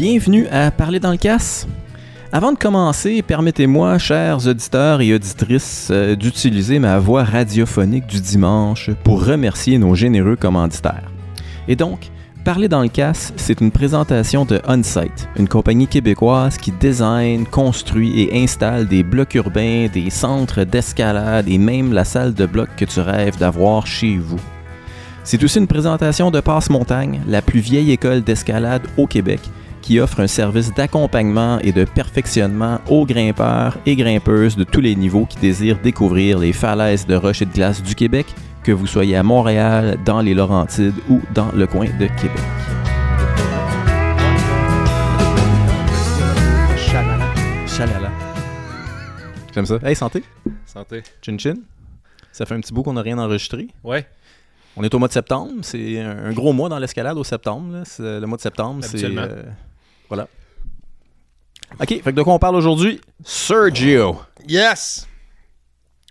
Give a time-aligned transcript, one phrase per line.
[0.00, 1.66] Bienvenue à Parler dans le casse.
[2.32, 8.88] Avant de commencer, permettez-moi, chers auditeurs et auditrices, euh, d'utiliser ma voix radiophonique du dimanche
[9.04, 11.12] pour remercier nos généreux commanditaires.
[11.68, 12.10] Et donc,
[12.46, 18.22] Parler dans le casse, c'est une présentation de Onsite, une compagnie québécoise qui design, construit
[18.22, 22.86] et installe des blocs urbains, des centres d'escalade et même la salle de bloc que
[22.86, 24.40] tu rêves d'avoir chez vous.
[25.24, 29.40] C'est aussi une présentation de Passe-Montagne, la plus vieille école d'escalade au Québec,
[29.90, 34.94] qui offre un service d'accompagnement et de perfectionnement aux grimpeurs et grimpeuses de tous les
[34.94, 38.26] niveaux qui désirent découvrir les falaises de roches et de glace du Québec,
[38.62, 42.40] que vous soyez à Montréal, dans les Laurentides ou dans le coin de Québec.
[46.76, 47.34] Chalala.
[47.66, 48.10] Chalala.
[49.52, 49.78] J'aime ça.
[49.82, 50.22] Hey, santé.
[50.66, 51.02] Santé.
[51.20, 51.54] Chin chin.
[52.30, 53.66] Ça fait un petit bout qu'on n'a rien enregistré.
[53.82, 54.06] Ouais.
[54.76, 55.50] On est au mois de septembre.
[55.62, 57.72] C'est un gros mois dans l'escalade au septembre.
[57.72, 58.20] là.
[58.20, 59.02] Le mois de septembre, c'est.
[59.04, 59.42] Euh,
[60.10, 60.28] voilà.
[61.80, 63.00] OK, fait que de quoi on parle aujourd'hui?
[63.24, 64.20] Sergio.
[64.46, 65.06] Yes!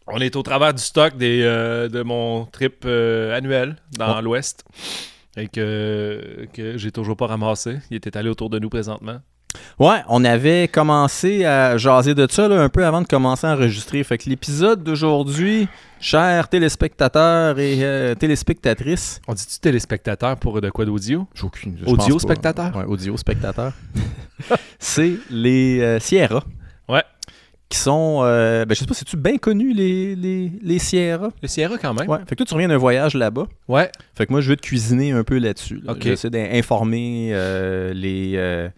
[0.08, 4.22] On est au travers du stock des, euh, de mon trip euh, annuel dans Ouais.
[4.24, 4.64] l'Ouest.
[5.38, 7.78] Et que, que j'ai toujours pas ramassé.
[7.92, 9.20] Il était allé autour de nous présentement.
[9.80, 13.54] Ouais, on avait commencé à jaser de ça là, un peu avant de commencer à
[13.54, 14.04] enregistrer.
[14.04, 15.68] Fait que l'épisode d'aujourd'hui,
[16.00, 19.22] chers téléspectateurs et euh, téléspectatrices.
[19.28, 21.28] On dit-tu téléspectateur pour de quoi d'audio?
[21.34, 21.78] J'ai aucune.
[21.86, 22.76] Audio spectateur?
[22.76, 23.74] Ouais, audio spectateur.
[24.80, 26.44] c'est les euh, Sierra.
[26.88, 27.04] Ouais.
[27.70, 28.22] Qui sont.
[28.24, 31.30] euh, ben, je sais pas, c'est-tu bien connu les, les, les Sierra?
[31.42, 32.10] Le Sierra quand même.
[32.10, 32.18] Ouais.
[32.28, 33.48] Fait que toi, tu reviens d'un voyage là-bas.
[33.68, 33.90] Ouais.
[34.16, 35.80] Fait que moi, je veux te cuisiner un peu là-dessus.
[35.84, 35.94] là.
[35.94, 36.04] Ok.
[36.04, 38.70] J'essaie d'informer euh, les.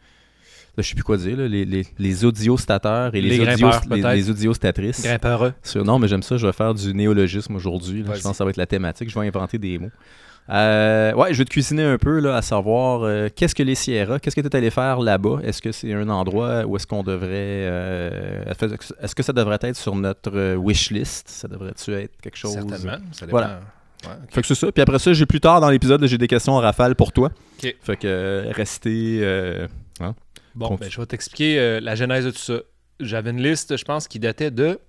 [0.78, 3.70] Là, je sais plus quoi dire, là, les, les, les audiostateurs et les, Les audios,
[3.70, 5.04] grimpeurs, les, audiostatrices.
[5.04, 5.54] Grimpeureux.
[5.64, 8.04] Sur- non, mais j'aime ça, je vais faire du néologisme aujourd'hui.
[8.06, 9.10] Je pense que ça va être la thématique.
[9.10, 9.92] Je vais inventer des mots.
[10.50, 13.76] Euh, ouais, je vais te cuisiner un peu, là, à savoir euh, qu'est-ce que les
[13.76, 15.40] Sierra, qu'est-ce que tu es allé faire là-bas?
[15.44, 17.30] Est-ce que c'est un endroit où est-ce qu'on devrait.
[17.32, 18.44] euh,
[19.02, 21.30] est-ce que ça devrait être sur notre wish list?
[21.30, 22.54] Ça devrait-tu être quelque chose?
[22.54, 22.98] Certainement.
[23.12, 23.38] Ça dépend.
[23.38, 23.60] Voilà.
[24.04, 24.10] Ouais.
[24.30, 24.72] Fait que c'est ça.
[24.72, 27.30] Puis après ça, j'ai plus tard dans l'épisode, j'ai des questions en rafale pour toi.
[27.64, 27.76] Ok.
[27.84, 29.20] Fait que restez.
[29.22, 29.68] euh,
[30.56, 32.60] Bon, ben, je vais t'expliquer euh, la genèse de tout ça.
[33.00, 34.80] J'avais une liste, je pense, qui datait de,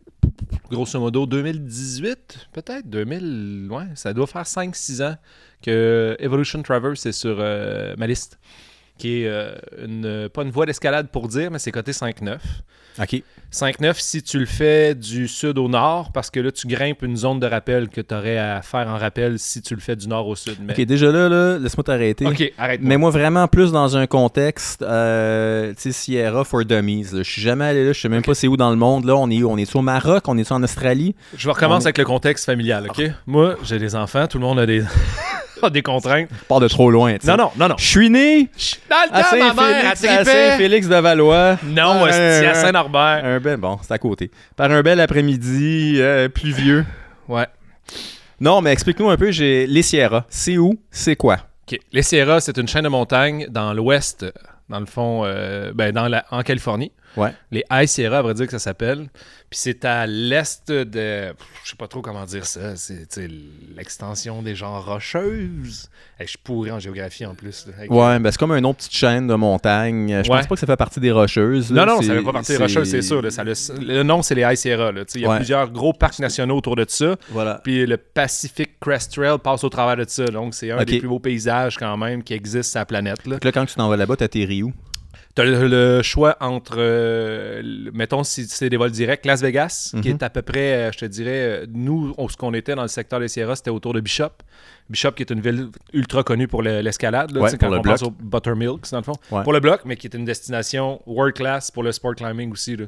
[0.71, 5.17] grosso modo, 2018, peut-être, 2000, ouais, ça doit faire 5-6 ans
[5.63, 8.39] que Evolution Traverse est sur euh, ma liste,
[8.99, 12.39] qui est euh, une, pas une voie d'escalade pour dire, mais c'est côté 5-9.
[13.01, 13.23] Ok.
[13.53, 17.17] 5-9 si tu le fais du sud au nord, parce que là, tu grimpes une
[17.17, 20.09] zone de rappel que tu aurais à faire en rappel si tu le fais du
[20.09, 20.57] nord au sud.
[20.63, 20.73] Mais...
[20.73, 22.27] Ok, déjà là, là laisse-moi t'arrêter.
[22.27, 22.81] Ok, arrête.
[22.83, 27.09] Mais moi, vraiment plus dans un contexte, euh, tu sais, Sierra for Dummies.
[27.13, 29.05] Je suis jamais allé là, je sais même pas c'est où dans le monde.
[29.05, 29.51] Là, on est où?
[29.51, 30.25] On est au Maroc?
[30.29, 31.15] On est en Australie?
[31.37, 33.03] Je vais recommencer On avec le contexte familial, OK?
[33.27, 34.83] Moi, j'ai des enfants, tout le monde a des,
[35.73, 36.29] des contraintes.
[36.45, 37.31] On part de trop loin, tu sais.
[37.31, 37.75] Non, non, non, non.
[37.79, 38.49] Je suis né
[38.91, 40.49] Dans le à temps, ma mère, elle Saint-Félix, à tripait.
[40.51, 41.57] Saint-Félix de Valois.
[41.65, 43.23] Non, Euh, c'est à Saint-Norbert.
[43.25, 44.31] Un bel, bon, c'est à côté.
[44.57, 46.85] Par un bel après-midi euh, pluvieux.
[47.29, 47.47] Ouais.
[48.41, 50.27] Non, mais explique-nous un peu, j'ai les Sierra.
[50.29, 50.79] C'est où?
[50.91, 51.39] C'est quoi?
[51.93, 54.27] Les Sierras, c'est une chaîne de montagnes dans l'ouest,
[54.69, 56.93] dans le fond, euh, ben, dans la, en Californie.
[57.17, 57.33] Ouais.
[57.51, 59.09] Les High Sierra, à vrai dire que ça s'appelle.
[59.51, 61.35] Puis c'est à l'est de.
[61.65, 62.75] Je sais pas trop comment dire ça.
[62.77, 63.29] C'est
[63.77, 65.91] l'extension des genres rocheuses.
[66.19, 67.67] Hey, je suis pourri en géographie en plus.
[67.67, 67.87] là.
[67.89, 70.09] Ouais, ben c'est comme une autre petite chaîne de montagne.
[70.25, 70.39] Je Ouais.
[70.39, 71.71] pense pas que ça fait partie des Rocheuses.
[71.71, 71.87] Non, là.
[71.95, 73.21] non, ça fait pas partie des rocheuses, c'est sûr.
[73.21, 73.31] là.
[73.31, 74.93] Ça, le, le nom, c'est les High Sierra.
[74.93, 75.37] Tu sais, Il y a Ouais.
[75.37, 77.17] plusieurs gros parcs nationaux autour de ça.
[77.31, 77.61] Voilà.
[77.63, 80.25] Puis le Pacific Crest Trail passe au travers de ça.
[80.27, 83.27] Donc, c'est un des plus beaux paysages quand même qui existe sur la planète.
[83.27, 83.37] Là.
[83.43, 84.73] Là, quand tu t'en vas là-bas, t'atterris où?
[85.35, 89.91] T'as le, le choix entre, euh, le- mettons, si c'est des vols directs, Las Vegas,
[90.03, 90.15] qui Mhm.
[90.17, 91.31] est à peu près, euh, je te dirais,
[91.63, 94.29] euh, nous, on- ce qu'on était dans le secteur des Sierras, c'était autour de Bishop.
[94.91, 97.81] Bishop, qui est une ville ultra connue pour le- l'escalade, Ouais, pour quand le on
[97.81, 97.99] bloc.
[97.99, 99.15] pense au Buttermilks, dans le fond.
[99.31, 99.43] Ouais.
[99.43, 102.77] Pour le bloc, mais qui est une destination world class pour le sport climbing aussi.
[102.77, 102.85] là.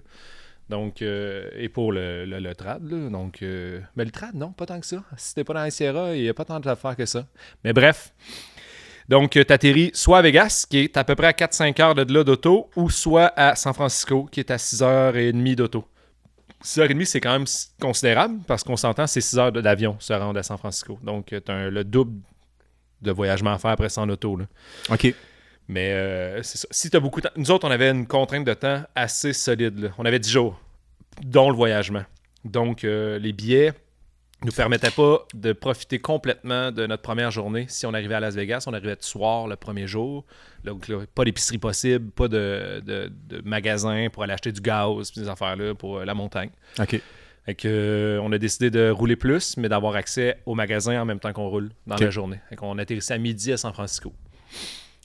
[0.69, 3.11] Donc, euh, et pour le, le- le trad, là.
[3.11, 5.03] Donc, euh, mais le trad, non, pas tant que ça.
[5.17, 7.27] Si t'es pas dans les Sierra, il n'y a pas tant d'affaires que ça.
[7.65, 8.13] Mais bref.
[9.09, 12.13] Donc, tu atterris soit à Vegas, qui est à peu près à 4-5 heures de
[12.13, 15.85] là d'auto, ou soit à San Francisco, qui est à 6h30 d'auto.
[16.65, 17.47] 6h30, c'est quand même
[17.81, 20.99] considérable, parce qu'on s'entend, c'est 6 heures d'avion se rendre à San Francisco.
[21.03, 22.21] Donc, tu as le double
[23.03, 24.37] de voyagement à faire après en auto.
[24.37, 24.47] Là.
[24.91, 25.15] OK.
[25.69, 26.69] Mais euh, c'est ça.
[26.71, 27.35] Si tu as beaucoup de temps.
[27.37, 29.79] Nous autres, on avait une contrainte de temps assez solide.
[29.79, 29.89] là.
[29.99, 30.61] On avait 10 jours,
[31.23, 32.05] dont le voyagement.
[32.45, 33.73] Donc, euh, les billets
[34.45, 37.67] nous permettaient pas de profiter complètement de notre première journée.
[37.69, 40.25] Si on arrivait à Las Vegas, on arrivait de soir le premier jour.
[40.65, 45.13] Donc, là, pas d'épicerie possible, pas de, de, de magasin pour aller acheter du gaz,
[45.13, 46.51] des affaires-là pour euh, la montagne.
[46.79, 47.01] OK.
[47.47, 51.05] Fait que, euh, on a décidé de rouler plus, mais d'avoir accès au magasin en
[51.05, 52.41] même temps qu'on roule dans la journée.
[52.49, 54.15] Fait qu'on atterrissait à midi à San Francisco.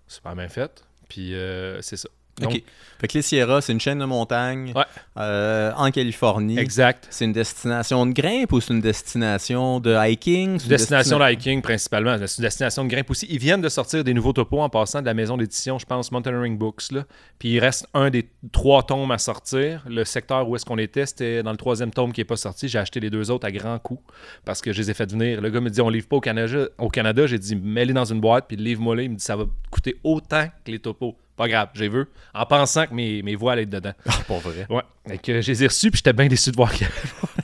[0.07, 0.83] Super bien fait.
[1.09, 2.07] Puis euh, c'est ça.
[2.39, 2.61] Donc.
[2.99, 4.83] Fait que les Sierras, c'est une chaîne de montagne Ouais.
[5.17, 6.59] euh, en Californie.
[6.59, 7.07] Exact.
[7.09, 10.57] C'est une destination de grimpe ou c'est une destination de hiking?
[10.59, 12.17] C'est une Destination destina- de hiking principalement.
[12.27, 13.25] C'est une destination de grimpe aussi.
[13.29, 16.11] Ils viennent de sortir des nouveaux topos en passant de la maison d'édition, je pense,
[16.11, 16.91] Mountaineering Books.
[16.91, 17.05] Là.
[17.39, 19.81] Puis il reste un des trois tomes à sortir.
[19.87, 22.67] Le secteur où est-ce qu'on était, c'était dans le troisième tome qui n'est pas sorti.
[22.67, 24.01] J'ai acheté les deux autres à grands coûts
[24.43, 25.39] parce que je les ai fait venir.
[25.39, 26.65] Le gars me dit on livre pas au Canada.
[26.77, 29.03] Au Canada, j'ai dit mets-les dans une boîte puis livre-moi les.
[29.05, 31.15] Il me dit ça va coûter autant que les topos.
[31.39, 32.03] Pas grave, j'ai vu.
[32.33, 33.93] En pensant que mes, mes voix allaient être dedans.
[34.05, 34.67] Ah, pour vrai.
[34.69, 34.81] Ouais.
[35.07, 36.89] Fait que je les ai reçus, puis j'étais bien déçu de voir qu'il y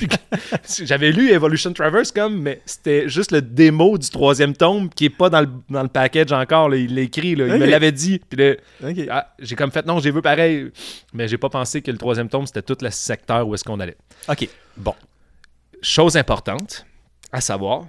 [0.03, 0.15] avait-
[0.83, 5.09] J'avais lu Evolution Traverse comme, mais c'était juste le démo du troisième tome qui est
[5.09, 6.67] pas dans le, dans le package encore.
[6.67, 6.75] là.
[6.75, 7.47] Il l'a écrit, là.
[7.47, 8.19] il me l'avait dit.
[8.29, 8.55] Puis là,
[8.89, 8.97] OK.
[9.09, 10.71] ah, j'ai comme fait non, j'ai vu pareil.
[11.13, 13.79] Mais j'ai pas pensé que le troisième tome, c'était tout le secteur où est-ce qu'on
[13.79, 13.95] allait.
[14.27, 14.49] OK.
[14.75, 14.93] Bon.
[15.81, 16.85] Chose importante
[17.31, 17.85] à savoir,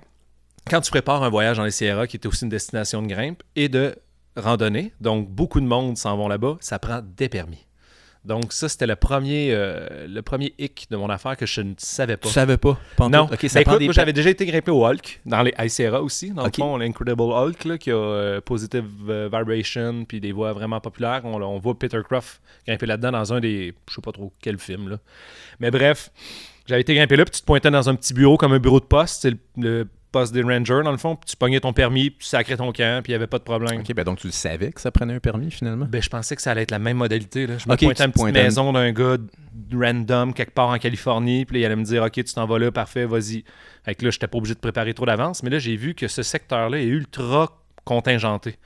[0.70, 3.42] quand tu prépares un voyage dans les Sierras, qui est aussi une destination de grimpe
[3.56, 3.96] et de
[4.36, 7.66] randonnée, donc beaucoup de monde s'en vont là-bas, ça prend des permis.
[8.24, 11.74] Donc ça, c'était le premier, euh, le premier hic de mon affaire que je ne
[11.78, 12.26] savais pas.
[12.26, 12.76] Tu savais pas?
[12.96, 13.12] Pantoute?
[13.14, 15.42] Non, OK, Ben, ça prend écoute, des moi j'avais déjà été grimpé au Hulk, dans
[15.42, 16.56] les Sierra aussi, dans Ok.
[16.56, 20.80] le fond, l'Incredible Hulk, là, qui a euh, Positive euh, Vibration, puis des voix vraiment
[20.80, 21.20] populaires.
[21.24, 24.58] On, on voit Peter Croft grimper là-dedans dans un des, je sais pas trop quel
[24.58, 24.98] film, là.
[25.60, 26.10] Mais bref,
[26.66, 28.80] j'avais été grimpé là, puis tu te pointais dans un petit bureau comme un bureau
[28.80, 32.20] de poste, le poste des rangers dans le fond, puis tu pognais ton permis, puis
[32.20, 33.80] tu sacrais ton camp, puis il n'y avait pas de problème.
[33.80, 35.86] OK, ben donc tu le savais que ça prenait un permis finalement?
[35.88, 37.46] Ben, je pensais que ça allait être la même modalité.
[37.46, 37.58] Là.
[37.58, 39.16] Je me Ok, pointais à une petite maison d'un gars
[39.72, 42.58] random quelque part en Californie, puis là, il allait me dire Ok, tu t'en vas
[42.58, 43.44] là, parfait, vas-y.
[43.84, 45.94] Fait que là, je n'étais pas obligé de préparer trop d'avance, mais là, j'ai vu
[45.94, 47.48] que ce secteur-là est ultra
[47.84, 48.56] contingenté.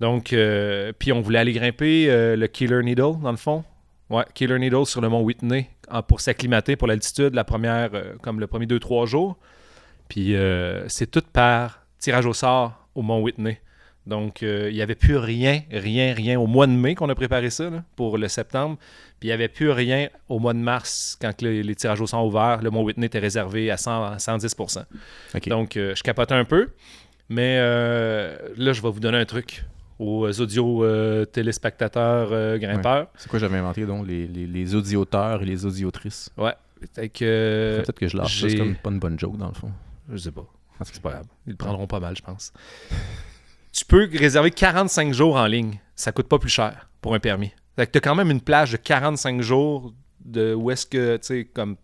[0.00, 3.64] Donc, euh, puis on voulait aller grimper euh, le Killer Needle, dans le fond.
[4.10, 5.70] Ouais, Killer Needle sur le mont Whitney
[6.08, 9.38] pour s'acclimater pour l'altitude, la première, euh, comme le premier 2-3 jours.
[10.14, 13.60] Puis euh, c'est tout par tirage au sort au mont Whitney.
[14.06, 17.16] Donc, euh, il n'y avait plus rien, rien, rien au mois de mai qu'on a
[17.16, 18.76] préparé ça là, pour le septembre.
[19.18, 22.06] Puis il n'y avait plus rien au mois de mars quand les, les tirages au
[22.06, 22.60] sort ont ouvert.
[22.62, 24.54] Le mont Whitney était réservé à 100, à 110
[25.34, 25.48] OK.
[25.48, 26.68] Donc, euh, je capotais un peu.
[27.28, 29.64] Mais euh, là, je vais vous donner un truc
[29.98, 30.86] aux audio
[31.26, 33.08] téléspectateurs grimpeurs.
[33.16, 34.06] C'est quoi j'avais inventé donc?
[34.06, 36.30] Les, les, les audioteurs et les audiotrices.
[36.38, 36.52] Ouais.
[36.94, 39.72] Que, Peut-être que je lâche ça, c'est comme pas une bonne joke dans le fond.
[40.10, 40.46] Je sais pas.
[40.82, 41.26] C'est pas grave.
[41.46, 42.52] Ils le prendront pas mal, je pense.
[43.72, 45.78] tu peux réserver 45 jours en ligne.
[45.96, 47.52] Ça coûte pas plus cher pour un permis.
[47.76, 51.26] Fait que t'as quand même une plage de 45 jours de où est-ce que, tu
[51.26, 51.76] sais, comme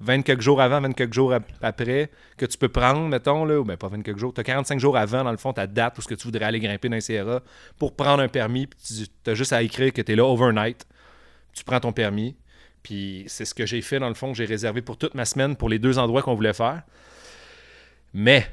[0.00, 3.60] 20 quelques jours avant, 20 quelques jours ap- après, que tu peux prendre, mettons, là,
[3.60, 5.98] ou ben pas 20 quelques jours, t'as 45 jours avant, dans le fond, ta date
[5.98, 7.40] où ce que tu voudrais aller grimper dans les Sierra
[7.78, 10.86] pour prendre un permis, puis tu as juste à écrire que tu es là overnight.
[11.52, 12.36] Tu prends ton permis,
[12.82, 15.56] puis c'est ce que j'ai fait, dans le fond, j'ai réservé pour toute ma semaine
[15.56, 16.82] pour les deux endroits qu'on voulait faire.
[18.12, 18.46] Mais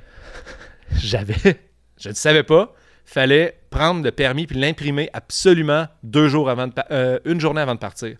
[0.95, 1.59] j'avais,
[1.98, 2.74] je ne savais pas,
[3.06, 7.80] fallait prendre le permis puis l'imprimer absolument deux jours avant euh, une journée avant de
[7.80, 8.18] partir.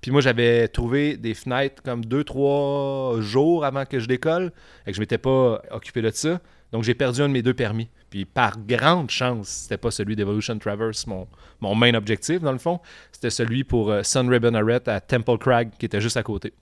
[0.00, 4.52] Puis moi, j'avais trouvé des fenêtres comme deux, trois jours avant que je décolle
[4.86, 6.40] et que je m'étais pas occupé de ça.
[6.72, 7.88] Donc, j'ai perdu un de mes deux permis.
[8.08, 12.80] Puis, par grande chance, c'était pas celui d'Evolution Traverse, mon, main objectif, dans le fond.
[13.12, 14.54] C'était celui pour euh, Sun Ribbon
[14.86, 16.54] à Temple Crag, qui était juste à côté.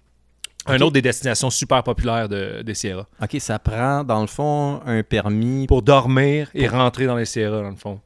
[0.69, 3.07] Un autre des destinations super populaires de, des Sierra.
[3.23, 7.63] OK, ça prend dans le fond un permis, Pour dormir et rentrer dans les Sierra,
[7.63, 8.01] dans le fond.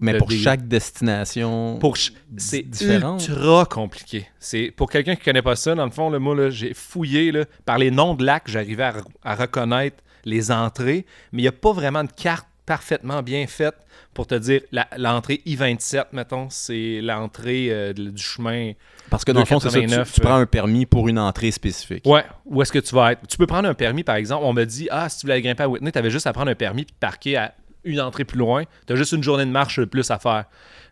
[0.00, 1.78] mais le pour chaque destination.
[1.78, 4.26] Pour ch- c'est ultra compliqué.
[4.38, 7.32] C'est pour quelqu'un qui connaît pas ça dans le fond là, moi là, j'ai fouillé
[7.32, 8.94] là, par les noms de lacs, j'arrivais à,
[9.24, 13.76] à reconnaître les entrées, mais il n'y a pas vraiment de carte parfaitement bien faite
[14.12, 14.60] pour te dire
[14.98, 18.72] l'entrée I-27 mettons, c'est l'entrée euh, du chemin.
[19.08, 21.18] Parce que dans le fond, c'est ça, tu, 2,89, tu prends un permis pour une
[21.18, 22.04] entrée spécifique.
[22.04, 23.26] Ouais, où est-ce que tu vas être?
[23.26, 25.62] Tu peux prendre un permis par exemple, on me dit ah si tu voulais grimper
[25.62, 28.38] à Whitney, tu avais juste à prendre un permis puis parquer à une entrée plus
[28.38, 30.44] loin, tu as juste une journée de marche de plus à faire.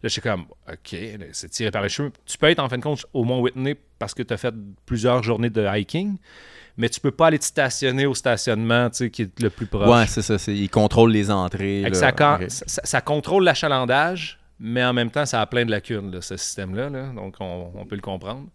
[0.02, 0.96] Là, je suis comme, OK,
[1.32, 2.10] c'est tiré par les cheveux.
[2.24, 4.54] Tu peux être en fin de compte au Mont Whitney parce que tu as fait
[4.86, 6.16] plusieurs journées de hiking,
[6.76, 9.66] mais tu peux pas aller te stationner au stationnement tu sais, qui est le plus
[9.66, 9.88] proche.
[9.88, 10.38] Ouais, c'est ça.
[10.38, 11.82] c'est- Ils contrôlent les entrées.
[11.82, 11.88] Là.
[12.84, 16.90] ça, contrôle l'achalandage, mais en même temps, ça a plein de lacunes, là, ce système-là.
[16.90, 17.08] là.
[17.14, 18.46] donc, on, on peut le comprendre.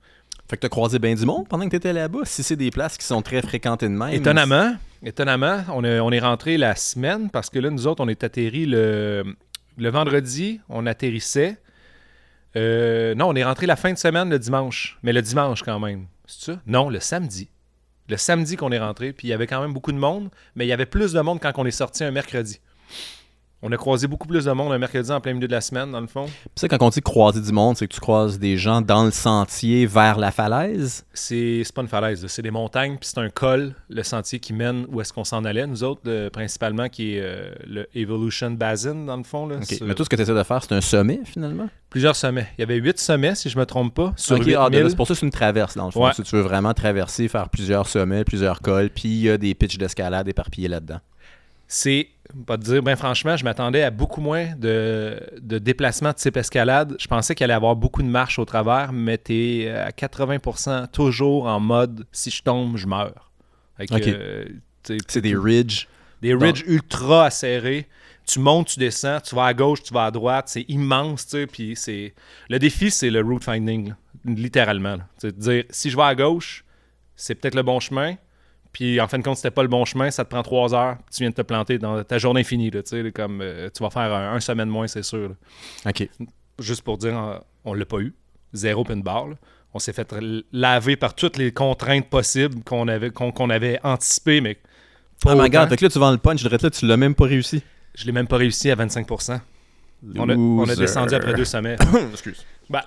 [0.50, 2.98] Fait que t'as croisé bien du monde pendant que t'étais là-bas, si c'est des places
[2.98, 4.14] qui sont très fréquentées de même.
[4.14, 8.08] Étonnamment, étonnamment, on, est- on est rentré la semaine parce que là, nous autres, on
[8.10, 9.24] est atterri le,
[9.78, 11.58] le vendredi, on atterrissait.
[12.58, 15.80] Euh, non, on est rentré la fin de semaine le dimanche, mais le dimanche quand
[15.80, 16.08] même.
[16.28, 16.60] C'est ça?
[16.68, 17.50] Non, le samedi.
[18.12, 20.66] Le samedi qu'on est rentré, puis il y avait quand même beaucoup de monde, mais
[20.66, 22.60] il y avait plus de monde quand on est sorti un mercredi.
[23.64, 25.92] On a croisé beaucoup plus de monde un mercredi en plein milieu de la semaine,
[25.92, 26.26] dans le fond.
[26.26, 29.04] Puis ça, quand on dit croiser du monde, c'est que tu croises des gens dans
[29.06, 31.06] le sentier vers la falaise?
[31.14, 34.86] C'est pas une falaise, c'est des montagnes, puis c'est un col, le sentier qui mène
[34.90, 38.96] où est-ce qu'on s'en allait, nous autres, euh, principalement, qui est euh, le Evolution Basin,
[39.06, 39.46] dans le fond.
[39.46, 41.70] Là, Mais tout ce que tu essaies de faire, c'est un sommet, finalement?
[41.92, 42.48] Plusieurs sommets.
[42.58, 44.58] Il y avait huit sommets, si je me trompe pas, sur Ok, 8000.
[44.58, 46.06] ah, c'est pour ça que c'est une traverse, dans le fond.
[46.06, 46.14] Ouais.
[46.14, 49.54] Si tu veux vraiment traverser, faire plusieurs sommets, plusieurs cols, puis il y a des
[49.54, 51.00] pitches d'escalade éparpillés là-dedans.
[51.74, 52.10] C'est,
[52.46, 56.36] pas te dire, ben franchement, je m'attendais à beaucoup moins de, de déplacements de type
[56.36, 56.98] escalade.
[57.00, 60.92] Je pensais qu'il allait y avoir beaucoup de marches au travers, mais t'es à 80%
[60.92, 63.32] toujours en mode si je tombe, je meurs.
[63.80, 64.46] Euh,
[65.08, 65.88] C'est des ridges.
[66.22, 67.88] des ridges ultra acérés.
[68.26, 70.50] Tu montes, tu descends, tu vas à gauche, tu vas à droite.
[70.50, 71.48] C'est immense, tu sais.
[71.48, 72.14] Puis c'est...
[72.50, 74.98] Le défi, c'est le route finding, là, littéralement.
[75.24, 76.66] de dire, si je vais à gauche,
[77.16, 78.18] c'est peut-être le bon chemin.
[78.72, 80.98] Puis en fin de compte, c'était pas le bon chemin, ça te prend trois heures,
[80.98, 82.72] puis tu viens de te planter dans ta journée finie.
[82.72, 82.82] Là,
[83.14, 85.30] comme euh, tu vas faire un, un semaine de moins, c'est sûr.
[85.30, 85.92] là.
[85.92, 86.08] OK.
[86.60, 88.14] Juste pour dire, on l'a pas eu.
[88.54, 89.28] Zéro pin bar.
[89.30, 89.36] là.
[89.74, 90.14] On s'est fait
[90.52, 94.58] laver par toutes les contraintes possibles qu'on avait, qu'on, avait anticipées, mais
[95.24, 96.70] pas Oh my god, fait que là, tu vends le punch, je dirais que là,
[96.70, 97.64] tu l'as même pas réussi.
[97.96, 99.40] Je l'ai même pas réussi à 25%.
[100.16, 101.78] On a, on a descendu après deux sommets.
[102.12, 102.46] Excuse.
[102.70, 102.82] Ben,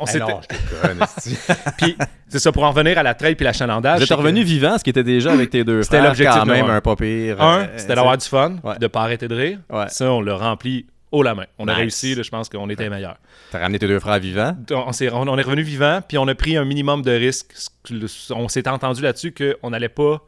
[0.00, 0.18] on s'était...
[0.20, 1.30] non, je.
[1.78, 1.96] Puis,
[2.28, 3.98] c'est ça, pour en revenir à la trail puis l'achalandage.
[3.98, 6.08] Vous êtes que- revenu vivant, ce qui était déjà avec tes deux C'était frères.
[6.10, 6.80] l'objectif quand même un.
[6.80, 7.40] pas pire.
[7.42, 8.78] Un, euh, c'était d'avoir du fun, Ouais.
[8.78, 9.58] de pas arrêter de rire.
[9.70, 9.88] Ouais.
[9.88, 11.44] Ça, on l'a rempli haut la main.
[11.58, 13.16] On a réussi, là, je pense qu'on était meilleurs.
[13.52, 14.56] T'as ramené tes deux frères vivants?
[14.70, 17.54] On, s'est- on- on est revenu vivant, puis on a pris un minimum de risques.
[18.30, 20.20] On s'était entendu là-dessus qu'on n'allait pas.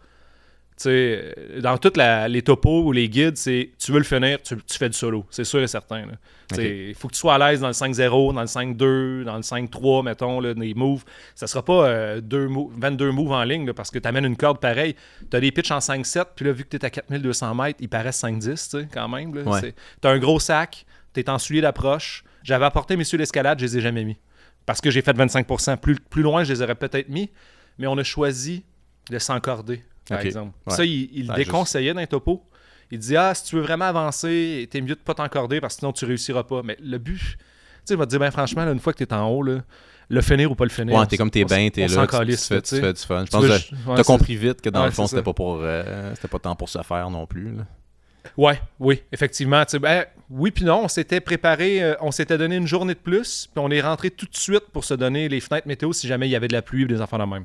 [0.83, 4.79] Sais, dans toutes les topos ou les guides, c'est tu veux le finir, tu, tu
[4.79, 5.27] fais du solo.
[5.31, 6.05] C'est sûr et certain.
[6.57, 9.43] Il faut que tu sois à l'aise dans le 5-0, dans le 5-2, dans le
[9.43, 11.05] 5-3, mettons, là, des moves.
[11.35, 14.25] Ça sera pas euh, deux mo- 22 moves en ligne là, parce que tu amènes
[14.25, 14.95] une corde pareille.
[15.31, 17.79] Tu as des pitches en 5-7, puis là, vu que tu es à 4200 mètres,
[17.83, 19.33] ils paraissent 5-10 tu sais, quand même.
[19.47, 19.75] Ouais.
[20.01, 22.25] Tu as un gros sac, tu es en soulier d'approche.
[22.45, 24.17] J'avais apporté mes souliers d'escalade, je les ai jamais mis.
[24.65, 25.77] Parce que j'ai fait 25%.
[25.79, 27.31] Plus, plus loin, je les aurais peut-être mis,
[27.79, 28.65] mais on a choisi
[29.11, 30.53] de s'encorder, par exemple.
[30.67, 30.75] Ouais.
[30.75, 32.43] Ça, il, il le Ouais, déconseillait dans les topos.
[32.91, 35.81] Il dit Ah, si tu veux vraiment avancer, t'es mieux de pas t'encorder parce que
[35.81, 36.63] sinon tu réussiras pas.
[36.63, 37.37] Mais le but, tu
[37.85, 39.61] sais, il va te dire, ben franchement, là, une fois que t'es en haut, là,
[40.09, 40.95] le finir ou pas le finir.
[40.99, 43.25] Ouais, t'es comme t'es bien, t'es là, tu, fais, tu fais du fun.
[43.27, 45.35] Je pense que ouais, t'as compris vite que dans Ouais, le fond, c'est c'était pas
[45.35, 47.57] pour euh, c'était pas tant pour se faire non plus.
[47.57, 47.67] là.
[48.37, 49.63] Ouais, oui, effectivement.
[49.81, 53.49] Ben, oui, puis non, on s'était préparé, euh, on s'était donné une journée de plus,
[53.55, 56.27] puis on est rentré tout de suite pour se donner les fenêtres météo si jamais
[56.29, 57.45] il y avait de la pluie ou des enfants de même.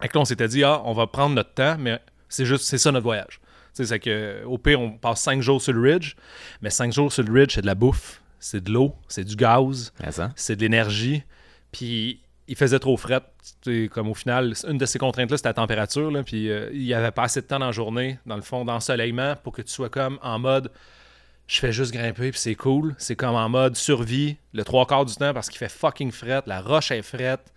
[0.00, 2.64] Fait que là, on s'était dit, ah, on va prendre notre temps, mais c'est juste,
[2.64, 3.40] c'est ça notre voyage.
[3.74, 6.14] Tu sais, c'est que, au pire, on passe cinq jours sur le ridge,
[6.62, 9.36] mais cinq jours sur le ridge, c'est de la bouffe, c'est de l'eau, c'est du
[9.36, 10.32] gaz, ça.
[10.36, 11.22] c'est de l'énergie,
[11.72, 13.22] puis il faisait trop fret.
[13.90, 16.10] Comme au final, une de ces contraintes-là, c'était la température.
[16.10, 18.42] Là, puis euh, il y avait pas assez de temps dans la journée, dans le
[18.42, 20.70] fond, d'ensoleillement, pour que tu sois comme en mode
[21.46, 22.94] je fais juste grimper, puis c'est cool.
[22.98, 26.42] C'est comme en mode survie, le trois quarts du temps, parce qu'il fait fucking fret,
[26.46, 27.52] la roche est frette.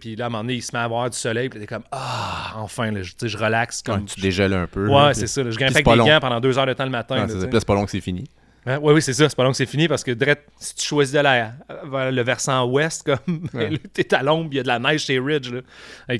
[0.00, 1.66] Puis là, à un moment donné, il se met à avoir du soleil, puis t'es
[1.66, 3.82] comme Ah, enfin, là, je, je relaxe.
[3.86, 4.88] Ouais, Comme, tu dégèles un peu.
[4.88, 5.42] Ouais, c'est ça.
[5.42, 5.50] là.
[5.50, 6.06] Je c'est avec des long.
[6.06, 7.26] gants pendant deux heures de temps le matin.
[7.26, 8.24] Ouais, c'est pas long que c'est fini.
[8.66, 9.28] Oui, oui, c'est ça.
[9.28, 11.22] C'est pas long que c'est fini parce que direct, si tu choisis à-
[11.90, 13.70] vers le versant ouest, comme Ouais.
[13.92, 15.50] t'es à l'ombre, il y a de la neige chez Ridge.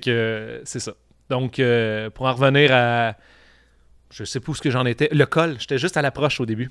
[0.08, 0.92] Euh, c'est ça.
[1.30, 3.14] Donc, euh, pour en revenir à.
[4.10, 5.08] Je sais pas où ce que j'en étais.
[5.12, 6.70] Le col, j'étais juste à l'approche au début.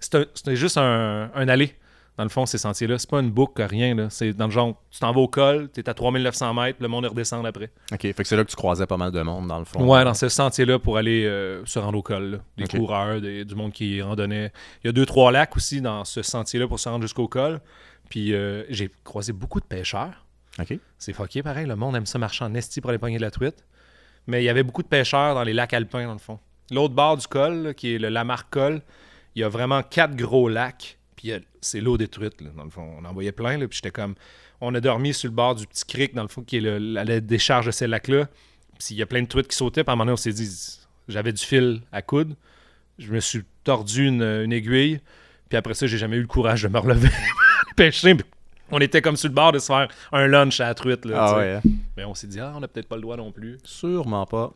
[0.00, 1.74] C'était juste un, un allée,
[2.18, 2.98] dans le fond, ces sentiers-là.
[2.98, 4.08] C'est pas une boucle, rien.
[4.10, 7.04] C'est dans le genre, tu t'en vas au col, t'es à 3900 mètres, le monde
[7.06, 7.70] redescend après.
[7.92, 8.00] OK.
[8.00, 9.84] Fait que c'est là que tu croisais pas mal de monde, dans le fond.
[9.86, 12.24] Ouais, dans ce sentier-là pour aller euh, se rendre au col.
[12.30, 12.38] là.
[12.56, 14.52] Des coureurs, des- du monde qui randonnait.
[14.82, 17.60] Il y a deux, trois lacs aussi dans ce sentier-là pour se rendre jusqu'au col.
[18.08, 20.24] Puis euh, j'ai croisé beaucoup de pêcheurs.
[20.58, 20.78] OK.
[20.96, 21.66] C'est fucké pareil.
[21.66, 23.64] Le monde aime ça marcher en esti pour aller pogner de la truite.
[24.26, 26.38] Mais il y avait beaucoup de pêcheurs dans les lacs alpins, dans le fond.
[26.70, 28.80] L'autre bord du col, là, qui est le Lamarck Col,
[29.34, 30.95] il y a vraiment quatre gros lacs.
[31.16, 32.94] Puis euh, c'est l'eau des truites, là, dans le fond.
[33.00, 33.56] On en voyait plein.
[33.58, 34.14] Là, puis j'étais comme.
[34.60, 36.78] On a dormi sur le bord du petit creek, dans le fond, qui est le-
[36.78, 38.26] la, la décharge de ces lacs-là.
[38.78, 39.82] Puis il y a plein de truites qui sautaient.
[39.84, 40.78] Puis à un moment donné, on s'est dit.
[41.08, 42.34] J'avais du fil à coude.
[42.98, 45.00] Je me suis tordu une, une aiguille.
[45.48, 47.08] Puis après ça, j'ai jamais eu le courage de me relever,
[47.76, 48.14] pêcher.
[48.14, 48.24] Puis
[48.70, 51.04] On était comme sur le bord de se faire un lunch à la truite.
[51.04, 51.52] Là, Ah ouais.
[51.54, 51.62] hein?
[51.96, 53.58] Mais on s'est dit, ah, on n'a peut-être pas le droit non plus.
[53.62, 54.52] Sûrement pas.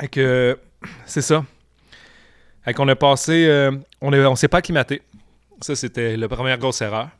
[0.00, 0.58] Fait que,
[1.06, 1.44] c'est ça.
[2.72, 5.02] Qu'on a passé, euh, on, on s'est pas acclimaté.
[5.60, 7.10] Ça, c'était la première grosse erreur.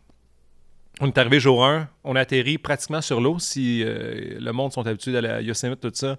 [1.01, 3.39] On est arrivé jour 1, on a atterri pratiquement sur l'eau.
[3.41, 6.19] Si euh, le monde sont habitués à Yosemite, tout ça,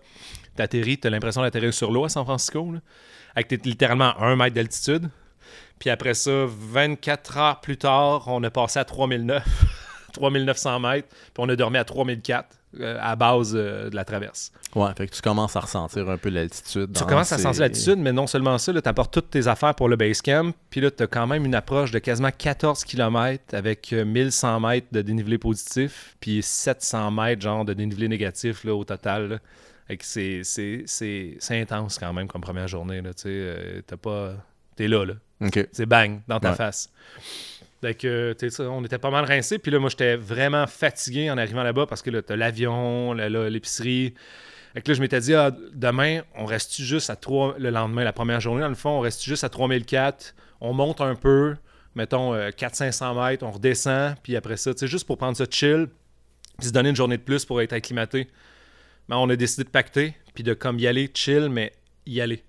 [0.56, 2.74] t'atterris, t'as l'impression d'atterrir sur l'eau à San Francisco.
[2.74, 2.80] Là,
[3.36, 5.10] avec t'es littéralement à 1 mètre d'altitude.
[5.80, 9.44] Puis après ça, 24 heures plus tard, on a passé à 3009,
[10.14, 12.48] 3900 mètres, puis on a dormi à 3004.
[12.80, 14.52] Euh, à base euh, de la traverse.
[14.76, 16.92] Ouais, fait que tu commences à ressentir un peu l'altitude.
[16.94, 19.74] Tu commences à ces- sentir l'altitude, mais non seulement ça, tu apportes toutes tes affaires
[19.76, 22.84] pour le base camp, puis là, tu as quand même une approche de quasiment 14
[22.84, 28.64] km avec euh, 1100 mètres de dénivelé positif, puis 700 mètres genre de dénivelé négatif
[28.64, 29.28] là, au total.
[29.30, 29.40] là.
[29.88, 33.02] Fait que c'est- c'est c'est- c'est intense quand même comme première journée.
[33.02, 34.34] Là, tu sais, euh, t'as pas...
[34.76, 35.14] T'es là, là.
[35.72, 36.56] C'est bang, dans ta Ouais.
[36.56, 36.90] face.
[38.50, 39.60] Ça, on était pas mal rincés.
[39.60, 44.14] Puis là, moi, j'étais vraiment fatigué en arrivant là-bas parce que là, t'as l'avion, l'épicerie.
[44.74, 47.56] Fait que là, je m'étais dit, ah, demain, on reste juste à 3...
[47.60, 50.36] Le lendemain, la première journée, dans le fond, on reste juste à 3004.
[50.60, 51.56] On monte un peu,
[51.96, 54.16] mettons euh, 400-500 mètres, on redescend.
[54.22, 55.88] Puis après ça, tu juste pour prendre ça chill,
[56.58, 58.28] puis se donner une journée de plus pour être acclimaté.
[59.08, 61.72] Mais on a décidé de pacter, puis de comme y aller chill, mais
[62.06, 62.44] y aller.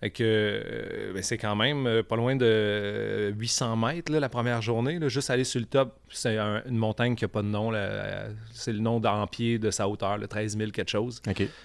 [0.00, 4.20] Fait que euh, ben, c'est quand même euh, pas loin de euh, 800 mètres là,
[4.20, 4.98] la première journée.
[5.00, 5.08] là.
[5.08, 7.70] juste aller sur le top, c'est un- une montagne qui n'a pas de nom.
[7.72, 7.78] là.
[7.80, 11.20] Euh, C'est le nom d'en pied de sa hauteur, le 13 000 quelque chose.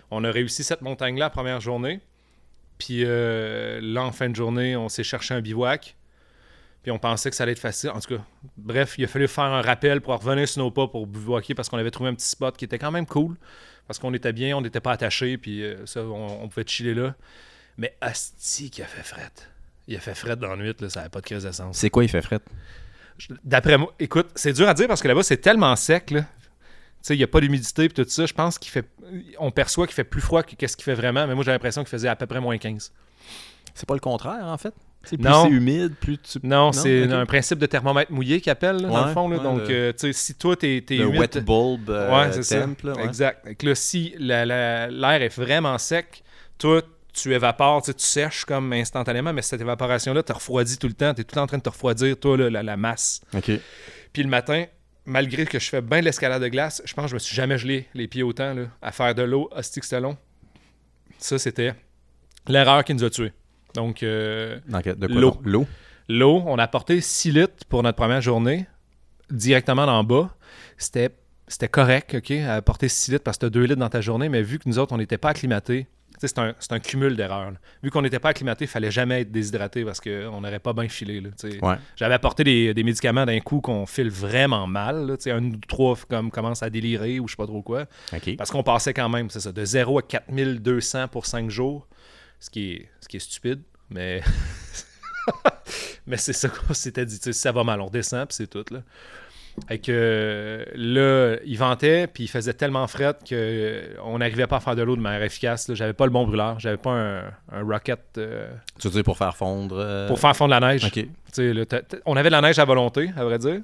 [0.10, 2.00] On a réussi cette montagne-là la première journée.
[2.80, 5.96] Puis euh, là, en fin de journée, on s'est cherché un bivouac.
[6.82, 7.92] Puis on pensait que ça allait être facile.
[7.92, 8.24] En tout cas,
[8.58, 11.70] bref, il a fallu faire un rappel pour revenir sur nos pas pour bivouaquer parce
[11.70, 13.36] qu'on avait trouvé un petit spot qui était quand même cool.
[13.88, 16.94] Parce qu'on était bien, on n'était pas attachés, puis euh, ça, on, on pouvait chiller
[16.94, 17.16] là.
[17.78, 19.32] Mais asti qui a fait fret.
[19.88, 21.78] Il a fait fret dans la nuit, là, ça n'avait pas de crise d'essence.
[21.78, 22.40] C'est quoi il fait fret?
[23.44, 26.22] D'après moi, écoute, c'est dur à dire parce que là-bas, c'est tellement sec, là.
[26.22, 26.28] Tu
[27.08, 28.26] sais, il n'y a pas d'humidité et tout ça.
[28.26, 28.88] Je pense qu'il fait.
[29.40, 31.82] On perçoit qu'il fait plus froid que qu'est-ce qu'il fait vraiment, mais moi, j'ai l'impression
[31.84, 32.92] qu'il faisait à peu près moins 15.
[33.76, 34.74] C'est pas le contraire, en fait?
[35.04, 35.44] C'est plus Non.
[35.44, 36.40] c'est humide, plus tu...
[36.44, 37.12] Non, c'est ok.
[37.12, 39.28] un principe de thermomètre mouillé qu'ils appellent, là, dans le fond.
[39.28, 39.38] là.
[39.38, 41.20] ouais, Donc, le- euh, tu sais, si toi, t'es es le humide.
[41.20, 42.66] wet bulb euh, ouais, c'est ça.
[42.84, 42.94] là.
[43.04, 43.62] Exact.
[43.62, 46.24] Là, si la- la- l'air est vraiment sec,
[46.58, 46.82] toi,
[47.14, 50.94] tu évapores, tu sais, tu sèches comme instantanément, mais cette évaporation-là te refroidit tout le
[50.94, 51.14] temps.
[51.14, 53.22] Tu es tout le temps en train de te refroidir, toi, là, la, la masse.
[53.34, 53.52] Ok.
[54.12, 54.66] Puis le matin,
[55.06, 57.36] malgré que je fais bien de l'escalade de glace, je pense que je me suis
[57.36, 60.18] jamais gelé les pieds autant là, à faire de l'eau, que c'était long.
[61.18, 61.74] Ça, c'était
[62.48, 63.32] l'erreur qui nous a tués.
[63.76, 65.38] Donc, euh, quoi L'eau.
[65.44, 65.68] L'eau?
[66.10, 68.66] l'eau, on a apporté 6 litres pour notre première journée,
[69.32, 70.36] directement en bas.
[70.78, 71.10] C'était,
[71.48, 74.02] c'était correct, OK, à apporter 6 litres parce que tu as 2 litres dans ta
[74.02, 75.88] journée, mais vu que nous autres, on n'était pas acclimatés,
[76.20, 77.54] c'est un, c'est un cumul d'erreurs.
[77.82, 80.88] Vu qu'on n'était pas acclimatés, il fallait jamais être déshydraté parce qu'on n'aurait pas bien
[80.88, 81.22] filé.
[81.62, 81.76] Ouais.
[81.96, 85.08] J'avais apporté des, des médicaments d'un coup qu'on file vraiment mal.
[85.08, 87.86] Là, un ou trois comme, commence à délirer ou je sais pas trop quoi.
[88.38, 91.88] Parce qu'on passait quand même, c'est ça, de 0 à 4200 pour 5 jours.
[92.40, 94.22] Ce qui est, ce qui est stupide, mais.
[96.08, 97.18] mais c'est ça qu'on s'était dit.
[97.22, 98.66] Si ça va mal, on redescend, puis c'est tout.
[98.70, 98.82] Là.
[99.68, 104.60] Fait que euh, là, il ventait, puis il faisait tellement fret qu'on n'arrivait pas à
[104.60, 105.72] faire de l'eau de manière efficace.
[105.74, 107.20] J'avais pas le bon brûleur, j'avais pas un,
[107.52, 109.76] un rocket euh, Tu veux dire pour faire fondre...
[109.78, 110.90] euh, pour faire fondre la neige.
[112.06, 113.62] On avait de la neige à volonté, à vrai dire,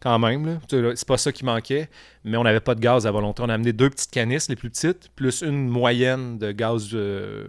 [0.00, 0.60] quand même.
[0.68, 1.88] C'est pas ça qui manquait,
[2.24, 3.42] mais on n'avait pas de gaz à volonté.
[3.42, 7.46] On a amené deux petites canisses, les plus petites, plus une moyenne de gaz, euh,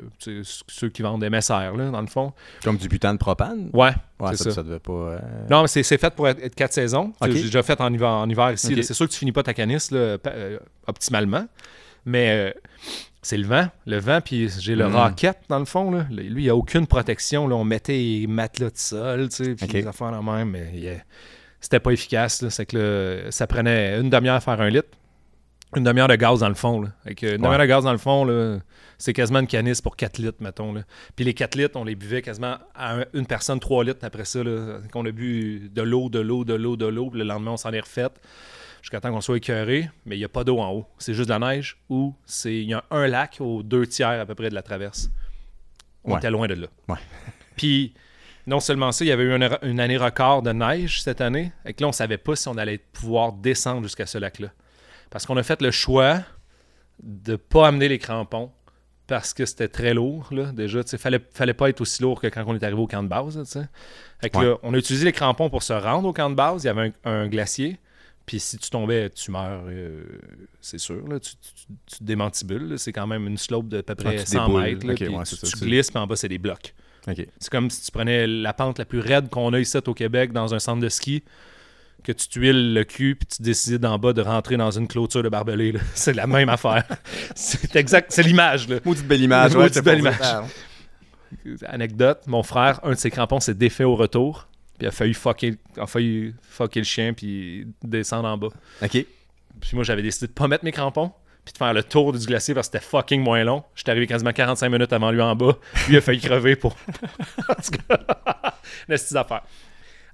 [0.68, 2.34] ceux qui vendent des MSR, là, dans le fond.
[2.64, 3.70] Comme du butane de propane?
[3.74, 4.52] Ouais, Ouais, c'est ça, ça.
[4.58, 4.92] ça devait pas...
[4.92, 7.14] euh, Non, mais c'est c'est fait pour être, être quatre saisons.
[7.24, 8.84] J'ai déjà fait en hiver, en hiver ici.
[8.84, 10.58] C'est sûr que tu finis pas ta canisse là, euh,
[10.88, 11.46] optimalement,
[12.06, 12.60] mais euh,
[13.22, 13.68] c'est le vent.
[13.86, 14.96] Le vent, puis j'ai le Mm.
[14.96, 15.92] rocket dans le fond.
[15.92, 16.06] Là.
[16.10, 17.48] Lui, il n'y a aucune protection.
[17.48, 17.56] Là.
[17.56, 21.04] On mettait les matelas de sol, tu sais, puis des affaires la même, mais
[21.62, 22.48] c'était pas efficace.
[22.50, 22.78] C'est que
[23.26, 24.90] là, ça prenait une demi-heure à faire un litre.
[25.76, 26.82] Une demi-heure de gaz dans le fond.
[26.82, 26.90] Là.
[27.04, 28.60] Fait que une demi-heure de gaz dans le fond,
[28.98, 30.74] c'est quasiment une canisse pour 4 litres, mettons.
[30.74, 30.82] Là.
[31.16, 34.26] Puis les 4 litres, on les buvait quasiment à un- une personne 3 litres après
[34.26, 34.40] ça.
[34.92, 37.12] Qu'on a bu de l'eau, de l'eau, de l'eau, de l'eau.
[37.14, 38.08] Le lendemain, on s'en est refait
[38.82, 39.90] jusqu'à temps qu'on soit écœuré.
[40.08, 40.86] Mais il n'y a pas d'eau en haut.
[40.98, 44.20] C'est juste de la neige ou c'est il y a un lac aux deux tiers
[44.22, 45.12] à peu près de la traverse.
[46.04, 46.18] On Ouais.
[46.18, 46.68] était loin de là.
[46.88, 46.98] Ouais.
[47.58, 47.94] Puis
[48.50, 51.52] non seulement ça, il y avait eu une, une année record de neige cette année.
[51.66, 54.50] Et que là, on savait pas si on allait pouvoir descendre jusqu'à ce lac-là.
[55.10, 56.20] Parce qu'on a fait le choix
[57.02, 58.52] de pas amener les crampons
[59.08, 60.82] parce que c'était très lourd, là, déjà.
[60.92, 63.08] Il fallait, fallait pas être aussi lourd que quand on est arrivé au camp de
[63.08, 63.68] base, là, tu sais.
[64.22, 64.46] Fait que Ouais.
[64.46, 66.64] là, on a utilisé les crampons pour se rendre au camp de base.
[66.64, 67.80] Il y avait un, un glacier.
[68.28, 70.04] Puis si tu tombais, tu meurs, euh,
[70.62, 71.08] c'est sûr.
[71.08, 71.32] Là, tu,
[71.88, 72.78] tu, démantibules.
[72.78, 74.62] C'est quand même une slope de à peu près Ah, tu 100 déboules.
[74.62, 74.86] mètres.
[74.86, 76.76] là, ouais, tu, ça, tu glisses, puis en bas, c'est des blocs.
[77.06, 80.32] C'est comme si tu prenais la pente la plus raide qu'on a ici au Québec
[80.32, 81.24] dans un centre de ski,
[82.04, 85.24] que tu tuiles le cul, puis tu décides d'en bas de rentrer dans une clôture
[85.24, 85.72] de barbelé.
[85.74, 85.80] là.
[85.94, 86.84] C'est la même affaire.
[87.36, 88.68] C'est exact, c'est l'image.
[88.86, 89.56] Maudite belle image.
[89.56, 90.18] Maudite c'est belle image.
[91.66, 95.56] Anecdote, mon frère, un de ses crampons s'est défait au retour, puis a failli fucker,
[95.78, 98.50] a failli fucker le chien, puis descendre en bas.
[98.82, 99.06] Ok.
[99.60, 101.12] Puis moi, j'avais décidé de pas mettre mes crampons,
[101.50, 103.64] puis de faire le tour du glacier parce que c'était fucking moins long.
[103.76, 105.58] J'étais arrivé quasiment 45 minutes avant lui en bas.
[105.88, 106.74] Lui a failli crever pour.
[107.50, 107.98] en tout cas,
[108.88, 109.42] petite affaire.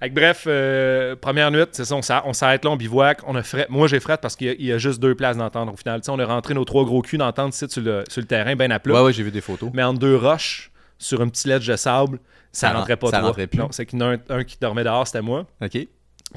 [0.00, 1.94] Que bref, euh, première nuit, c'est ça,
[2.24, 3.66] on s'arrête, là, on bivouac, on a fret.
[3.70, 5.76] Moi, j'ai fret parce qu'il y a, il y a juste deux places d'entendre au
[5.76, 6.00] final.
[6.08, 8.78] On a rentré nos trois gros culs d'entendre sur le, sur le terrain, ben à
[8.78, 8.94] plat.
[8.94, 9.70] Ouais, ouais, j'ai vu des photos.
[9.74, 12.18] Mais en deux roches, sur un petit ledge de sable,
[12.52, 13.58] ça, Ça ren- rentrait pas ça rentrait plus.
[13.58, 15.46] Non, c'est qu'il y en a un, un qui dormait dehors, c'était moi.
[15.62, 15.78] OK.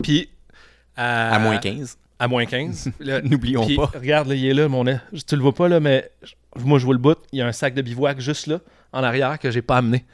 [0.03, 0.29] Puis.
[0.97, 1.97] À, À moins 15.
[2.19, 2.91] À moins 15.
[2.99, 3.91] Là, N'oublions pas.
[3.97, 4.97] Regarde, là, il est là, mon nez.
[5.25, 6.11] Tu le vois pas, là, mais
[6.57, 7.17] moi, je vois le bout.
[7.31, 8.59] Il y a un sac de bivouac juste là,
[8.91, 10.05] en arrière, que j'ai pas amené.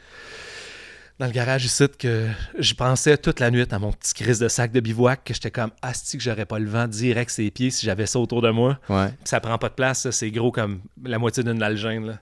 [1.18, 2.28] Dans le garage ici, que
[2.60, 5.50] je pensais toute la nuit à mon petit crise de sac de bivouac, que j'étais
[5.50, 8.52] comme, asti que j'aurais pas le vent direct ses pieds si j'avais ça autour de
[8.52, 8.78] moi.
[8.90, 9.08] Ouais.
[9.24, 12.06] Ça prend pas de place, ça, c'est gros comme la moitié d'une algène.
[12.06, 12.20] Là.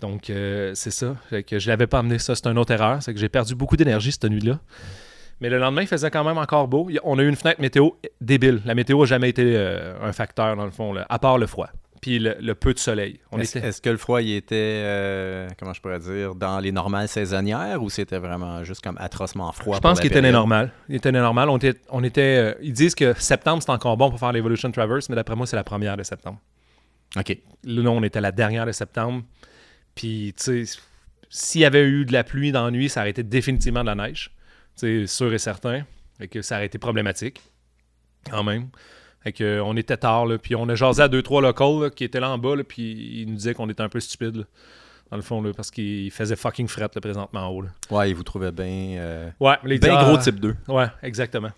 [0.00, 1.14] Donc, euh, c'est ça.
[1.28, 2.18] Fait que je l'avais pas amené.
[2.18, 3.02] Ça, c'est une autre erreur.
[3.02, 4.58] C'est que j'ai perdu beaucoup d'énergie cette nuit-là.
[5.40, 6.88] Mais le lendemain, il faisait quand même encore beau.
[7.04, 8.60] On a eu une fenêtre météo débile.
[8.64, 11.46] La météo n'a jamais été euh, un facteur, dans le fond, là, à part le
[11.46, 11.70] froid.
[12.02, 13.20] Puis le, le peu de soleil.
[13.38, 13.72] Est-ce était...
[13.82, 17.90] que le froid, il était, euh, comment je pourrais dire, dans les normales saisonnières ou
[17.90, 19.76] c'était vraiment juste comme atrocement froid?
[19.76, 20.72] Je pense qu'il était normal.
[20.88, 21.50] Il était normal.
[21.50, 24.70] On était, on était, euh, ils disent que septembre, c'est encore bon pour faire l'Evolution
[24.70, 26.38] Traverse, mais d'après moi, c'est la première de septembre.
[27.18, 27.36] OK.
[27.64, 29.22] Là, on était la dernière de septembre.
[29.94, 30.78] Puis, tu sais,
[31.28, 33.86] s'il y avait eu de la pluie dans la nuit, ça aurait été définitivement de
[33.86, 34.30] la neige.
[34.80, 35.82] C'est sûr et certain.
[36.20, 37.42] Et que ça aurait été problématique.
[38.30, 38.68] Quand même.
[39.22, 41.82] Fait que, euh, on était tard, là, puis on a jasé à deux, trois locals
[41.82, 44.00] là, qui étaient là en bas, là, puis ils nous disaient qu'on était un peu
[44.00, 44.46] stupides,
[45.10, 47.60] dans le fond, là, parce qu'il faisait fucking fret présentement en haut.
[47.60, 47.68] là.
[47.90, 50.56] Ouais, il vous trouvait bien euh, Ouais, ah, gros type 2.
[50.68, 51.50] Ouais, exactement.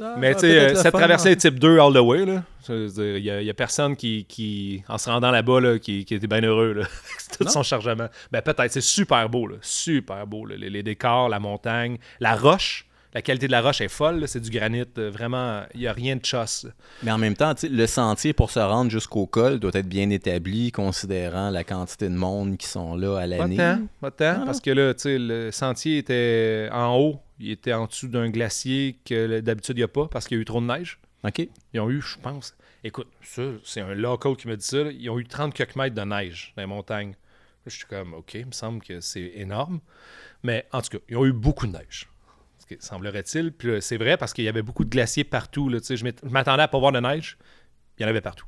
[0.00, 2.24] Ah, Mais tu sais, euh, cette traversée type 2 all the way,
[2.68, 6.04] il y, a- il y a personne qui, qui, en se rendant là-bas, là, qui,
[6.04, 6.84] qui était bien heureux, là,
[7.38, 7.50] tout Non?
[7.50, 8.08] son chargement.
[8.32, 12.34] Ben peut-être, c'est super beau, là, super beau, là, les, les décors, la montagne, la
[12.36, 15.80] roche, la qualité de la roche est folle, là, c'est du granit, euh, vraiment, il
[15.80, 16.64] n'y a rien de chosse.
[16.64, 16.70] là.
[17.02, 19.88] Mais en même temps, tu sais, le sentier pour se rendre jusqu'au col doit être
[19.88, 23.56] bien établi, considérant la quantité de monde qui sont là à Pas l'année.
[23.56, 27.50] tant, pas tant, Ah, parce que là, tu sais, le sentier était en haut, il
[27.50, 30.42] était en dessous d'un glacier que d'habitude il n'y a pas, parce qu'il y a
[30.42, 30.98] eu trop de neige.
[31.24, 31.48] OK.
[31.72, 34.90] Ils ont eu, je pense, écoute, ça, c'est un local qui me dit ça, là,
[34.90, 37.10] ils ont eu 30 quelques mètres de neige dans les montagnes.
[37.10, 37.16] Là,
[37.66, 39.80] je suis comme, OK, il me semble que c'est énorme.
[40.42, 42.08] Mais en tout cas, ils ont eu beaucoup de neige.
[42.58, 43.52] Ce qui Semblerait-il.
[43.52, 45.68] Puis c'est vrai parce qu'il y avait beaucoup de glaciers partout.
[45.68, 47.38] Là, je m'att- je m'attendais à pas voir de neige.
[47.98, 48.46] Il y en avait partout.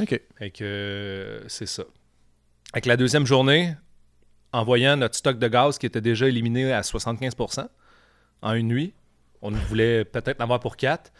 [0.00, 0.20] OK.
[0.38, 1.84] Fait que euh, c'est ça.
[2.72, 3.74] Avec la deuxième journée,
[4.52, 7.66] en voyant notre stock de gaz qui était déjà éliminé à 75%
[8.44, 8.94] en une nuit,
[9.42, 11.12] on voulait peut-être en avoir pour quatre.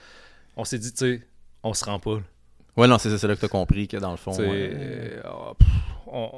[0.56, 1.22] On s'est dit, tu sais,
[1.64, 2.20] on se rend pas.
[2.76, 4.32] Ouais, non, c'est ça, là que tu as compris que dans le fond.
[4.40, 5.20] Euh,
[5.58, 5.68] pff,
[6.06, 6.30] on,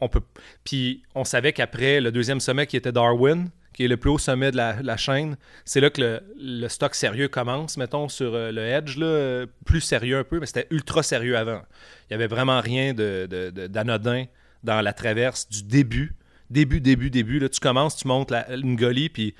[0.00, 0.20] on peut.
[0.64, 4.18] Puis on savait qu'après le deuxième sommet qui était Darwin, qui est le plus haut
[4.18, 8.34] sommet de la, la chaîne, c'est là que le, le stock sérieux commence, mettons, sur
[8.34, 11.62] euh, le Edge, là, plus sérieux un peu, mais c'était ultra sérieux avant.
[12.08, 14.24] Il y avait vraiment rien de, de- de- d'anodin
[14.64, 16.14] dans la traverse du début.
[16.50, 17.38] Début, début, début.
[17.38, 19.36] Là, tu commences, tu montes la, une golie, puis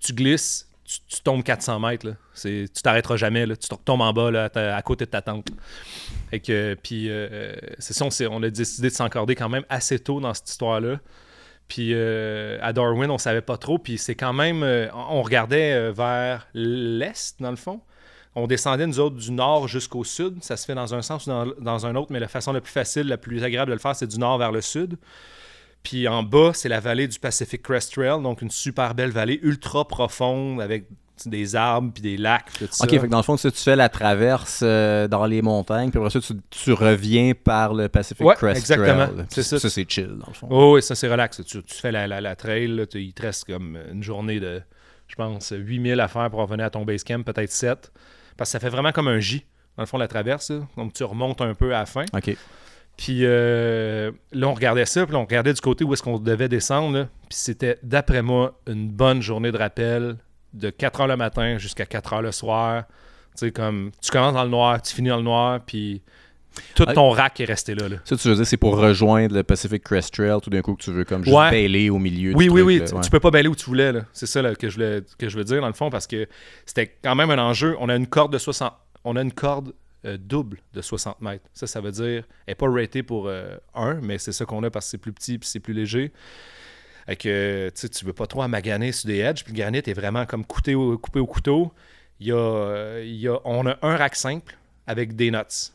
[0.00, 2.06] tu glisses, tu, tombes 400 mètres.
[2.06, 2.14] Là.
[2.32, 3.44] C'est, tu t'arrêteras jamais.
[3.46, 3.56] Là.
[3.56, 5.48] Tu tombes en bas, à, côté de ta tente.
[6.30, 9.98] Fait que, puis, euh, c'est ça, on, on a décidé de s'encorder quand même assez
[9.98, 10.98] tôt dans cette histoire-là.
[11.68, 13.78] Puis euh, à Darwin, on savait pas trop.
[13.78, 14.62] Puis c'est quand même.
[14.62, 17.80] euh, on regardait euh, vers l'est, dans le fond.
[18.34, 20.42] On descendait, nous autres, du nord jusqu'au sud.
[20.42, 22.60] Ça se fait dans un sens ou dans, dans un autre, mais la façon la
[22.60, 24.96] plus facile, la plus agréable de le faire, c'est du nord vers le sud.
[25.88, 29.40] Puis en bas, c'est la vallée du Pacific Crest Trail, donc une super belle vallée,
[29.42, 30.84] ultra profonde, avec
[31.24, 32.52] des arbres puis des lacs.
[32.58, 32.84] Tout ça.
[32.84, 35.90] OK, fait que dans le fond, ça, tu fais la traverse euh, dans les montagnes,
[35.90, 39.06] puis après ça, tu, tu reviens par le Pacific Ouais, Crest exactement.
[39.06, 39.26] Trail.
[39.30, 39.58] C'est ça.
[39.58, 40.46] Ça, c'est chill, dans le fond.
[40.50, 41.40] Oh, oui, ça c'est relax.
[41.44, 44.40] Tu, tu fais la, la, la trail, là, tu- il te reste comme une journée
[44.40, 44.60] de,
[45.08, 47.90] je pense, 8000 à faire pour revenir à ton base camp, peut-être 7.
[48.36, 49.44] Parce que ça fait vraiment comme un J,
[49.76, 50.50] dans le fond, la traverse.
[50.50, 50.60] là.
[50.76, 52.04] Donc tu remontes un peu à la fin.
[52.14, 52.36] OK.
[52.98, 56.18] Puis euh, là, on regardait ça, puis là, on regardait du côté où est-ce qu'on
[56.18, 56.98] devait descendre.
[56.98, 57.04] là.
[57.30, 60.16] Puis c'était, d'après moi, une bonne journée de rappel
[60.52, 62.84] de 4 heures le matin jusqu'à 4 heures le soir.
[63.36, 66.02] Tu sais, comme tu commences dans le noir, tu finis dans le noir, puis
[66.74, 66.92] tout Ah.
[66.92, 67.88] ton rack est resté là.
[67.88, 67.96] là.
[68.04, 70.82] Ça, tu veux dire, c'est pour rejoindre le Pacific Crest Trail tout d'un coup que
[70.82, 71.50] tu veux comme juste Ouais.
[71.52, 72.78] bailer au milieu Oui, du oui, truc, oui.
[72.80, 73.00] là, Tu, ouais.
[73.02, 73.92] tu peux pas balayer où tu voulais.
[73.92, 74.00] là.
[74.12, 76.26] C'est ça là, que, je voulais, que je veux dire, dans le fond, parce que
[76.66, 77.76] c'était quand même un enjeu.
[77.78, 78.72] On a une corde de 60.
[79.04, 79.72] On a une corde
[80.04, 81.44] euh, double de 60 mètres.
[81.52, 82.24] Ça, ça veut dire.
[82.46, 83.30] Elle n'est pas ratée pour
[83.74, 86.12] 1, mais c'est ça qu'on a parce que c'est plus petit puis c'est plus léger.
[87.08, 89.42] Fait que tu veux pas trop amaganer sur des edges.
[89.42, 91.72] Puis le granit est vraiment comme coupé au, couteau.
[92.26, 95.72] Euh, il y a, on a un rack simple avec des nuts.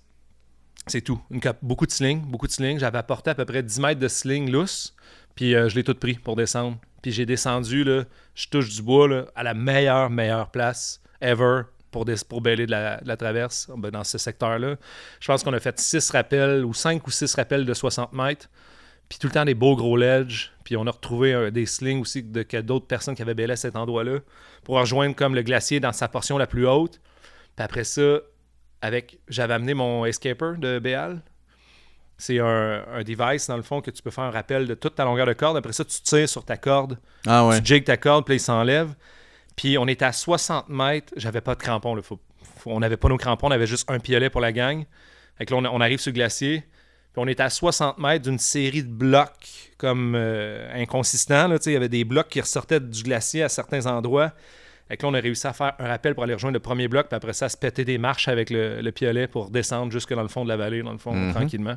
[0.85, 1.19] C'est tout.
[1.63, 2.77] Beaucoup de sling, beaucoup de sling.
[2.77, 4.95] J'avais apporté à peu près 10 mètres de sling lousse.
[5.33, 6.77] Puis euh, je l'ai tout pris pour descendre.
[7.01, 8.03] Puis j'ai descendu, là,
[8.35, 12.71] je touche du bois, à la meilleure, meilleure place ever pour, des, pour bailer de
[12.71, 14.75] la, de la traverse ben, dans ce secteur-là.
[15.21, 18.49] Je pense qu'on a fait 6 rappels, ou 5 ou 6 rappels de 60 mètres.
[19.07, 20.51] Puis tout le temps des beaux gros ledges.
[20.65, 23.55] Puis on a retrouvé euh, des slings aussi de, d'autres personnes qui avaient bailé à
[23.55, 24.19] cet endroit-là
[24.63, 26.99] pour rejoindre comme le glacier dans sa portion la plus haute.
[27.55, 28.19] Puis après ça,
[28.81, 31.21] avec j'avais amené mon escaper de Béal.
[32.17, 34.95] C'est un, un device, dans le fond, que tu peux faire un rappel de toute
[34.95, 35.57] ta longueur de corde.
[35.57, 37.59] Après ça, tu tires sur ta corde, Ah ouais.
[37.59, 38.93] tu jigs ta corde, puis il s'enlève.
[39.55, 41.13] Puis on était à 60 mètres.
[41.15, 41.95] J'avais pas de crampons.
[41.95, 42.19] Là, faut-
[42.57, 44.83] faut- on n'avait pas nos crampons, on avait juste un piolet pour la gang.
[45.37, 46.59] Fait que là, on, on arrive sur le glacier.
[47.13, 51.47] Puis on était à 60 mètres d'une série de blocs comme euh, inconsistants.
[51.47, 54.31] Là, il y avait des blocs qui ressortaient du glacier à certains endroits.
[54.87, 56.87] Fait que là, on a réussi à faire un rappel pour aller rejoindre le premier
[56.87, 60.13] bloc, puis après ça, se péter des marches avec le, le piolet pour descendre jusque
[60.13, 61.33] dans le fond de la vallée, dans le fond, Mhm.
[61.33, 61.75] tranquillement.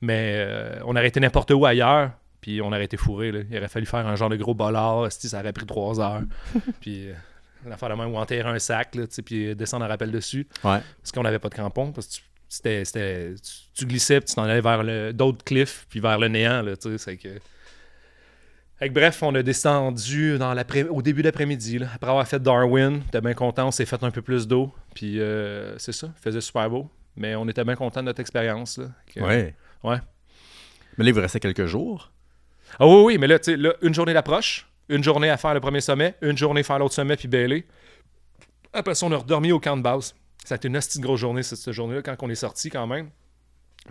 [0.00, 3.32] Mais euh, on aurait été n'importe où ailleurs, puis on aurait été fourré.
[3.32, 3.40] là.
[3.50, 6.22] Il aurait fallu faire un genre de gros bolard, ça aurait pris trois heures.
[6.80, 7.14] puis euh,
[7.66, 10.80] une affaire de même, ou enterrer un sac, là, puis descendre un rappel dessus, Ouais.
[11.02, 14.28] parce qu'on n'avait pas de crampons, parce que tu, c'était, c'était- tu, tu glissais, puis
[14.28, 17.28] tu t'en allais vers le- d'autres cliffs, puis vers le néant, là, c'est que...
[18.78, 21.78] Fait que bref, on a descendu dans l'après- au début d'après-midi.
[21.80, 21.88] là.
[21.92, 24.72] Après avoir fait Darwin, on était bien content, on s'est fait un peu plus d'eau.
[24.94, 26.88] Puis euh, c'est ça, il faisait super beau.
[27.16, 28.78] Mais on était bien content de notre expérience.
[28.78, 28.86] là.
[29.12, 29.56] Que- Ouais.
[29.82, 29.96] Ouais.
[30.96, 32.12] Mais là, il vous restait quelques jours.
[32.78, 33.38] Ah oui, oui, mais là,
[33.82, 36.94] une journée d'approche, une journée à faire le premier sommet, une journée à faire l'autre
[36.94, 37.66] sommet, puis Bailey.
[38.72, 40.14] Après ça, on a redormi au camp de base.
[40.44, 43.10] Ça a été une hostie grosse journée, cette, journée-là, quand on est sorti quand même.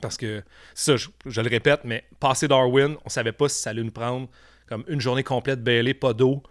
[0.02, 3.84] Parce que, ça, je, le répète, mais passer Darwin, on savait pas si ça allait
[3.84, 4.28] nous prendre
[4.68, 6.44] comme une journée complète Bailey, pas d'eau,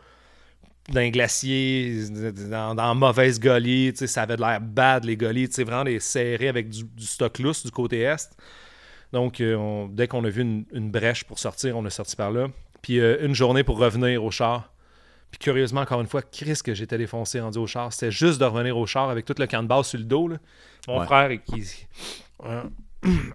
[0.89, 2.05] d'un glacier,
[2.51, 6.69] dans, dans mauvaise gully, ça avait de l'air bad, les gullies, vraiment des serrés avec
[6.69, 8.37] du, du stock du côté est.
[9.17, 12.17] Donc, euh, on- dès qu'on a vu une, une brèche pour sortir, on a sorti
[12.17, 12.49] par là.
[12.83, 14.75] Puis euh, une journée pour revenir au char.
[15.31, 17.91] Puis curieusement, encore une fois, Chris, que j'étais défoncé rendu au char.
[17.95, 20.29] C'était juste de revenir au char avec tout le camp de base sur le dos.
[20.29, 20.37] là.
[20.87, 21.07] Mon Ouais.
[21.07, 21.87] frère, qui.
[22.45, 22.65] Un,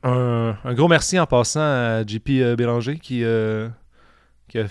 [0.03, 3.67] un- un gros merci en passant à JP euh, Bélanger qui, euh,
[4.49, 4.67] qui a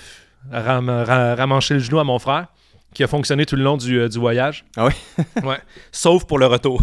[0.53, 2.47] ram- ramanché le genou à mon frère,
[2.95, 4.65] qui a fonctionné tout le long du, euh, du voyage.
[4.77, 4.93] Ah oui?
[5.45, 5.59] ouais.
[5.93, 6.83] Sauf pour le retour,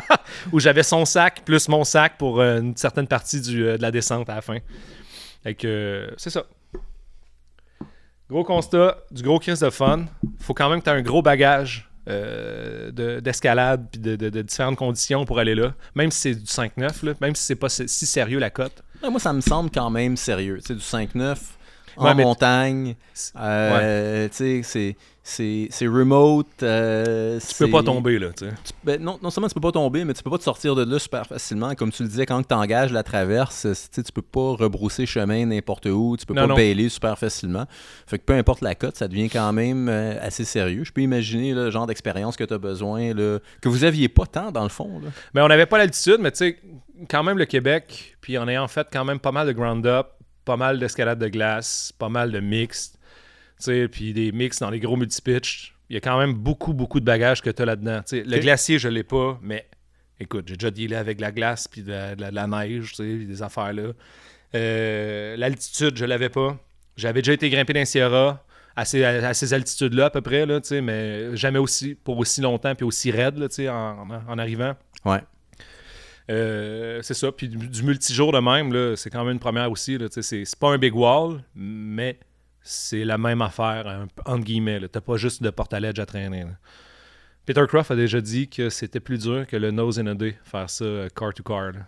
[0.52, 3.82] où j'avais son sac plus mon sac pour euh, une certaine partie du, euh, de
[3.82, 4.58] la descente à la fin.
[5.42, 6.44] Fait que c'est ça.
[8.28, 10.06] Gros constat, du gros kiss de fun.
[10.40, 14.30] Faut quand même que tu aies un gros bagage euh, de- d'escalade puis de, de-
[14.30, 15.74] de différentes conditions pour aller là.
[15.94, 18.82] Même si c'est du 5-9, là, même si c'est pas si sérieux la cote.
[19.02, 20.58] Ouais, moi, ça me semble quand même sérieux.
[20.60, 21.36] Sais, du 5-9
[21.96, 22.94] en mais- montagne.
[23.38, 26.46] euh, c'est- c'est c'est remote.
[26.62, 28.44] euh, Tu peux pas tomber là, tu
[28.84, 30.84] ben, non, non seulement tu peux pas tomber, mais tu peux pas te sortir de
[30.84, 31.74] là super facilement.
[31.74, 35.86] Comme tu le disais, quand tu engages la traverse, tu peux pas rebrousser chemin n'importe
[35.86, 36.54] où, tu peux Non, pas non.
[36.54, 37.64] bailer super facilement.
[38.06, 40.84] Fait que peu importe la cote, ça devient quand même euh, assez sérieux.
[40.84, 44.08] Je peux imaginer là, le genre d'expérience que tu as besoin, là, que vous aviez
[44.08, 45.00] pas tant dans le fond.
[45.02, 45.08] Là.
[45.34, 46.58] Mais on n'avait pas l'altitude, mais tu sais,
[47.10, 50.06] quand même le Québec, puis en ayant fait quand même pas mal de ground-up,
[50.46, 52.98] pas mal d'escalade de glace, pas mal de mixtes,
[53.92, 57.04] puis des mix dans les gros multipitch, il y a quand même beaucoup, beaucoup de
[57.04, 58.00] bagages que tu as là-dedans.
[58.12, 59.66] Le glacier, je l'ai pas, mais
[60.18, 62.46] écoute, j'ai déjà dealé avec de la glace, puis de, la- de la- de la
[62.46, 63.92] neige, puis des affaires là.
[64.54, 66.58] Euh, L'altitude, je l'avais pas.
[66.96, 68.42] J'avais déjà été grimper dans Sierra
[68.74, 72.74] à ces, à ces altitudes-là à peu près, là, mais jamais aussi pour aussi longtemps
[72.74, 74.74] puis aussi raide là, en, en arrivant.
[75.04, 75.20] Ouais.
[76.30, 77.30] Euh, c'est ça.
[77.32, 79.98] Puis du, du multijour de même, c'est quand même une première aussi.
[80.10, 82.18] C'est, pas un big wall, mais
[82.62, 84.80] c'est la même affaire, entre guillemets.
[84.88, 86.42] T'as pas juste de porte à traîner.
[86.44, 86.50] là.
[87.46, 90.36] Peter Croft a déjà dit que c'était plus dur que le nose in a day,
[90.42, 91.70] faire ça euh, car to car.
[91.72, 91.86] là.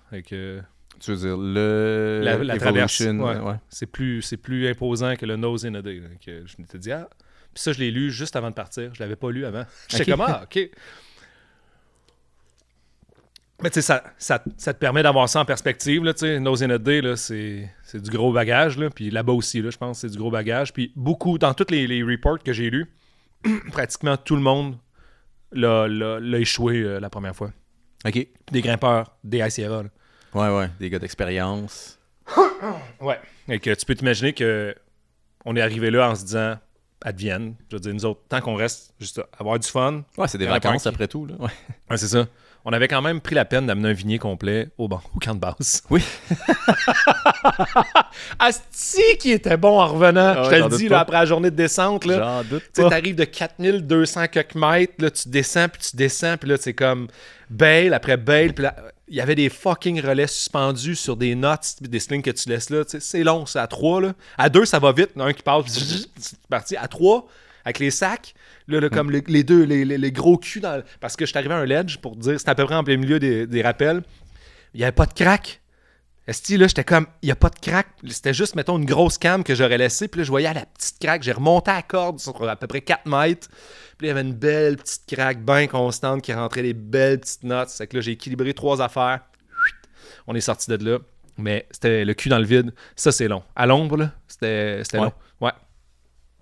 [1.01, 2.21] Tu veux dire, le.
[2.23, 3.51] La- la traverse, Evolution, ouais.
[3.53, 3.57] ouais.
[3.69, 5.99] c'est plus, c'est plus imposant que le nose in a day.
[5.99, 6.09] là.
[6.25, 7.09] Que je m'étais dit, ah.
[7.53, 8.95] Puis ça, je l'ai lu juste avant de partir.
[8.95, 9.65] Je l'avais pas lu avant.
[9.89, 10.19] J'étais Ok.
[10.19, 10.71] comme, ah, ok.
[13.63, 16.05] Mais tu sais, ça, ça, ça te permet d'avoir ça en perspective.
[16.05, 16.39] Là, tu sais.
[16.39, 18.79] Nose in a day, c'est, c'est du gros bagage.
[18.79, 18.89] Là.
[18.91, 20.73] Puis là-bas aussi, là, je pense, c'est du gros bagage.
[20.73, 22.87] Puis beaucoup, dans tous les, les reports que j'ai lus,
[23.73, 24.77] pratiquement tout le monde
[25.53, 25.89] l'a,
[26.39, 27.51] échoué euh, la première fois.
[28.07, 28.27] Ok.
[28.53, 29.83] Des grimpeurs, des High Sierra.
[29.83, 29.89] là.
[30.35, 30.71] Ouais, ouais.
[30.79, 31.99] Des gars d'expérience.
[33.01, 33.19] Ouais.
[33.49, 34.75] Et que tu peux t'imaginer que
[35.45, 36.57] on est arrivé là en se disant
[37.05, 37.55] advienne.
[37.71, 40.39] Je veux dire, nous autres, tant qu'on reste juste à avoir du fun, Ouais, c'est
[40.39, 41.25] des vacances qui- après tout.
[41.27, 41.35] Là.
[41.39, 41.51] Ouais.
[41.91, 42.27] ouais, c'est ça.
[42.71, 45.35] On avait quand même pris la peine d'amener un vignier complet au banc, au camp
[45.35, 45.83] de base.
[45.89, 46.05] Oui.
[48.39, 50.35] Asti qui était bon en revenant.
[50.37, 52.07] Ah je te le dis, là, après la journée de descente.
[52.07, 56.51] J'en doute Tu t'arrives de 4200 quelques mètres, là, tu descends, puis tu descends, puis
[56.51, 57.09] là, c'est comme
[57.49, 58.77] bail après bail, puis là,
[59.09, 62.69] il y avait des fucking relais suspendus sur des notes, des slings que tu laisses
[62.69, 64.13] là, c'est long, c'est à 3, là.
[64.37, 65.65] À 2, ça va vite, un qui passe,
[66.19, 66.77] c'est parti.
[66.77, 67.27] À 3,
[67.65, 68.35] avec les sacs,
[68.67, 71.31] là, là, comme les, les deux, les, les- les gros culs, dans, parce que je
[71.31, 73.47] suis arrivé à un ledge, pour dire, c'était à peu près en plein milieu des,
[73.47, 74.03] des rappels,
[74.75, 75.61] il n'y avait pas de crack.
[76.27, 77.87] Esti, là, j'étais comme, il n'y a pas de crack.
[78.07, 80.09] C'était juste, mettons, une grosse cam que j'aurais laissée.
[80.09, 81.23] Puis là, je voyais à la petite craque.
[81.23, 83.49] J'ai remonté à la corde sur à peu près 4 mètres.
[83.97, 87.21] Puis là, il y avait une belle petite craque bien constante qui rentrait des belles
[87.21, 87.71] petites notes.
[87.71, 89.21] C'est que là, j'ai équilibré trois affaires.
[90.27, 90.99] On est sorti de là.
[91.39, 92.75] Mais c'était le cul dans le vide.
[92.95, 93.43] Ça, c'est long.
[93.57, 95.05] À l'ombre, là, c'était c'était Ouais.
[95.05, 95.13] long.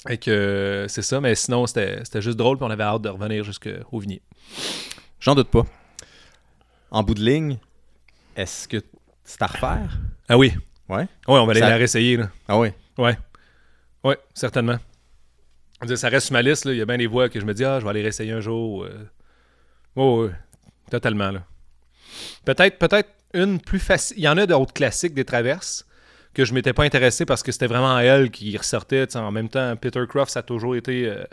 [0.08, 1.20] Et que c'est ça.
[1.20, 2.56] Mais sinon, c'était juste drôle.
[2.58, 4.20] Puis on avait hâte de revenir jusqu'au Vigny.
[5.20, 5.64] J'en doute pas.
[6.90, 7.58] En bout de ligne,
[8.36, 8.76] est-ce que
[9.24, 9.98] c'est à refaire?
[10.28, 10.52] Ah oui.
[10.88, 11.02] Ouais.
[11.02, 12.30] Ouais, on va aller Ça- la réessayer, là.
[12.46, 12.68] Ah oui.
[12.98, 13.18] Ouais.
[14.04, 14.78] Ouais, certainement.
[15.96, 16.64] Ça reste sur ma liste.
[16.64, 16.72] Là.
[16.72, 18.32] Il y a bien des voix que je me dis, ah, je vais aller réessayer
[18.32, 18.84] un jour.
[18.84, 19.08] euh.
[19.96, 20.30] Ouais,
[20.90, 21.30] totalement.
[21.32, 21.42] Là.
[22.44, 24.16] Peut-être, peut-être une plus facile.
[24.18, 25.84] Il y en a d'autres classiques des traverses
[26.36, 29.16] que je m'étais pas intéressé parce que c'était vraiment elle qui ressortait.
[29.16, 31.24] En même temps, Peter Croft, ça a toujours été euh,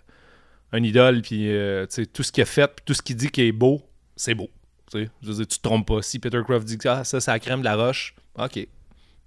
[0.72, 1.22] un idole.
[1.22, 3.82] Puis euh, tout ce qu'il a fait, puis tout ce qu'il dit qui est beau,
[4.16, 4.50] c'est beau.
[4.90, 6.02] Tu sais, je veux dire, tu te trompes pas.
[6.02, 8.66] Si Peter Croft dit que ah, ça, c'est la crème de la roche, ok.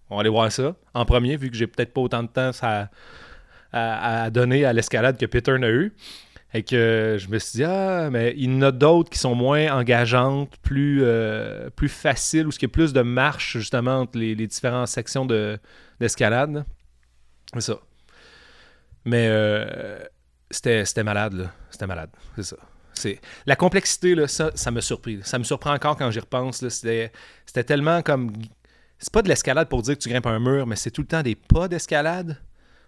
[0.08, 2.52] On va aller voir ça en premier, vu que j'ai peut-être pas autant de temps
[2.62, 2.88] à,
[3.72, 5.92] à- à donner à l'escalade que Peter n'a eu.
[6.54, 9.35] Et que je me suis dit, ah, mais il y en a d'autres qui sont
[9.35, 14.18] moins engageantes, plus, euh, plus faciles, où il y a plus de marche, justement, entre
[14.18, 15.59] les, les différentes sections de-
[16.00, 16.64] d'escalade.
[17.52, 17.78] c'est ça.
[19.04, 19.98] Mais euh,
[20.50, 21.52] c'était malade, là.
[21.70, 22.11] C'était malade.
[22.37, 22.56] C'est ça.
[23.46, 25.20] La complexité, là, ça, ça me surpris.
[25.22, 26.66] Ça me surprend encore quand j'y repense.
[26.68, 27.11] c'était
[27.64, 28.32] tellement comme.
[28.98, 31.06] C'est pas de l'escalade pour dire que tu grimpes un mur, mais c'est tout le
[31.06, 32.38] temps des pas d'escalade.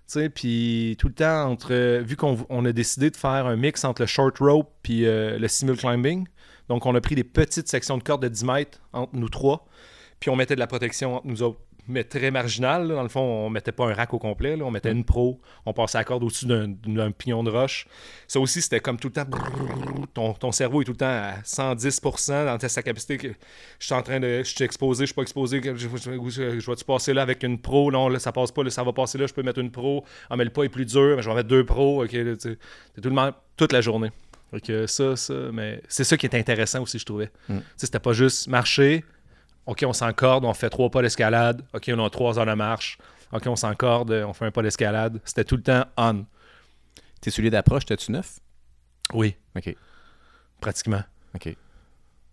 [0.08, 2.00] Sais, puis tout le temps entre.
[2.00, 5.38] Vu qu'on on a décidé de faire un mix entre le short rope puis euh,
[5.38, 6.26] le simul climbing.
[6.70, 9.66] Donc, on a pris des petites sections de corde de 10 mètres entre nous trois.
[10.18, 11.60] Puis on mettait de la protection entre nous autres.
[11.88, 12.86] Mais très marginal.
[12.86, 12.94] là.
[12.96, 14.56] Dans le fond, on mettait pas un rack au complet.
[14.56, 14.64] là.
[14.64, 15.40] On mettait une pro.
[15.64, 17.86] On passait la corde au-dessus d'un, pignon de roche.
[18.26, 19.26] Ça aussi, c'était comme tout le temps.
[20.14, 23.16] Ton, ton cerveau est tout le temps à 110% dans sa capacité.
[23.16, 23.28] Que
[23.78, 24.38] je suis en train de.
[24.44, 25.60] Je suis exposé, je suis pas exposé.
[25.64, 27.90] Je, je, je- je vais-tu passer là avec une pro?
[27.90, 28.62] Non, là, ça passe pas.
[28.62, 29.26] Là, ça va passer là.
[29.26, 30.04] Je peux mettre une pro.
[30.30, 31.16] Ah, mais le pas est plus dur.
[31.16, 32.04] Mais je vais mettre deux pros.
[32.04, 32.56] OK, tout
[32.96, 34.10] le monde, toute la journée.
[34.64, 37.30] Que ça, ça, mais c'est ça qui est intéressant aussi, je trouvais.
[37.50, 37.58] Mm.
[37.76, 39.04] C'était pas juste marcher.
[39.68, 41.62] OK, on s'encorde, on fait trois pas d'escalade.
[41.74, 42.96] OK, on a trois heures de marche.
[43.32, 45.20] OK, on s'encorde, on fait un pas d'escalade.
[45.26, 46.24] C'était tout le temps on.
[47.20, 48.38] Tes souliers d'approche, t'as-tu neuf?
[49.12, 49.76] Oui, OK.
[50.58, 51.02] pratiquement.
[51.34, 51.54] OK.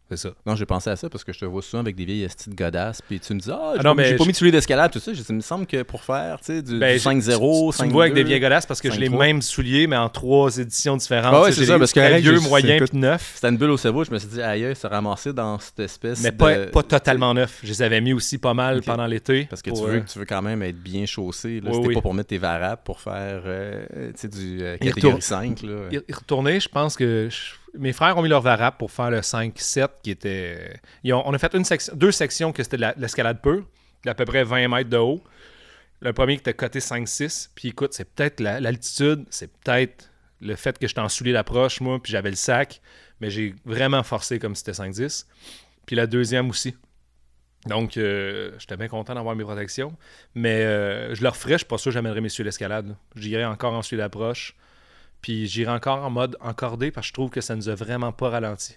[0.09, 0.29] C'est ça.
[0.45, 2.53] Non, j'ai pensé à ça parce que je te vois souvent avec des vieilles de
[2.53, 4.33] godasses, puis tu me dis Ah, j'ai Ah non, pas, mais j'ai pas je- mis
[4.33, 5.13] de souliers d'escalade, tout ça.
[5.13, 7.79] Je dis, il me semble que pour faire tu sais, du, Ben, du 5-0, Tu,
[7.81, 9.17] tu me vois avec des 5-2, vieilles godasses parce que j'ai les 5-3.
[9.19, 11.33] mêmes souliers, mais en trois éditions différentes.
[11.35, 13.31] Ah ouais, c'est j'ai ça, parce que vieux, moyen, puis neuf.
[13.35, 14.03] C'était une bulle au cerveau.
[14.03, 16.35] Je me suis dit, aïe, se ramasser dans cette espèce Mais de...
[16.37, 17.59] pas, pas totalement neuf.
[17.63, 19.47] Je les avais mis aussi pas mal pendant l'été.
[19.49, 21.61] Parce que tu, veux, euh, tu veux quand même être bien chaussé.
[21.61, 21.69] Là.
[21.71, 21.93] Oui, C'était oui.
[21.95, 23.85] pas pour mettre tes varapes pour faire euh,
[24.23, 25.61] du euh, catégorie retourne- 5.
[25.63, 25.71] Là.
[25.91, 27.27] y y retourner, je pense que
[27.77, 30.79] mes frères ont mis leur varap pour faire le 5-7 qui était.
[31.05, 31.55] On a fait
[31.93, 33.65] deux sections que c'était de la- de l'escalade pure,
[34.03, 35.23] d'à peu près 20 mètres de haut.
[36.01, 37.49] Le premier qui était coté 5-6.
[37.55, 40.09] Puis écoute, c'est peut-être la- l'altitude, c'est peut-être
[40.41, 42.81] le fait que j'étais en soulier d'approche, moi, puis j'avais le sac,
[43.21, 45.25] mais j'ai vraiment forcé comme c'était 5-10.
[45.85, 46.75] Puis la deuxième aussi.
[47.67, 49.95] Donc, euh, j'étais bien content d'avoir mes protections.
[50.35, 52.89] Mais euh, je le referais, je suis pas sûr que j'amènerais mes souliers d'escalade.
[52.89, 52.95] là.
[53.15, 54.55] J'irais encore en soulier d'approche.
[55.25, 58.11] Puis j'irai encore en mode encordé parce que je trouve que ça nous a vraiment
[58.11, 58.75] pas ralenti.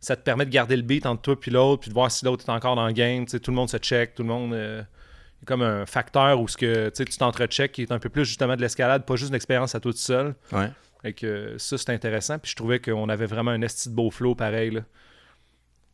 [0.00, 2.24] Ça te permet de garder le beat entre toi puis l'autre, puis de voir si
[2.24, 3.26] l'autre est encore dans le game.
[3.26, 4.54] Tout le monde se check, tout le monde.
[4.54, 7.98] euh, il y a comme un facteur où ce que, tu t'entre-check qui est un
[7.98, 10.34] peu plus justement de l'escalade, pas juste une expérience à toi tout seul.
[10.50, 10.70] Ouais.
[11.04, 12.38] Et que ça, c'est intéressant.
[12.38, 14.70] Puis je trouvais qu'on avait vraiment un esti de beau flow pareil.
[14.70, 14.80] là.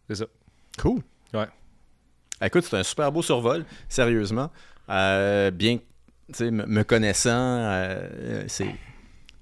[0.06, 0.26] C'est ça.
[0.80, 1.02] Cool.
[1.34, 1.48] Ouais.
[2.40, 4.52] Écoute, c'est un super beau survol, sérieusement.
[4.90, 8.76] Euh, bien, tu sais, me me connaissant, euh, c'est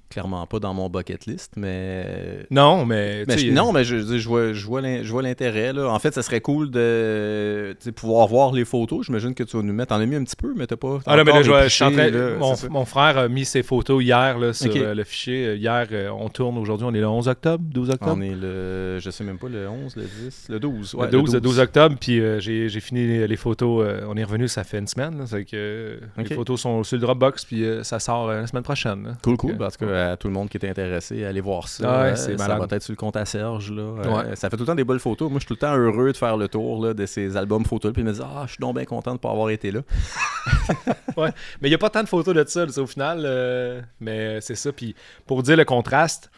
[0.09, 2.47] clairement pas dans mon bucket list, mais.
[2.51, 3.25] Non, mais.
[3.29, 5.73] je- non, mais je, je, vois, je vois l'in- je vois l'intérêt.
[5.73, 5.89] là.
[5.89, 9.07] En fait, ça serait cool de pouvoir voir les photos.
[9.07, 9.89] J'imagine que tu vas nous mettre.
[9.95, 10.99] T'en as mis un petit peu, mais t'as pas.
[11.07, 12.31] Ah non, mais là, je, suis en train- là,
[12.71, 15.47] mon, frère a mis ses photos hier là, sur euh, le fichier.
[15.47, 18.15] Euh, Hier, euh, on tourne aujourd'hui, on est le 11 octobre, 12 octobre.
[18.17, 18.99] On est le.
[19.01, 20.95] Je sais même pas, le 11, le 10, le 12.
[20.95, 23.85] Ouais, le 12, le 12 octobre, puis euh, j'ai fini les, photos.
[23.87, 25.19] euh, on est revenu, ça fait une semaine.
[25.19, 29.17] là, que euh, les photos sont sur le Dropbox, puis ça sort la semaine prochaine.
[29.23, 29.53] Cool, cool.
[29.53, 31.85] Tout cas, à tout le monde qui est intéressé, allez voir ça.
[32.03, 32.69] Ouais, Euh, c'est ça malade.
[32.71, 33.71] va être sur le compte à Serge.
[33.73, 33.83] Là.
[33.83, 34.37] Euh, Ouais.
[34.37, 35.31] ça fait tout le temps des belles photos.
[35.31, 37.65] Moi, je suis tout le temps heureux de faire le tour là, de ces albums
[37.65, 37.93] photos.
[37.93, 39.71] Puis il me dit Ah, je suis donc bien content de ne pas avoir été
[39.71, 39.81] là.
[41.17, 41.33] Mais
[41.63, 43.23] il n'y a pas tant de photos de ça, au final.
[43.25, 44.73] euh, mais euh, c'est ça.
[44.73, 44.95] Puis
[45.27, 46.31] pour dire le contraste,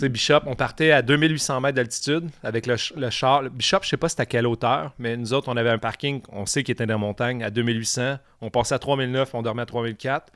[0.00, 3.42] Bishop, on partait à 2800 mètres d'altitude avec le, ch- le char.
[3.42, 5.78] Le Bishop, je sais pas c'était à quelle hauteur, mais nous autres, on avait un
[5.78, 8.18] parking, on sait qu'il était dans la montagne, à 2800.
[8.42, 10.26] On passait à 3009, on dormait à 3004.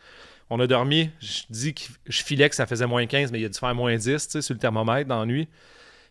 [0.51, 3.45] On a dormi, je dis que je filais que ça faisait moins 15, mais il
[3.45, 5.49] a dû faire moins 10 tu sais, sur le thermomètre dans la nuit.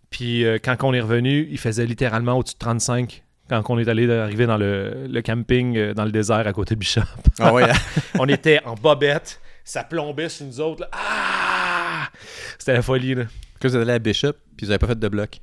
[0.10, 3.88] Puis euh, quand on est revenu, il faisait littéralement au-dessus de 35 quand on est
[3.90, 7.02] allé arriver dans le, le camping euh, dans le désert à côté de Bishop.
[7.40, 7.66] Ah ouais.
[8.20, 10.82] on était en bobette, ça plombait sur nous autres.
[10.82, 10.90] là.
[10.94, 12.10] Ah!
[12.58, 13.26] C'était la folie, là.
[13.60, 15.42] que vous êtes allé à Bishop, puis vous avez pas fait de bloc?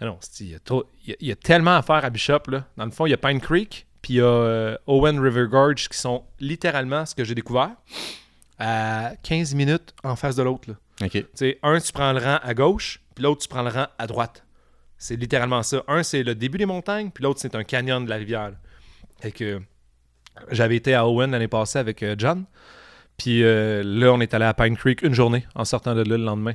[0.00, 2.42] Ah non, y, y a- il y a tellement à faire à Bishop.
[2.48, 2.66] Là.
[2.76, 5.46] Dans le fond, il y a Pine Creek, puis il y a euh, Owen River
[5.50, 7.70] Gorge qui sont littéralement ce que j'ai découvert
[8.60, 10.68] à 15 minutes en face de l'autre.
[11.00, 14.44] un, tu prends le rang à gauche, puis l'autre, tu prends le rang à droite.
[14.98, 15.82] C'est littéralement ça.
[15.88, 18.52] Un, c'est le début des montagnes, puis l'autre, c'est un canyon de la rivière.
[19.20, 19.60] Fait que
[20.50, 22.44] j'avais été à Owen l'année passée avec euh, John.
[23.16, 26.16] Puis euh, là, on est allé à Pine Creek une journée en sortant de là
[26.16, 26.54] le lendemain.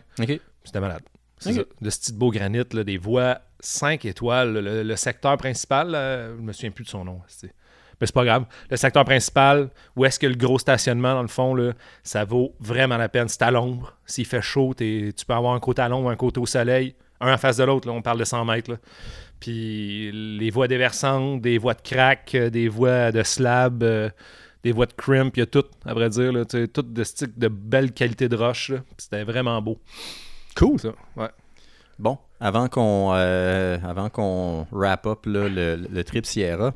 [0.63, 1.03] C'était malade.
[1.39, 1.55] C'est Ok.
[1.57, 1.63] ça.
[1.81, 4.53] De ce petit beau granit, là, des voies 5 étoiles.
[4.53, 7.21] Le, le secteur principal, là, je me souviens plus de son nom.
[7.27, 7.53] c'est-
[8.01, 8.45] Mais c'est pas grave.
[8.69, 11.73] Le secteur principal, où est-ce que le gros stationnement, dans le fond, là,
[12.03, 13.27] ça vaut vraiment la peine.
[13.29, 13.93] C'est à l'ombre.
[14.05, 16.95] S'il fait chaud, t'es- tu peux avoir un côté à l'ombre, un côté au soleil.
[17.21, 18.71] Un en face de l'autre, là, on parle de 100 mètres.
[18.71, 18.77] là.
[19.39, 24.09] Puis les voies déversantes, des voies de crack, euh, des voies de slab, euh,
[24.63, 26.31] des voies de crimp, il y a tout, à vrai dire.
[26.33, 28.71] Là, tu sais, tout de, style de belle qualité de roche.
[28.97, 29.79] C'était vraiment beau.
[30.55, 30.79] Cool.
[30.79, 31.29] Ça, ouais.
[31.99, 36.73] Bon, avant qu'on euh, avant qu'on wrap up là, le, le trip Sierra,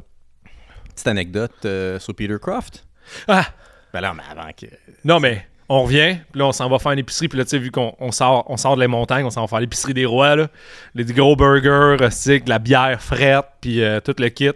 [0.99, 2.85] petite anecdote euh, sur Peter Croft.
[3.27, 3.45] Ah!
[3.93, 4.67] Ben là, mais avant que.
[5.03, 7.51] Non, mais on revient, puis là, on s'en va faire une épicerie, puis là, tu
[7.51, 9.93] sais, vu qu'on on sort, on sort de les montagnes, on s'en va faire l'épicerie
[9.93, 10.47] des rois, là.
[10.95, 14.51] Les gros burgers, rustique, de la bière frette, puis euh, tout le kit.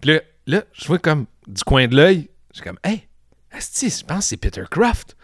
[0.00, 3.06] Puis là, là, je vois comme du coin de l'œil, j'ai comme, hey,
[3.52, 5.16] asti, je pense que c'est Peter Croft.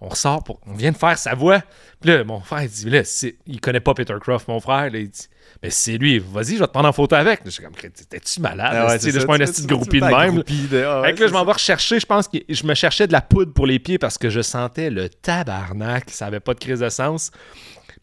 [0.00, 1.60] On ressort, pour, on vient de faire sa voix.
[2.00, 3.02] Puis là, mon frère, il dit, là,
[3.46, 4.90] il connaît pas Peter Croft, mon frère.
[4.90, 5.28] Là, il dit,
[5.62, 7.40] mais c'est lui, vas-y, je vais te prendre en photo avec.
[7.44, 8.72] Je suis comme, t'es-tu malade?
[8.72, 10.42] Ah ouais, je suis pas un tu- groupie de même.
[10.42, 12.72] de- ah ouais, Fait que là, je m'en vais rechercher, je pense que je me
[12.74, 16.40] cherchais de la poudre pour les pieds parce que je sentais le tabarnak, ça avait
[16.40, 17.30] pas de crise de sens.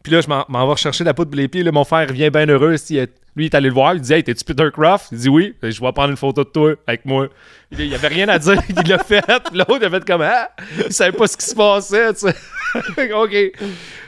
[0.02, 1.64] Puis là, je m'en vais rechercher de la poudre pour les pieds.
[1.64, 2.76] Là, mon frère vient bien heureux.
[2.76, 3.06] si, euh,
[3.38, 3.94] Lui, il est allé le voir.
[3.94, 5.54] Il dit Hey, t'es-tu Peter Croft Il dit Oui.
[5.62, 7.28] Que Je vais prendre une photo de toi avec moi.
[7.70, 8.60] Il avait rien à dire.
[8.68, 9.24] Il l'a fait.
[9.52, 10.48] L'autre, il a fait comme Ah
[10.84, 12.12] Il savait pas ce qui se passait.
[12.14, 12.34] Tu sais.
[13.14, 13.32] Ok.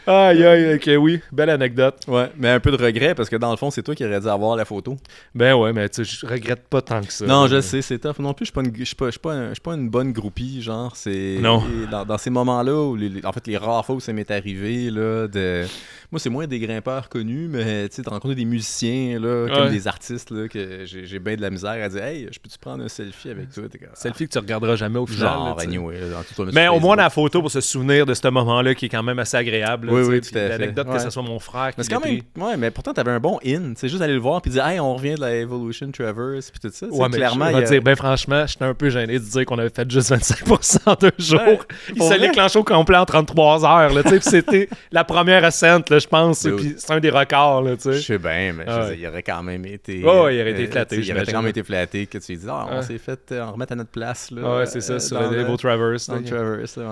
[0.07, 1.21] Aïe, aïe, ok, oui.
[1.33, 1.97] Belle anecdote.
[2.09, 4.21] Ouais, mais un peu de regret parce que dans le fond, c'est toi qui aurais
[4.21, 4.97] dû avoir la photo.
[5.35, 7.25] Ben ouais, mais tu sais, je regrette pas tant que ça.
[7.27, 8.19] Non, je sais, c'est tough.
[8.19, 9.61] Non plus, je suis pas une, je suis pas, je suis pas un- je suis
[9.63, 11.39] pas une bonne groupie, genre, c'est...
[11.41, 11.63] Non.
[11.91, 14.31] Dans, dans ces moments-là, où les- les- en fait, les rares fois où ça m'est
[14.31, 15.65] arrivé, là, de...
[16.13, 19.65] Moi, c'est moins des grimpeurs connus, mais, tu sais, de rencontrer des musiciens, là, comme
[19.67, 19.71] Ouais.
[19.71, 22.59] des artistes, là, que j'ai j'ai bien de la misère à dire «Hey, je peux-tu
[22.59, 25.29] prendre un selfie avec toi?» T'es comme, Selfie que tu regarderas jamais au ah, final.
[25.29, 25.67] Genre, là, tu sais.
[25.69, 28.75] anyway, dans tout ton Mais au moins la photo pour se souvenir de ce moment-là
[28.75, 29.87] qui est quand même assez agréable.
[29.87, 30.49] là, Oui, oui, tout à fait.
[30.49, 32.21] L'anecdote que ce soit mon frère qui Mais c'est l'a quand même...
[32.37, 33.73] Ouais, mais pourtant, t'avais un bon in.
[33.77, 36.61] C'est juste aller le voir puis dire «Hey, on revient de la Evolution Traverse» puis
[36.61, 36.87] tout ça.
[36.87, 39.59] Ouais, mais clairement, je a- dire, ben franchement, j'étais un peu gêné de dire qu'on
[39.59, 41.41] avait fait juste 25% en deux jours.
[41.41, 41.59] Ouais,
[41.95, 43.95] Il s'est déclenché au complet en 33 heures.
[43.95, 46.43] Là, tu sais, puis c'était la première ascent, là, je pense.
[46.57, 47.63] Puis c'est un des records.
[47.63, 48.03] Là, tu Je sais.
[48.15, 48.97] sais bien, mais je Ah ouais.
[48.97, 50.03] dire, il aurait quand même été.
[50.03, 52.19] Ouais, il aurait été euh, flatté, tu sais, Il aurait quand même été flatté que
[52.19, 52.83] tu lui dis, ah, on Ouais.
[52.83, 54.31] s'est fait euh, en remettre à notre place.
[54.31, 56.09] Là, Ah ouais, c'est ça, euh, sur le Evo Traverse.
[56.09, 56.85] Dans le Traverse, ouais.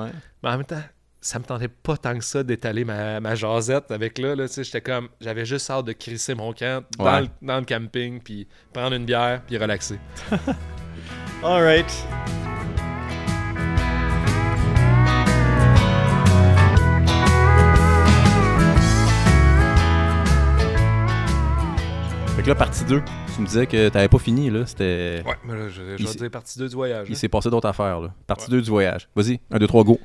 [0.43, 0.83] Mais en même temps,
[1.21, 4.37] ça me tentait pas tant que ça d'étaler ma, ma jasette avec là.
[4.37, 7.21] là tu sais, J'étais comme, j'avais juste hâte de crisser mon camp dans, Ouais.
[7.23, 9.99] le, dans le camping, puis prendre une bière, puis relaxer.
[11.43, 11.91] Alright.
[22.39, 23.03] Fait que là, partie 2,
[23.35, 24.65] tu me disais que t'avais pas fini, là.
[24.65, 25.25] C'était.
[25.27, 27.09] Ouais, mais là, je, je vais dire partie 2 du voyage.
[27.09, 27.19] Il là.
[27.19, 28.15] s'est passé d'autres affaires, là.
[28.29, 28.59] Partie Ouais.
[28.59, 29.09] 2 du voyage.
[29.17, 29.99] Vas-y, 1, 2, 3, go.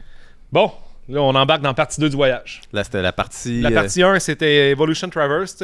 [0.51, 0.71] Bon,
[1.09, 2.61] là, on embarque dans partie 2 du voyage.
[2.71, 3.61] Là, c'était la partie.
[3.61, 5.55] La euh, partie 1, c'était Evolution Traverse.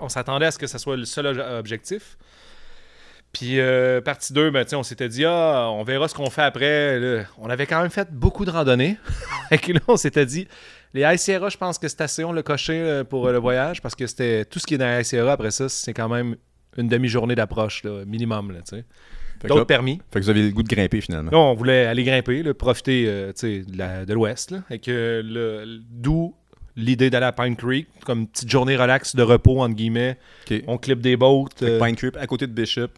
[0.00, 2.16] On s'attendait à ce que ça soit le seul ob- objectif.
[3.34, 6.98] Puis euh, partie 2, ben, on s'était dit, ah, on verra ce qu'on fait après.
[6.98, 8.96] Là, on avait quand même fait beaucoup de randonnées.
[9.50, 10.48] Et que là, on s'était dit,
[10.94, 13.82] les Sierra, je pense que c'est assez, on l'a coché euh, pour euh, le voyage
[13.82, 15.32] parce que c'était tout ce qui est dans les Sierra.
[15.32, 16.36] Après ça, c'est quand même
[16.76, 18.52] une demi-journée d'approche, minimum.
[18.52, 18.84] Là, fait
[19.48, 20.00] D'autres là- permis.
[20.12, 21.30] Fait que vous avez le goût de grimper finalement.
[21.30, 24.50] Là, on voulait aller grimper, là, profiter euh, de la- de l'ouest.
[24.50, 26.34] là, Et que le- D'où
[26.76, 30.18] l'idée d'aller à Pine Creek, comme une petite journée relax de repos, entre guillemets.
[30.66, 31.44] On clip des boats.
[31.62, 32.88] Euh, Pine Creek à côté de Bishop.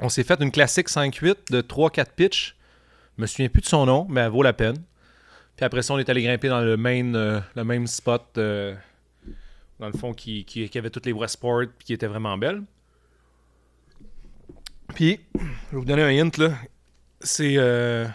[0.00, 2.56] on s'est fait une classique 5-8 de 3-4 pitch.
[3.16, 4.76] Je me souviens plus de son nom, mais elle vaut la peine.
[5.58, 8.74] Puis après ça, on est allé grimper dans le, main, euh, le même spot, euh,
[9.80, 12.38] dans le fond, qui, qui, qui avait toutes les voies sport, puis qui était vraiment
[12.38, 12.62] belle.
[14.94, 15.40] Puis, je
[15.72, 16.50] vais vous donner un hint, là.
[17.20, 17.54] C'est...
[17.58, 18.06] euh,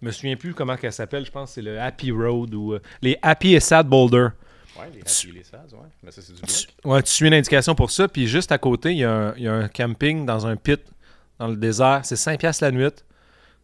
[0.00, 2.74] je me souviens plus comment qu'elle s'appelle, je pense que c'est le Happy Road ou
[2.74, 4.28] euh, les Happy et Sad Boulder.
[4.78, 5.88] Ouais, les Happy les Saz, ouais.
[6.02, 8.06] Mais ça, c'est du Tu, ouais, tu suis une indication pour ça.
[8.06, 10.54] Puis juste à côté, il y, a un- il y a un camping dans un
[10.54, 10.80] pit
[11.38, 12.02] dans le désert.
[12.04, 12.90] C'est 5 piastres la nuit.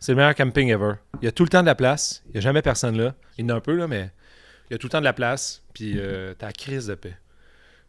[0.04, 0.96] C'est le meilleur camping ever.
[1.22, 2.22] Il y a tout le temps de la place.
[2.26, 3.14] Il n'y a jamais personne là.
[3.38, 4.10] Il y en a un peu, là, mais
[4.68, 5.62] il y a tout le temps de la place.
[5.72, 7.16] Puis euh, t'as la crise de paix.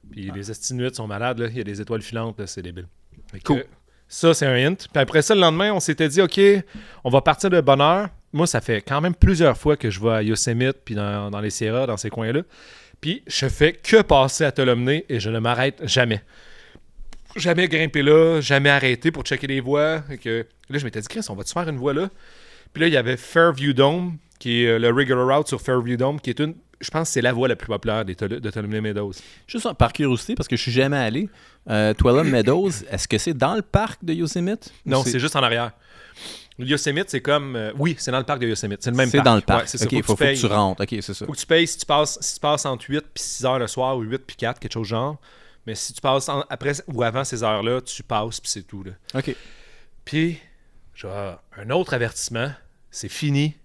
[0.09, 1.47] Puis les estinuites sont malades, là.
[1.49, 2.87] Il y a des étoiles filantes, là, c'est débile.
[3.29, 3.65] Fait que, Cool.
[4.07, 4.77] ça, c'est un hint.
[4.77, 6.39] Puis après ça, le lendemain, on s'était dit, OK,
[7.03, 8.07] on va partir de bonne heure.
[8.31, 11.41] Moi, ça fait quand même plusieurs fois que je vais à Yosemite, puis dans, dans
[11.41, 12.43] les Sierras, dans ces coins-là.
[13.01, 16.23] Puis je fais que passer à Tolomné et je ne m'arrête jamais.
[17.35, 19.99] Jamais grimper là, jamais arrêter pour checker les voies.
[20.21, 22.09] Que, là, je m'étais dit, Chris, on va-tu faire une voie là?
[22.73, 25.97] Puis là, il y avait Fairview Dome, qui est euh, le regular route sur Fairview
[25.97, 26.55] Dome, qui est une.
[26.81, 29.13] Je pense que c'est la voie la plus populaire des de Tolomné Meadows.
[29.47, 31.29] Juste par curiosité, parce que je suis jamais allé.
[31.69, 31.93] Euh,
[32.23, 34.73] Meadows, est-ce que c'est dans le parc de Yosemite?
[34.85, 35.71] Non, c'est juste en arrière.
[36.57, 37.55] Le Yosemite, c'est comme.
[37.55, 38.81] euh, oui, c'est dans le parc de Yosemite.
[38.81, 39.25] C'est le même C'est parc.
[39.25, 39.61] dans le parc.
[39.61, 39.85] Ouais, c'est ça.
[39.85, 40.81] ok, faut, faut, que tu rentres.
[40.81, 41.25] Ok, c'est ça.
[41.25, 43.59] Faut que tu payes si tu passes, si tu passes entre 8 puis 6 heures
[43.59, 45.17] le soir ou 8 puis 4, quelque chose genre.
[45.65, 48.83] Mais si tu passes en- après ou avant ces heures-là, tu passes puis c'est tout.
[48.83, 48.91] Là.
[49.15, 49.35] Ok.
[50.05, 50.39] Puis,
[50.95, 52.49] genre, un autre avertissement,
[52.91, 53.55] c'est fini.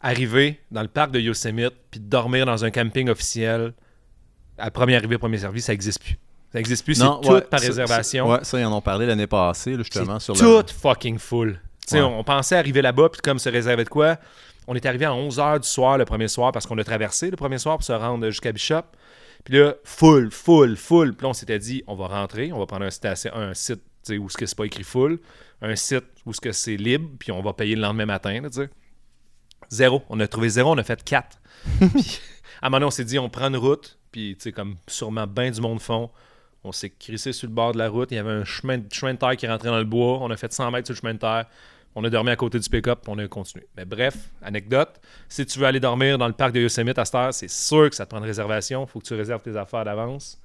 [0.00, 3.72] Arriver dans le parc de Yosemite puis dormir dans un camping officiel
[4.56, 6.16] à premier arrivé, premier servi, ça n'existe plus.
[6.52, 8.30] Ça n'existe plus, c'est tout par réservation.
[8.30, 10.38] Ouais, ça, ils en ont parlé l'année passée, là, justement, sur le.
[10.62, 11.60] tout fucking full.
[11.92, 12.00] Ouais.
[12.00, 14.16] On pensait arriver là-bas, puis comme se réserver de quoi.
[14.66, 17.36] On est arrivé à 11h du soir le premier soir parce qu'on a traversé le
[17.36, 18.82] premier soir pour se rendre jusqu'à Bishop.
[19.44, 21.14] Puis là, full, full, full.
[21.14, 23.80] Puis là, on s'était dit, on va rentrer, on va prendre un, station- un site
[24.16, 25.20] où ce que c'est pas écrit full,
[25.60, 28.40] un site où ce que c'est libre, puis on va payer le lendemain matin.
[28.40, 28.48] là.
[29.70, 30.02] Zéro.
[30.08, 31.40] On a trouvé zéro, on a fait quatre.
[31.78, 32.20] puis
[32.62, 34.76] à un moment donné, on s'est dit, on prend une route, puis tu sais, comme
[34.86, 36.10] sûrement bien du monde fond.
[36.64, 38.10] On s'est crissé sur le bord de la route.
[38.10, 40.18] Il y avait un chemin, chemin de terre qui rentrait dans le bois.
[40.20, 41.46] On a fait 100 mètres sur le chemin de terre.
[41.94, 43.00] On a dormi à côté du pick-up.
[43.06, 43.66] On a continué.
[43.76, 45.00] Mais bref, anecdote.
[45.28, 47.88] Si tu veux aller dormir dans le parc de Yosemite à cette heure, c'est sûr
[47.88, 48.86] que ça te prend une réservation.
[48.86, 50.40] faut que tu réserves tes affaires d'avance.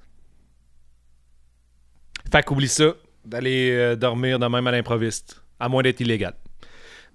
[2.30, 2.94] Fait qu'oublie ça,
[3.24, 6.34] d'aller euh, dormir de même à l'improviste, à moins d'être illégal.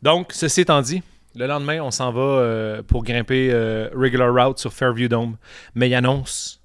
[0.02, 1.04] Donc, ceci étant dit,
[1.36, 5.38] le lendemain, on s'en va euh, pour grimper euh, Regular Route sur Fairview Dome.
[5.76, 6.62] Mais il annonce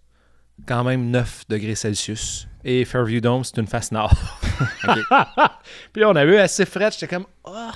[0.67, 2.49] quand même 9 degrés Celsius.
[2.65, 4.15] Et Fairview Dome, c'est une face nord.
[5.93, 6.91] Puis là, on a eu assez frais.
[6.91, 7.71] J'étais comme, oh.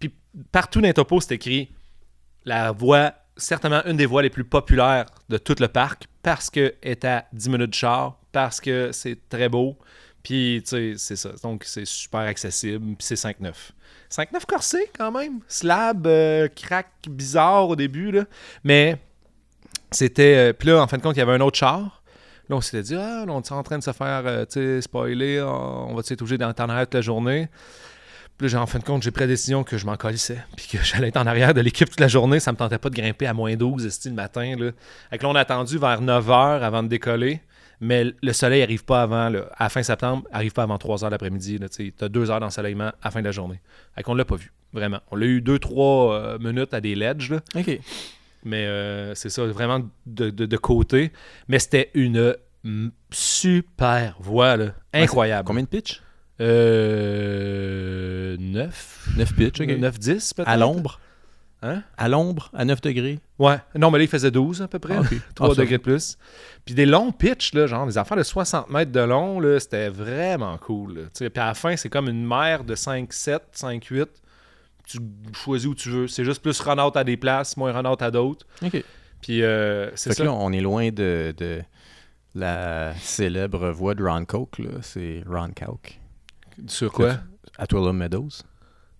[0.00, 0.12] Puis
[0.50, 1.70] partout dans les topos, c'est écrit
[2.44, 6.74] la voie, certainement une des voies les plus populaires de tout le parc parce qu'elle
[6.82, 9.78] est à 10 minutes de char, parce que c'est très beau.
[10.26, 11.28] Puis, tu sais, c'est ça.
[11.40, 12.96] Donc, c'est super accessible.
[12.96, 13.52] Puis, c'est 5-9.
[14.10, 15.38] 5-9 corsé, quand même.
[15.46, 18.24] Slab, euh, crack bizarre au début, là.
[18.64, 18.96] Mais,
[19.92, 20.34] c'était.
[20.48, 22.02] euh, puis là, en fin de compte, il y avait un autre char.
[22.48, 24.82] Là, on s'était dit, ah, on est en train de se faire, euh, tu sais,
[24.82, 25.40] spoiler.
[25.40, 27.48] On va être obligé en arrière toute la journée.
[28.36, 30.44] Puis là, en fin de compte, j'ai pris la décision que je m'en colissais.
[30.56, 32.40] Puis que j'allais être en arrière de l'équipe toute la journée.
[32.40, 34.56] Ça me tentait pas de grimper à moins 12 esti, le matin.
[34.58, 34.72] Là.
[35.10, 37.42] Fait que là, on a attendu vers 9h avant de décoller.
[37.80, 39.30] Mais le soleil arrive pas avant, à
[39.64, 41.60] la fin septembre, arrive pas avant 3 h l'après-midi.
[41.70, 43.60] Tu as deux heures d'ensoleillement à la fin de la journée.
[43.94, 45.00] Fait qu'on l'a pas vu, vraiment.
[45.10, 47.40] On l'a eu 2-3 minutes à des ledges, là.
[47.54, 47.78] Ok.
[48.44, 51.12] mais euh, c'est ça, vraiment de, de- de côté.
[51.48, 52.34] Mais c'était une
[53.10, 54.66] super voie, là.
[54.92, 55.46] incroyable.
[55.46, 56.02] Combien de pitch
[56.40, 58.36] Euh.
[58.38, 59.68] 9 9 pitch, ok.
[59.68, 61.00] 9-10 peut-être À l'ombre?
[61.62, 61.82] Hein?
[61.96, 63.56] À l'ombre, à 9 degrés Ouais.
[63.74, 64.96] Non, mais là, il faisait 12 à peu près.
[64.96, 65.14] Ah, ok.
[65.34, 66.18] 3 Ah, ça degrés de plus.
[66.64, 69.88] Puis des longs pitchs, là, genre des affaires de 60 mètres de long, là, c'était
[69.88, 71.08] vraiment cool.
[71.14, 74.06] Puis à la fin, c'est comme une mer de 5-7, 5-8.
[74.86, 74.98] Tu
[75.32, 76.06] choisis où tu veux.
[76.08, 78.46] C'est juste plus run-out à des places, moins run-out à d'autres.
[78.64, 78.84] Ok.
[79.22, 80.22] Puis euh, c'est Fait ça.
[80.22, 81.60] que là, on est loin de, de
[82.34, 84.70] la célèbre voix de Ron Coke, là.
[84.82, 85.98] C'est Ron Coke.
[86.68, 87.16] Sur quoi?
[87.58, 88.28] À Twilight Meadows.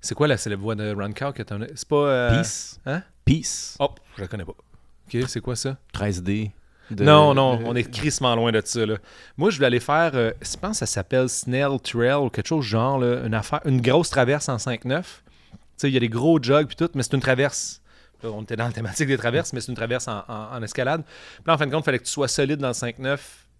[0.06, 1.66] C'est quoi la célèbre voix de Ron Cow que t'en as?
[1.74, 1.96] C'est pas.
[1.96, 2.78] euh, Peace.
[2.86, 3.02] hein?
[3.24, 3.76] Peace.
[3.80, 4.52] Oh, je la connais pas.
[4.52, 5.76] Ok, c'est quoi ça?
[5.92, 6.50] 13D.
[6.90, 8.86] de- Non, non, on est crissement loin de ça.
[8.86, 8.96] Là.
[9.36, 12.46] Moi, je voulais aller faire, euh, je pense que ça s'appelle Snell Trail ou quelque
[12.46, 15.02] chose genre, là, une, affaire, une grosse traverse en 5-9.
[15.02, 17.82] Tu sais, il y a des gros jogs puis tout, mais c'est une traverse.
[18.22, 20.62] Là, on était dans la thématique des traverses, mais c'est une traverse en, en- en
[20.62, 21.02] escalade.
[21.04, 23.18] Puis là, en fin de compte, il fallait que tu sois solide dans le 5-9,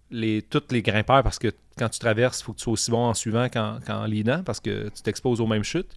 [0.09, 2.89] les, tous les grimpeurs, parce que quand tu traverses, il faut que tu sois aussi
[2.89, 5.91] bon en suivant qu'en, qu'en leadant, parce que tu t'exposes aux mêmes chutes.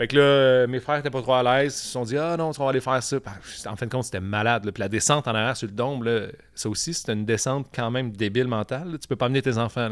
[0.00, 1.74] Fait que là, euh, mes frères étaient pas trop à l'aise.
[1.74, 3.18] Ils se sont dit, ah non, on va aller faire ça.
[3.66, 4.64] En fin de compte, c'était malade.
[4.64, 4.72] là.
[4.72, 7.90] Puis la descente en arrière sur le dôme, là, ça aussi, c'était une descente quand
[7.90, 8.92] même débile mentale.
[8.92, 8.96] là.
[8.98, 9.90] Tu peux pas amener tes enfants.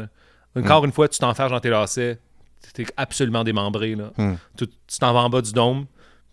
[0.55, 2.17] Encore une fois, tu t'enferges dans tes lacets.
[2.73, 3.93] T'es absolument démembré.
[3.93, 4.11] Là.
[4.17, 4.33] Hmm.
[4.57, 4.65] Tu
[4.99, 5.85] t'en vas en bas du dôme,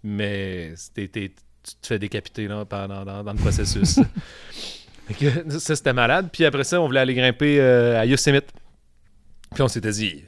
[0.02, 4.00] mais t'es- t'es- tu te fais décapiter là, pendant, dans, dans le processus.
[5.08, 6.30] Fait que ça, c'était malade.
[6.32, 8.46] Puis après ça, on voulait aller grimper euh, à Yosemite.
[9.52, 10.24] Puis on s'était dit,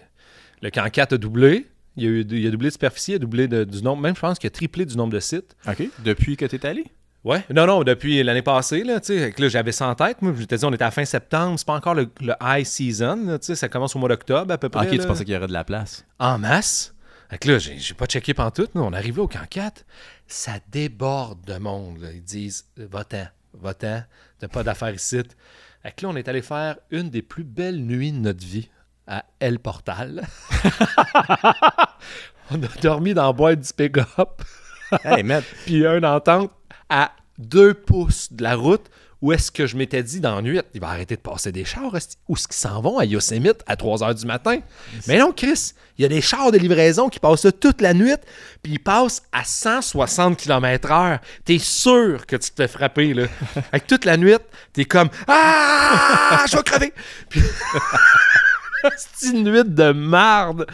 [0.60, 1.66] le camp 4 a doublé.
[1.98, 4.00] Il a, eu, il a doublé de superficie, il a doublé de- du nombre.
[4.02, 5.56] Même, je pense qu'il a triplé du nombre de sites.
[5.68, 5.82] OK.
[6.04, 6.84] Depuis que tu es allé?
[7.24, 7.44] Ouais.
[7.52, 9.34] Non, non, depuis l'année passée, là, tu sais.
[9.36, 10.22] Là, j'avais ça en tête.
[10.22, 11.58] Moi, je t'ai dit, on était à fin septembre.
[11.58, 13.54] C'est pas encore le, le high season, tu sais.
[13.56, 14.86] Ça commence au mois d'octobre, à peu près.
[14.86, 16.06] Ok, tu pensais qu'il y aurait de la place.
[16.18, 16.94] En masse.
[17.28, 18.74] Fait que là, j'ai j'ai pas checké pantoute.
[18.74, 19.84] Nous, on arrive là au camp 4.
[20.26, 22.00] Ça déborde de monde.
[22.00, 22.08] là.
[22.12, 23.26] Ils disent, va-t'en.
[23.52, 24.02] va-t'en,
[24.38, 25.20] t'as pas d'affaires ici.
[25.82, 28.68] Fait que là, on est allé faire une des plus belles nuits de notre vie
[29.08, 30.26] à El Portal.
[32.50, 34.42] on a dormi dans la boîte du pick-up.
[35.04, 35.24] Hey,
[35.66, 36.52] Puis une entente
[36.88, 38.88] à deux pouces de la route
[39.20, 41.64] où est-ce que je m'étais dit dans la nuit, il va arrêter de passer des
[41.64, 44.60] chars, où est-ce qu'ils s'en vont à Yosemite à 3 h du matin?
[45.08, 48.14] Mais non, Chris, il y a des chars de livraison qui passent toute la nuit,
[48.62, 51.18] puis ils passent à 160 km/h.
[51.44, 53.24] T'es sûr que tu te fais frapper, là.
[53.72, 54.36] Avec toute la nuit,
[54.72, 56.92] t'es comme Ah, je vais crever!
[57.28, 57.42] Puis,
[58.96, 60.66] c'est une nuit de marde.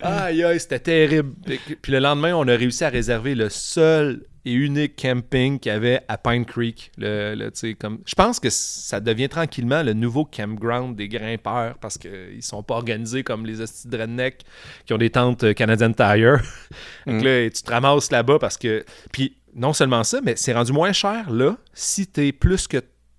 [0.00, 1.32] Aïe, aïe, c'était terrible.
[1.44, 5.74] Puis- le lendemain, on a réussi à réserver le seul et unique camping qu'il y
[5.74, 6.90] avait à Pine Creek.
[6.98, 8.00] Le, le, tu comme...
[8.04, 12.74] Je pense que ça devient tranquillement le nouveau campground des grimpeurs parce qu'ils sont pas
[12.74, 14.42] organisés comme les hosties de redneck
[14.84, 16.40] qui ont des tentes euh, Canadian Tire.
[17.04, 18.84] Fait que là, tu te ramasses là-bas parce que...
[19.12, 22.78] Puis non seulement ça, mais c'est rendu moins cher là si t'es plus que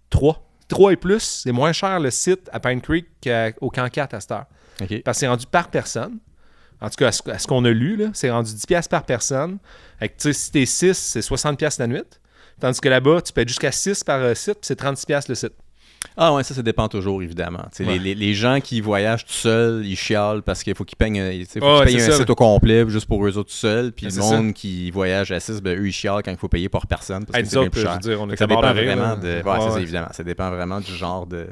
[0.09, 0.45] 3.
[0.73, 3.05] 3 et plus, c'est moins cher le site à Pine Creek
[3.59, 4.45] qu'au Camp 4 à cette heure.
[4.79, 6.17] Parce que c'est rendu par personne.
[6.81, 9.59] En tout cas, à ce, qu'on a lu, c'est rendu 10$ piastres par personne.
[9.99, 12.01] Fait que, si t'es 6, c'est 60$ piastres la nuit.
[12.59, 15.35] Tandis que là-bas, tu payes jusqu'à 6 par euh, site, puis c'est 36$ piastres le
[15.35, 15.53] site.
[16.17, 17.65] Ah ouais, ça, ça dépend toujours, évidemment.
[17.79, 17.85] Ouais.
[17.85, 21.11] Les, les- les gens qui voyagent tout seuls, ils chialent parce qu'il faut qu'ils payent,
[21.13, 23.91] payent c'est un site au complet juste pour eux autres tout seuls.
[23.91, 26.69] Puis le monde qui voyage à 6, ben, eux, ils chialent quand il faut payer
[26.69, 27.97] par personne parce que c'est plus cher.
[27.99, 29.27] dire, on ça dépend vraiment de.
[29.27, 29.81] ouais, Ouais, ça, c'est ouais.
[29.81, 30.09] évidemment.
[30.11, 31.47] Ça dépend vraiment du genre de,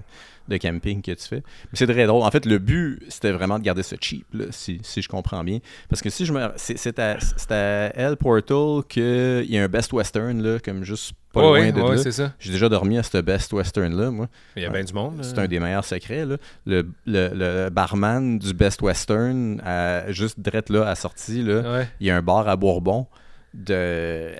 [0.48, 1.44] de camping que tu fais.
[1.46, 2.24] Mais c'est très drôle.
[2.24, 5.44] En fait, le but, c'était vraiment de garder ça cheap, là, si, si je comprends
[5.44, 5.60] bien.
[5.90, 6.52] Parce que si je me.
[6.56, 10.84] C'est c'est à, c'est à El Portal qu'il y a un Best Western, là, comme
[10.84, 12.34] juste pas Ouais, loin ouais, de c'est ça.
[12.40, 14.28] J'ai déjà dormi à ce Best Western-là, moi.
[14.58, 15.20] Il y a bien du monde.
[15.24, 15.44] C'est là.
[15.44, 16.26] un des meilleurs secrets.
[16.26, 16.36] Là.
[16.66, 19.62] Le, le- le barman du Best Western,
[20.10, 21.88] juste direct là, à sortie, là, Ouais.
[22.02, 23.08] il y a un bar à Bourbon
[23.54, 24.32] de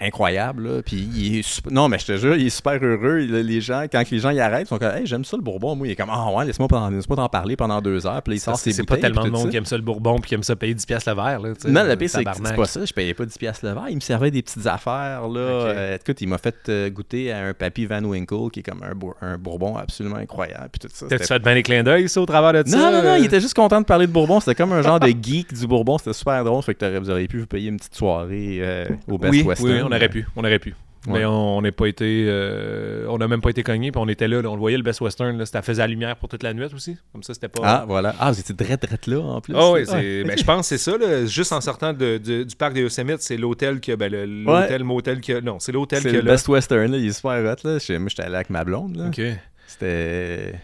[0.00, 0.68] incroyable.
[0.68, 0.82] Là.
[0.82, 3.20] Puis il est sup- Non, mais je te jure, il est super heureux.
[3.20, 5.42] Il- les gens, quand les gens y arrêtent, ils sont comme Hey, j'aime ça le
[5.42, 5.74] Bourbon.
[5.76, 8.22] Moi, il est comme Ah ouais, laisse-moi t'en laisse t'en parler pendant deux heures.
[8.22, 9.48] Puis là, il sort ses C'est pas tellement de monde ça.
[9.50, 11.40] qui aime ça le bourbon puis qui aime ça payer 10$ piastres le verre.
[11.40, 12.84] Là, tu sais, Non, le pire, c'est pas ça.
[12.84, 13.86] Je payais pas 10$ piastres le verre.
[13.90, 15.26] Il me servait des petites affaires.
[15.28, 15.40] Là.
[15.40, 18.82] Euh, écoute, il m'a fait euh, goûter à un Papy Van Winkle qui est comme
[18.82, 20.68] un, bour- un bourbon absolument incroyable.
[20.72, 21.06] Puis tout ça.
[21.08, 22.76] T'as-tu fait bien les clins d'œil, ça, au travers de ça?
[22.76, 24.38] Non, non, non, il était juste content de parler de Bourbon.
[24.40, 25.98] C'était comme un genre de geek du Bourbon.
[25.98, 26.62] C'était super drôle.
[26.62, 29.70] Fait que vous auriez pu vous payer une petite soirée euh, au Best oui, Western.
[29.70, 30.74] oui, on aurait pu, on aurait pu.
[31.06, 31.20] Ouais.
[31.20, 34.26] Mais on n'est pas été, euh, on n'a même pas été cogné, puis on était
[34.28, 36.42] là, là, on le voyait le Best Western, là, ça faisait la lumière pour toute
[36.42, 37.62] la nuit aussi, comme ça c'était pas.
[37.64, 38.14] Ah, voilà.
[38.18, 39.54] Ah, vous étiez drette, drette là, en plus.
[39.56, 40.98] Ah oui, Ah, ben, je pense que c'est ça.
[40.98, 41.24] Là.
[41.24, 44.82] Juste en sortant de- de- du parc des Yosemite, c'est l'hôtel que ben, le- l'hôtel,
[44.84, 46.22] motel que non, c'est l'hôtel C'est que le.
[46.22, 46.98] Best Western, là.
[46.98, 47.78] Il est super hot, là.
[47.98, 49.06] Moi, j'étais allé avec ma blonde, là.
[49.06, 49.20] Ok.
[49.66, 50.54] C'était...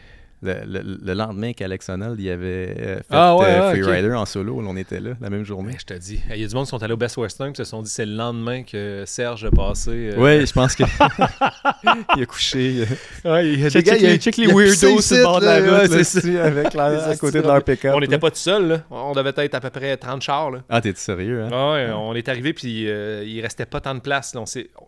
[0.45, 3.83] Le, le- le lendemain qu'Alex Honnold il avait euh, fait Ah ouais, euh, ok.
[3.83, 5.71] Freerider en solo, on était là la même journée.
[5.73, 7.53] Mais je te dis, il y a du monde qui sont allés au Best Western,
[7.53, 10.11] qui se sont dit c'est le lendemain que Serge a passé.
[10.13, 10.85] euh, Oui, je pense que
[12.17, 12.85] il a couché.
[13.25, 16.45] Ouais, il a Check, les, check weirdos sur le bord de la route, là, là,
[16.45, 17.93] avec la, à côté de leur pick-up.
[17.97, 18.83] On n'était pas tout seul, là.
[18.91, 20.61] On devait être à peu près 30 chars, là.
[20.69, 21.49] Ah, t'es sérieux, hein?
[21.53, 24.35] Ah ouais, on est arrivé puis euh, il restait pas tant de place.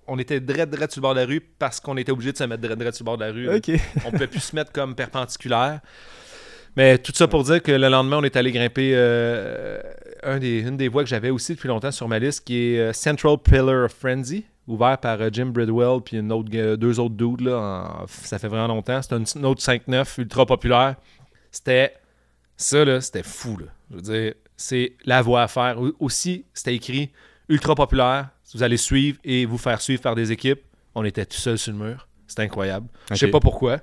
[0.07, 2.37] On, était direct, direct sur le bord de la rue parce qu'on était obligé de
[2.37, 3.49] se mettre direct, direct sur le bord de la rue.
[4.05, 5.46] On pouvait plus se mettre comme perpendiculaire.
[6.77, 9.81] Mais tout ça pour dire que le lendemain, on est allé grimper euh,
[10.23, 12.79] un des, une des voies que j'avais aussi depuis longtemps sur ma liste, qui est
[12.79, 17.01] euh, Central Pillar of Frenzy, ouvert par euh, Jim Bridwell puis une autre, gars- deux
[17.01, 17.41] autres dudes.
[17.41, 19.01] Là, en- ça fait vraiment longtemps.
[19.01, 20.97] C'était une, une autre 5-9 ultra populaire.
[21.51, 21.95] C'était
[22.59, 23.57] ça, là, c'était fou.
[23.57, 23.67] Là.
[23.91, 25.81] Je veux dire, c'est la voie à faire.
[25.81, 27.11] Au- Aussi, c'était écrit
[27.49, 28.29] ultra populaire.
[28.55, 30.61] Vous allez suivre et vous faire suivre par des équipes.
[30.95, 32.07] On était tout seul sur le mur.
[32.27, 32.87] C'était incroyable.
[33.11, 33.81] Je sais pas pourquoi.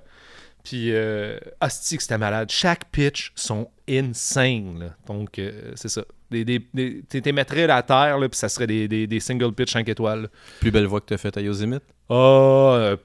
[0.64, 2.50] Puis, euh, asti que c'était malade.
[2.50, 4.80] Chaque pitch sont insane.
[4.80, 4.96] là.
[5.08, 6.04] Donc, euh, c'est ça.
[6.32, 9.20] Des, des, des, t'es- t'es mettrais à terre, là, puis ça serait des, des, des
[9.20, 10.22] single pitch 5 étoiles.
[10.24, 10.28] là.
[10.62, 11.84] Plus belle voix que t'as faite à Yosemite?
[12.10, 12.98] Ah, euh,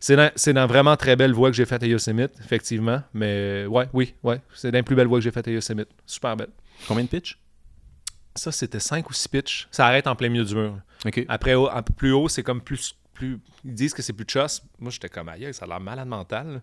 [0.00, 3.02] c'est dans, c'est dans vraiment très belle voie que j'ai faite à Yosemite, effectivement.
[3.14, 4.40] Mais ouais, oui, ouais.
[4.54, 5.88] C'est dans les plus belles voies que j'ai faites à Yosemite.
[6.04, 6.50] Super belle.
[6.86, 7.38] Combien de pitch?
[8.36, 9.68] Ça, c'était 5 ou 6 pitches.
[9.70, 10.76] Ça arrête en plein milieu du mur.
[11.06, 11.24] Ok.
[11.28, 13.38] Après, au- peu plus haut, c'est comme plus, plus.
[13.64, 14.62] Ils disent que c'est plus de choss.
[14.78, 16.54] Moi, j'étais comme aïe, ça a l'air malade mental.
[16.54, 16.60] là.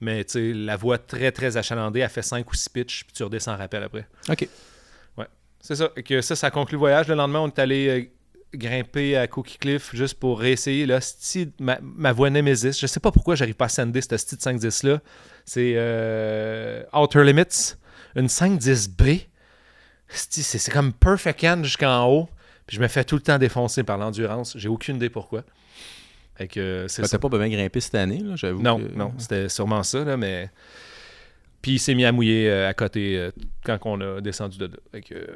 [0.00, 3.12] Mais tu sais, la voie très, très achalandée, elle fait 5 ou 6 pitches, puis
[3.12, 4.06] tu redescends en rappel après.
[4.28, 4.48] Ok.
[5.60, 5.90] C'est ça.
[5.96, 7.08] Et que ça, ça conclut le voyage.
[7.08, 8.04] Le lendemain, on est allé euh,
[8.54, 11.00] grimper à Cookie Cliff juste pour réessayer là,
[11.58, 12.78] ma, ma voix Nemesis.
[12.80, 15.00] Je sais pas pourquoi j'arrive pas à sender ce style 510-là.
[15.44, 17.74] C'est euh, Outer Limits,
[18.14, 19.26] une 510B.
[20.08, 22.28] C'ti, C'est c'est comme Perfect Hand jusqu'en haut.
[22.66, 24.56] Puis je me fais tout le temps défoncer par l'endurance.
[24.56, 25.42] J'ai aucune idée pourquoi.
[26.38, 27.18] Fait que euh, c'est Ben, ça.
[27.18, 28.62] Pas bien grimpé cette année, là, j'avoue.
[28.62, 30.50] Non, que- non, c'était sûrement ça, là, mais.
[31.60, 33.30] Puis il s'est mis à mouiller euh, à côté euh,
[33.64, 34.72] quand on a descendu de là.
[34.92, 35.26] Fait que, euh,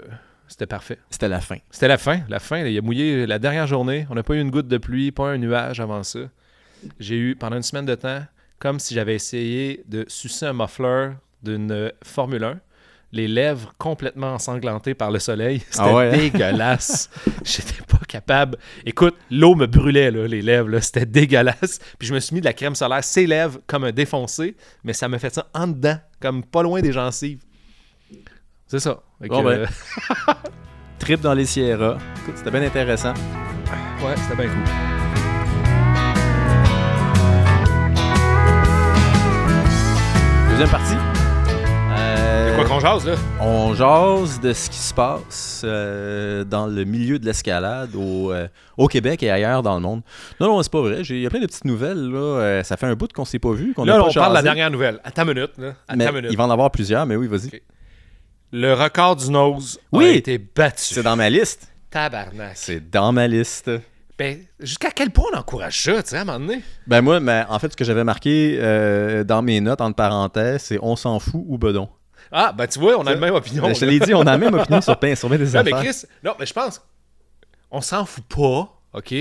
[0.47, 0.99] C'était parfait.
[1.11, 1.57] C'était la fin.
[1.71, 2.21] C'était la fin.
[2.29, 4.07] La fin, il a mouillé la dernière journée.
[4.11, 6.21] On n'a pas eu une goutte de pluie, pas un nuage avant ça.
[7.01, 8.23] J'ai eu, pendant une semaine de temps,
[8.61, 11.11] comme si j'avais essayé de sucer un muffler
[11.43, 12.61] d'une Formule 1
[13.13, 15.61] les lèvres complètement ensanglantées par le soleil.
[15.71, 16.17] C'était Ah ouais, hein?
[16.17, 17.11] dégueulasse.
[17.45, 18.57] J'étais pas capable.
[18.87, 20.69] Écoute, l'eau me brûlait, là, les lèvres.
[20.69, 20.81] là.
[20.81, 21.79] C'était dégueulasse.
[21.99, 24.93] Puis je me suis mis de la crème solaire, ses lèvres, comme un défoncé, mais
[24.95, 27.43] ça me fait ça en dedans, comme pas loin des gencives.
[28.67, 29.03] C'est ça.
[29.21, 29.51] Bon, ben.
[29.51, 29.67] euh,
[30.99, 31.99] Trip dans les Sierras.
[32.23, 33.13] Écoute, c'était bien intéressant.
[34.03, 34.65] ouais, c'était bien cool.
[40.51, 40.97] Deuxième partie.
[42.73, 43.17] Qu'on jase, là?
[43.39, 48.49] on jase de ce qui se passe euh, dans le milieu de l'escalade au, euh,
[48.79, 50.01] au Québec et ailleurs dans le monde.
[50.41, 51.03] Non, non, c'est pas vrai.
[51.03, 52.01] Il y a plein de petites nouvelles.
[52.11, 52.19] Là.
[52.19, 53.75] Euh, ça fait un bout qu'on s'est pas vu.
[53.75, 55.01] qu'on Là, on parle de la dernière nouvelle.
[55.05, 55.75] À ta minute, là.
[55.87, 56.31] À Mais ta minute.
[56.31, 57.61] il va en avoir plusieurs, mais oui, vas-y.
[58.53, 60.07] Le record du nose Oui.
[60.07, 60.95] a été battu.
[60.95, 61.69] C'est dans ma liste.
[61.91, 62.53] Tabarnak.
[62.55, 63.71] C'est dans ma liste.
[64.19, 66.63] Ben, jusqu'à quel point on encourage ça, tu sais, à un moment donné?
[66.87, 70.63] Ben moi, mais en fait, ce que j'avais marqué euh, dans mes notes, entre parenthèses,
[70.63, 71.91] c'est on s'en fout ou bedon.
[72.33, 73.63] Ah, ben tu vois, on a la même opinion.
[73.65, 75.45] Ben, je te l'ai dit, on a la même opinion sur, plein- sur des Non,
[75.53, 75.79] mais affaires.
[75.81, 76.81] Chris, non, mais je pense,
[77.71, 79.15] on s'en fout pas, OK?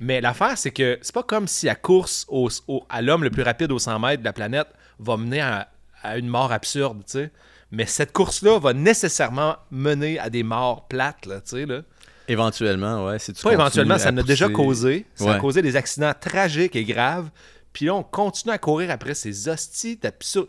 [0.00, 3.30] Mais l'affaire, c'est que c'est pas comme si la course au- au- à l'homme le
[3.30, 4.68] plus rapide aux 100 mètres de la planète
[5.00, 5.68] va mener à,
[6.02, 7.30] à une mort absurde, tu sais.
[7.70, 11.80] Mais cette course-là va nécessairement mener à des morts plates, là, tu sais, là.
[12.28, 13.18] Éventuellement, ouais.
[13.18, 15.06] Si tu Pas éventuellement, ça en a déjà causé.
[15.14, 17.30] Ça a causé des accidents tragiques et graves.
[17.72, 20.46] Puis là, on continue à courir après ces hosties d'absurde.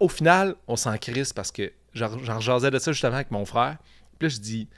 [0.00, 3.76] Au final, on s'en crisse parce que j'en jasais de ça justement avec mon frère.
[4.18, 4.72] Puis là, je dis, tu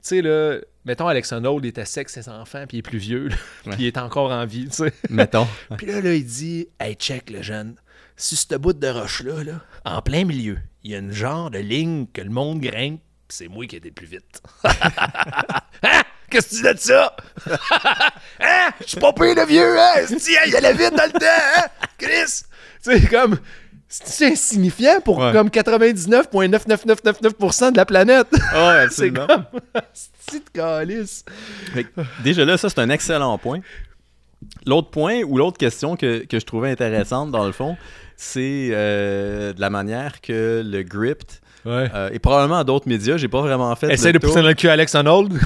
[0.00, 3.28] sais, là, mettons, Alex Honnold, il était sec, ses enfants, puis il est plus vieux,
[3.28, 3.72] là, Ouais.
[3.74, 4.92] puis il est encore en vie, tu sais.
[5.10, 5.46] Mettons.
[5.76, 7.76] Puis là, là, il dit Hey, check le jeune.
[8.16, 11.58] Sur ce bout de roche-là, là, en plein milieu, il y a une genre de
[11.58, 14.42] ligne que le monde grimpe, c'est moi qui ai été plus vite.
[15.82, 16.02] hein?
[16.30, 17.16] Qu'est-ce que tu dis de ça?
[18.40, 18.70] hein?
[18.80, 19.94] Je suis pas pire de vieux, hein?
[19.96, 21.26] Esti, il allait vite dans le temps,
[21.56, 21.64] hein?
[21.98, 22.42] Chris!
[22.82, 23.38] Tu sais, comme.
[23.94, 25.32] C'est insignifiant pour Ouais.
[25.32, 28.26] comme 99,99999% de la planète.
[28.32, 29.44] Ouais, c'est comme.
[30.26, 31.24] Petite calice.
[32.24, 33.60] Déjà là, ça, c'est un excellent point.
[34.66, 37.76] L'autre point ou l'autre question que, que je trouvais intéressante, dans le fond,
[38.16, 41.28] c'est euh, de la manière que le Gripped,
[41.64, 41.88] Ouais.
[41.94, 44.54] euh, et probablement à d'autres médias, j'ai pas vraiment fait Essaye de pousser dans le
[44.54, 45.34] cul Alex Honnold.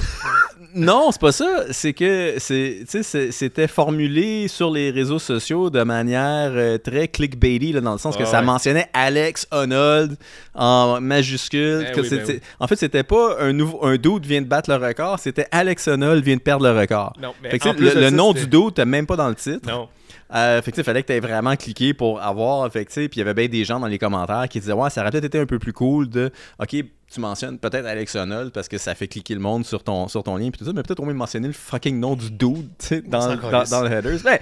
[0.77, 1.65] Non, c'est pas ça.
[1.71, 7.93] C'est que c'était formulé sur les réseaux sociaux de manière euh, très clickbaity, là, dans
[7.93, 10.15] le sens que ça mentionnait Alex Honnold
[10.53, 11.91] en majuscule.
[11.93, 12.39] Que oui, ben oui.
[12.59, 15.87] En fait, c'était pas un, nouveau, un dude vient de battre le record, c'était Alex
[15.87, 17.13] Honnold vient de perdre le record.
[17.21, 19.67] Non, mais Fait que, le, nom du dude, t'as même pas dans le titre.
[19.67, 19.89] Non.
[20.33, 22.69] Euh, fait que, sais, fallait que tu aies vraiment cliqué pour avoir.
[22.71, 24.89] Fait que, puis il y avait bien des gens dans les commentaires qui disaient Ouais,
[24.89, 26.75] ça aurait peut-être été un peu plus cool de OK,
[27.09, 30.23] tu mentionnes peut-être Alex Honnold parce que ça fait cliquer le monde sur ton, sur
[30.23, 32.69] ton lien, puis tout ça, mais peut-être au moins mentionner le fucking nom du dude
[33.05, 34.19] dans, dans, le headers.
[34.23, 34.39] Ben,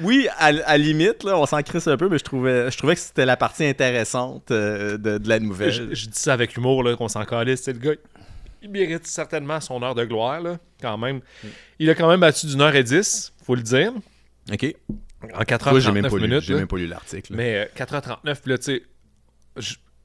[0.00, 2.94] oui, à, à limite, là, on s'en crisse un peu, mais je trouvais, je trouvais
[2.94, 5.72] que c'était la partie intéressante euh, de, de la nouvelle.
[5.72, 7.62] Je, je dis ça avec humour, là, qu'on s'en calisse.
[7.62, 7.94] C'est le gars,
[8.62, 11.20] il mérite certainement son heure de gloire, là, quand même.
[11.78, 13.92] Il a quand même battu d'une heure et dix, faut le dire,
[14.52, 14.74] OK.
[15.32, 16.44] En 4 Moi, h j'ai même, pas 39 lu- minutes.
[16.44, 17.34] j'ai même pas lu l'article.
[17.34, 18.82] Mais euh, 4h39, puis là, tu sais,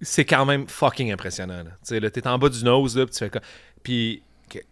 [0.02, 1.64] c'est quand même fucking impressionnant.
[1.64, 3.42] Tu sais, là, t'es en bas du nose, là, puis tu fais quoi?
[3.84, 4.22] Puis,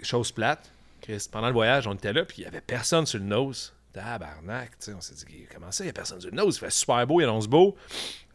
[0.02, 0.72] chose plate,
[1.02, 3.74] Chris, pendant le voyage, on était là, puis il y avait personne sur le nose.
[3.94, 6.56] Tabarnak, tu sais, on s'est dit, comment ça, il y a personne sur le nose?
[6.58, 7.76] Il fait super beau, il annonce beau.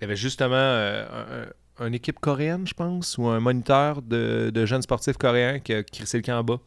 [0.00, 1.06] Il y avait justement euh,
[1.78, 5.58] un, un- une équipe coréenne, je pense, ou un moniteur de, de jeunes sportifs coréens
[5.60, 6.58] qui a crissé le camp en bas.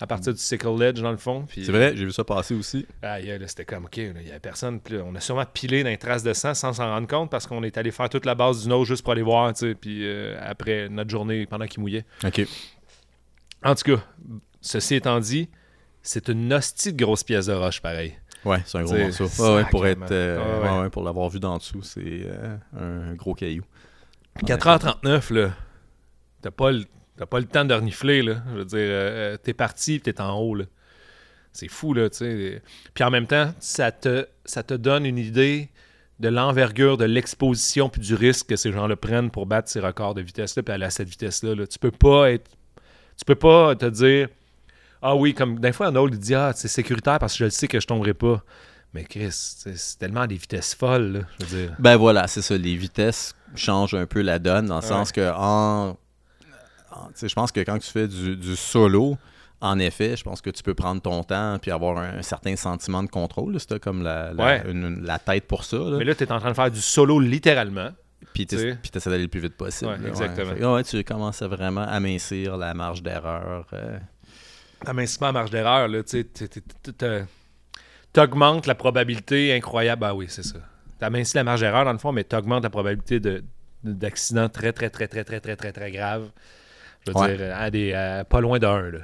[0.00, 1.44] À partir du Sickle Ledge, dans le fond.
[1.48, 2.86] puis- C'est vrai, j'ai vu ça passer aussi.
[3.02, 4.78] ah, yeah, là, c'était comme, OK, il n'y avait personne.
[4.80, 7.30] Puis là, on a sûrement pilé dans les traces de sang sans s'en rendre compte
[7.30, 9.66] parce qu'on est allé faire toute la base du nose juste pour aller voir, tu
[9.70, 12.04] sais, puis euh, après notre journée pendant qu'il mouillait.
[12.24, 12.42] OK.
[13.64, 14.02] En tout cas,
[14.60, 15.48] ceci étant dit,
[16.00, 18.14] c'est une hostie de grosse pièce de roche, pareil.
[18.44, 19.24] Ouais, c'est un gros morceau.
[19.42, 20.82] Ouais, ouais, pour être, euh, Ah ouais.
[20.84, 23.64] ouais, pour l'avoir vu d'en dessous, c'est euh, un gros caillou.
[24.40, 25.50] En 4h39, là,
[26.40, 26.84] t'as pas, le-
[27.18, 28.42] t'as pas le temps de renifler, là.
[28.52, 30.64] Je veux dire, euh, euh, t'es parti, t'es en haut, là.
[31.52, 32.62] C'est fou, là, tu sais.
[32.94, 35.68] Puis en même temps, ça te, ça te donne une idée
[36.20, 40.14] de l'envergure, de l'exposition, puis du risque que ces gens-là prennent pour battre ces records
[40.14, 41.54] de vitesse-là, puis aller à cette vitesse-là.
[41.54, 41.66] là.
[41.66, 42.50] Tu peux pas être...
[43.16, 44.28] Tu peux pas te dire...
[45.00, 47.50] Ah oui, comme des fois, Arnold, il dit «Ah, c'est sécuritaire parce que je le
[47.50, 48.42] sais que je tomberai pas.»
[48.94, 51.76] Mais Chris, c'est tellement des vitesses folles, là, je veux dire.
[51.78, 52.56] Ben voilà, c'est ça.
[52.56, 54.88] Les vitesses changent un peu la donne dans le Ouais.
[54.88, 55.96] sens que en,
[57.20, 59.16] je pense que quand tu fais du, du solo,
[59.60, 63.02] en effet, je pense que tu peux prendre ton temps puis avoir un, certain sentiment
[63.02, 63.56] de contrôle.
[63.66, 64.62] t'as comme la, la, Ouais.
[64.70, 65.78] une- la tête pour ça.
[65.78, 65.96] là.
[65.98, 67.90] Mais là, tu es en train de faire du solo littéralement.
[68.34, 69.90] Puis Tu tu essaies d'aller le plus vite possible.
[69.90, 70.76] Ouais, exactement.
[70.78, 73.66] Fait tu commences à vraiment amincir la marge d'erreur.
[73.72, 73.98] euh.
[74.86, 76.24] Amincissement à marge d'erreur, tu
[78.12, 80.04] t'augmentes la probabilité incroyable.
[80.04, 80.58] Ah oui, c'est ça.
[80.98, 83.44] T'amincis la marge d'erreur, dans le fond, mais t'augmentes la probabilité de,
[83.84, 86.30] de- d'accident très, très, très, très, très, très, très, très grave.
[87.08, 87.36] Je veux Ouais.
[87.36, 88.98] dire, à des, à pas loin d'un, là.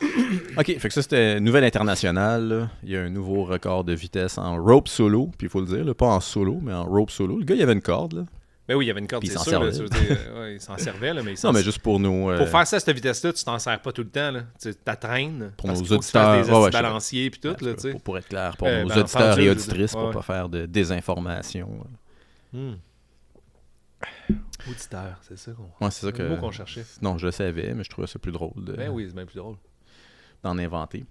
[0.56, 2.48] OK, fait que ça, c'était nouvelle internationale.
[2.48, 2.68] là.
[2.84, 5.30] Il y a un nouveau record de vitesse en rope solo.
[5.36, 7.38] Puis il faut le dire, là, pas en solo, mais en rope solo.
[7.38, 8.12] Le gars, il avait une corde.
[8.12, 8.22] Là.
[8.68, 9.64] Mais oui, il y avait une corde, c'est s'en sûr.
[9.64, 11.98] là, dire, euh, ouais, il s'en servait, là, mais il s'en Non, mais juste pour
[11.98, 12.28] nous.
[12.30, 14.30] euh, Pour faire ça à cette vitesse-là, tu t'en sers pas tout le temps.
[14.30, 14.40] Là.
[14.60, 15.52] Tu t'attraînes.
[15.56, 17.56] Pour parce nos auditeurs, des ouais, balanciers puis tout.
[17.58, 20.12] ben, là, pour, pour être clair, pour Euh, nos ben, auditeurs et auditrices, pour ouais.
[20.12, 21.70] pas faire de désinformation.
[22.52, 22.74] Hmm.
[24.68, 25.62] Auditeur, c'est ça qu'on.
[25.84, 26.40] Ouais, c'est ça C'est le mot que.
[26.40, 26.84] qu'on cherchait.
[27.02, 29.24] Non, je le savais, mais je trouvais ça plus drôle de- Ben oui, c'est bien
[29.26, 29.56] plus drôle.
[30.42, 31.04] d'en inventer.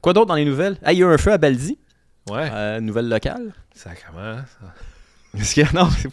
[0.00, 0.76] Quoi d'autre dans les nouvelles?
[0.84, 1.78] Ah, il y a eu un feu à Baldi,
[2.30, 2.48] Ouais.
[2.52, 3.52] euh, nouvelle locale.
[3.74, 4.56] Ça commence.
[5.36, 5.72] Est-ce qu'il y a...
[5.72, 6.08] Non, c'est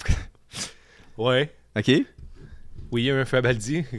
[1.18, 1.54] Ouais.
[1.78, 1.92] OK.
[2.92, 3.84] Oui, il y a eu un feu à Baldi.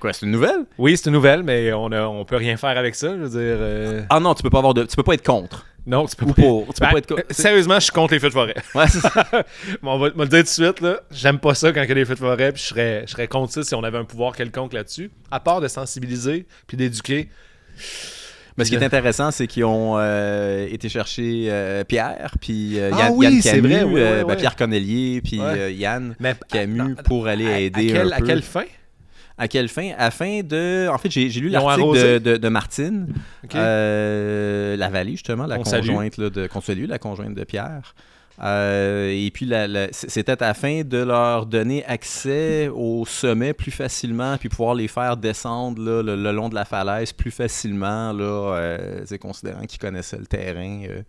[0.00, 0.66] Quoi, c'est une nouvelle?
[0.78, 3.08] oui, c'est une nouvelle, mais on, a, on peut rien faire avec ça.
[3.16, 3.38] Je veux dire.
[3.40, 4.84] euh, Ah non, tu peux pas avoir de...
[4.84, 5.66] Tu peux pas être contre.
[5.86, 6.42] Non, tu peux Ou pas.
[6.42, 6.66] pour.
[6.74, 8.56] Tu peux Ben, pas être co- euh, Sérieusement, je suis contre les feux de forêt.
[8.74, 8.84] Ouais,
[9.84, 11.00] on va me le dire tout de suite, là.
[11.12, 13.12] J'aime pas ça quand il y a des feux de forêt, puis je serais, je
[13.12, 15.10] serais contre ça si on avait un pouvoir quelconque là-dessus.
[15.30, 17.28] À part de sensibiliser puis d'éduquer.
[18.58, 22.90] Mais ce qui est intéressant, c'est qu'ils ont euh, été chercher euh, Pierre, puis euh,
[22.94, 24.36] Ah Yann, oui, Yann c'est Camus, vrai, ben.
[24.36, 25.36] Pierre Connellier, puis
[25.74, 28.24] Yann Mais Camus à- pour aller à- à aider un À peu.
[28.26, 28.64] quelle fin?
[29.38, 29.92] À quelle fin?
[29.98, 30.88] À fin de...
[30.88, 33.08] En fait, j'ai lu l'article de, de, de Martine,
[33.54, 36.46] euh, la Vallée, justement, la conjointe là, de...
[36.46, 37.94] Qu'on salue, la conjointe de Pierre.
[38.42, 39.50] Euh, et puis,
[39.92, 45.82] c'était afin de leur donner accès au sommet plus facilement, puis pouvoir les faire descendre
[45.82, 50.26] là, le, le long de la falaise plus facilement, là, euh, considérant qu'ils connaissaient le
[50.26, 51.02] terrain euh,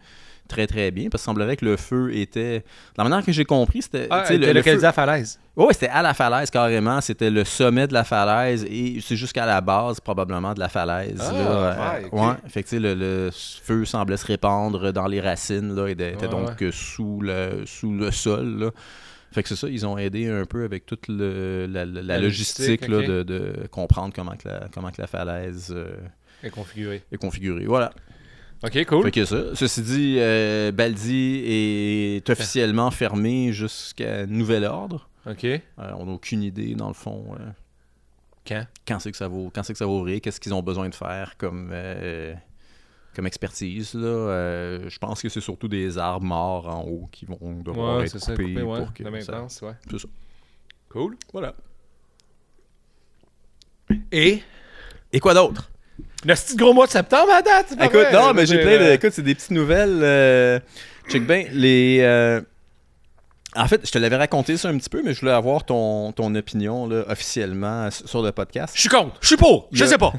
[0.47, 2.63] très très bien, parce qu'il semblerait que le feu était...
[2.97, 4.07] La manière que j'ai compris, c'était...
[4.09, 5.39] Ah, le- le feu- localisé à falaise.
[5.55, 6.99] oui, c'était à la falaise carrément.
[7.01, 11.19] C'était le sommet de la falaise et c'est jusqu'à la base probablement de la falaise.
[11.21, 11.99] Ah, là.
[11.99, 12.13] ouais, ok.
[12.21, 12.33] ouais.
[12.49, 16.27] Fait que, le, le feu semblait se répandre dans les racines là, et était Ouais,
[16.29, 18.59] donc euh, sous, le, sous le sol.
[18.59, 18.71] Là.
[19.31, 22.01] Fait que c'est ça, ils ont aidé un peu avec toute le- la, la- la
[22.01, 25.97] La logistique, là, de, de comprendre comment, que la, comment que la falaise euh,
[26.43, 27.03] est configuré.
[27.11, 27.65] est configurée.
[27.65, 27.91] Voilà.
[28.63, 29.03] Ok, cool.
[29.03, 29.55] Fait que ça.
[29.55, 35.09] Ceci dit, euh, Baldi est officiellement fermé jusqu'à nouvel ordre.
[35.29, 35.43] Ok.
[35.43, 37.35] Euh, on n'a aucune idée, dans le fond.
[37.39, 37.45] euh,
[38.47, 38.65] Quand?
[38.87, 40.87] quand c'est que ça va quand c'est que ça va ouvrir, qu'est-ce qu'ils ont besoin
[40.89, 41.71] de faire comme
[43.13, 44.79] comme expertise là.
[44.87, 48.17] Je pense que c'est surtout des arbres morts en haut qui vont devoir Ouais, être
[48.19, 48.79] ça, coupés coupé, ouais.
[48.79, 49.73] pour que La ça- maintenance, ouais.
[49.91, 50.07] c'est ça.
[50.89, 51.17] Cool.
[51.33, 51.53] Voilà.
[54.11, 54.41] Et
[55.13, 55.69] Et quoi d'autre?
[56.25, 58.11] Le petit gros mois de septembre à date, c'est pas Écoute, vrai?
[58.13, 60.59] non, mais j'ai plein de euh, écoute, c'est des petites nouvelles euh,
[61.09, 62.41] check bien les euh,
[63.57, 66.11] en fait, je te l'avais raconté ça un petit peu, mais je voulais avoir ton,
[66.11, 68.73] ton opinion là, officiellement sur le podcast.
[68.75, 69.15] Je suis contre.
[69.21, 69.67] Je suis pour.
[69.71, 70.13] Je a- sais pas.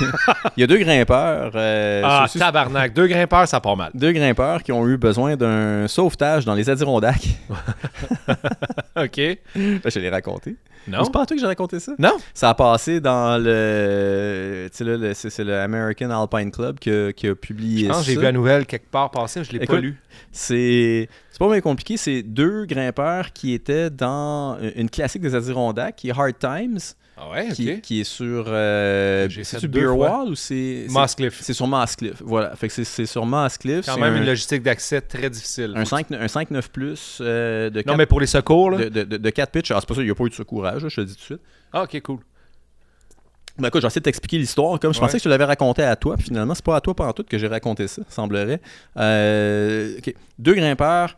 [0.56, 2.92] Il y a deux grimpeurs, euh, Ah, tabarnak.
[2.94, 3.90] Deux grimpeurs, ça part mal.
[3.94, 7.28] deux grimpeurs qui ont eu besoin d'un sauvetage dans les Adirondacks.
[8.96, 9.16] OK.
[9.54, 10.56] Ben, je l'ai raconté.
[10.88, 11.04] Non?
[11.04, 11.92] C'est pas à toi que j'ai raconté ça?
[11.98, 12.16] Non?
[12.32, 14.68] Ça a passé dans le.
[14.74, 18.06] Tu sais, c'est le American Alpine Club qui a, qui a publié Je pense que
[18.06, 20.00] j'ai vu la nouvelle quelque part passer, je l'ai pas lu.
[20.32, 21.08] C'est
[21.40, 21.96] pas bien compliqué.
[21.96, 26.78] C'est deux grimpeurs qui étaient dans une classique des Adirondacks qui est Hard Times,
[27.16, 28.44] Ah ouais, qui, qui est sur.
[28.46, 29.26] Euh.
[29.74, 30.84] Wall ou c'est.
[30.86, 31.38] c'est- Moss Cliff.
[31.40, 32.22] C'est sur Moss Cliff.
[32.24, 32.54] Voilà.
[32.56, 33.22] Fait que c'est- c'est sur.
[33.22, 35.72] Quand C'est même un, une logistique d'accès très difficile.
[35.76, 38.78] un 5 un 5-9 plus euh, de Non, quatre- mais pour les secours, là?
[38.78, 39.70] de, de, de, de quatre pitches.
[39.70, 41.06] Alors, c'est pas ça, il n'y a pas eu de secourage, là, je te le
[41.06, 41.40] dis tout de suite.
[41.72, 42.18] Ah, OK, cool.
[43.58, 44.78] Ben écoute, j'essaie de t'expliquer l'histoire.
[44.80, 45.06] Comme je Ouais.
[45.06, 47.24] pensais que je l'avais raconté à toi, puis finalement, c'est pas à toi pendant tout
[47.24, 48.60] que j'ai raconté ça, semblerait.
[48.96, 49.96] Euh.
[50.38, 51.16] Deux grimpeurs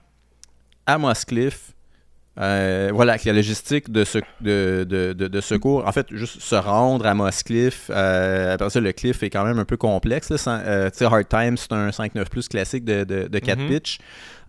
[0.92, 1.72] à Moss Cliff.
[2.40, 5.86] Euh, voilà, avec la logistique de, sec- de, de, de- secours.
[5.86, 7.90] En fait, juste se rendre à Moss Cliff.
[7.90, 10.30] euh, après ça, le cliff est quand même un peu complexe.
[10.30, 10.38] là.
[10.38, 13.68] Sans- euh, Hard Time, c'est un 5-9 plus classique de, de, de 4 Mhm.
[13.68, 13.98] pitch.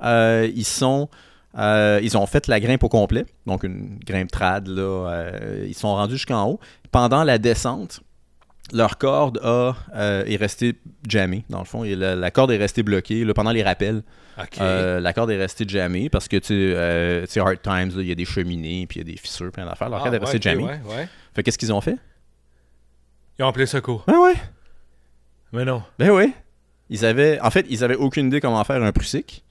[0.03, 1.09] Euh, ils sont.
[1.57, 4.67] euh, ils ont fait la grimpe au complet, donc une grimpe trad.
[4.67, 5.31] Là,
[5.65, 6.59] ils sont rendus jusqu'en haut.
[6.91, 7.99] Pendant la descente,
[8.73, 10.75] leur corde a, euh, est restée
[11.07, 11.83] jammée, dans le fond.
[11.83, 14.03] Et la, la corde est restée bloquée là, pendant les rappels.
[14.59, 18.11] Euh, la corde est restée jammée parce que, tu sais, euh, Hard Times, il y
[18.11, 19.89] a des cheminées, puis il y a des fissures, plein d'affaires.
[19.89, 20.63] Leur Ah, corde est restée ok, jammée.
[20.63, 21.07] ouais, ouais.
[21.35, 21.97] Fait qu'est-ce qu'ils ont fait?
[23.39, 24.03] Ils ont appelé secours.
[24.07, 24.35] Ben ouais.
[25.51, 25.83] Mais non.
[25.99, 26.31] Ben ouais.
[26.89, 29.43] Ils avaient, en fait, ils avaient aucune idée comment faire un prussic.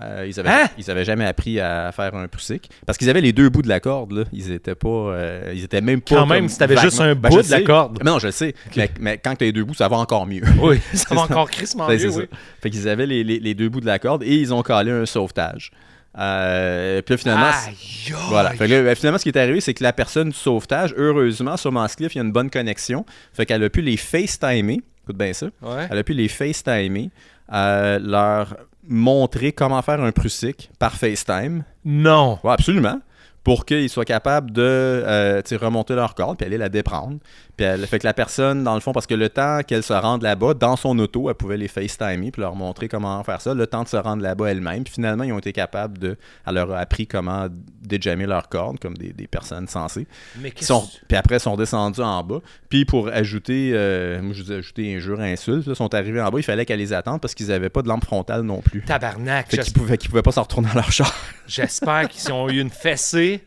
[0.00, 0.68] Euh, ils, avaient, Hein?
[0.78, 2.70] ils avaient jamais appris à faire un prussic.
[2.86, 4.24] Parce qu'ils avaient les deux bouts de la corde, là.
[4.32, 4.88] Ils étaient pas.
[4.88, 6.14] euh, ils étaient même pas.
[6.16, 7.98] Quand même, si t'avais juste un Ben, bout de la corde.
[8.02, 8.54] Mais non, je le sais.
[8.74, 10.42] Mais, mais quand t'as les deux bouts, ça va encore mieux.
[10.60, 12.12] Oui, ça va encore crissement mieux, oui.
[12.30, 12.36] ça.
[12.62, 14.90] Fait qu'ils avaient les, les- les deux bouts de la corde et ils ont calé
[14.90, 15.70] un sauvetage.
[16.18, 18.50] Euh, puis là, finalement, Aïe, voilà.
[18.50, 20.94] Fait que là, ben, finalement, ce qui est arrivé, c'est que la personne du sauvetage,
[20.96, 23.04] heureusement, sur Manscliff, il y a une bonne connexion.
[23.32, 24.80] Fait qu'elle a pu les FaceTimer.
[25.04, 25.46] Écoute bien ça.
[25.62, 25.86] Ouais.
[25.90, 27.10] Elle a pu les FaceTimer,
[27.52, 28.56] euh, leur
[28.92, 31.64] montrer comment faire un Prussic par FaceTime.
[31.84, 32.38] Non.
[32.44, 33.00] Ouais, absolument.
[33.42, 37.18] Pour qu'ils soient capables de euh, remonter leur corde puis aller la déprendre.
[37.62, 39.92] Puis elle fait que la personne, dans le fond, parce que le temps qu'elle se
[39.92, 43.54] rende là-bas, dans son auto, elle pouvait les FaceTimer puis leur montrer comment faire ça.
[43.54, 44.82] Le temps de se rendre là-bas elle-même.
[44.82, 46.16] Puis finalement, ils ont été capables de.
[46.44, 47.46] Elle leur a appris comment
[47.80, 50.08] déjammer leur corde comme des, des personnes sensées.
[50.40, 52.40] Mais sont- puis après, ils sont descendus en bas.
[52.68, 56.30] Puis pour ajouter, euh, moi je vous ai ajouté injure, insulte, ils sont arrivés en
[56.30, 56.38] bas.
[56.40, 58.82] Il fallait qu'elle les attende parce qu'ils n'avaient pas de lampe frontale non plus.
[58.82, 59.50] Tabarnak.
[59.50, 61.14] Fait qu'ils pouvaient, pouvaient pas s'en retourner dans leur char.
[61.46, 63.44] J'espère qu'ils ont eu une fessée.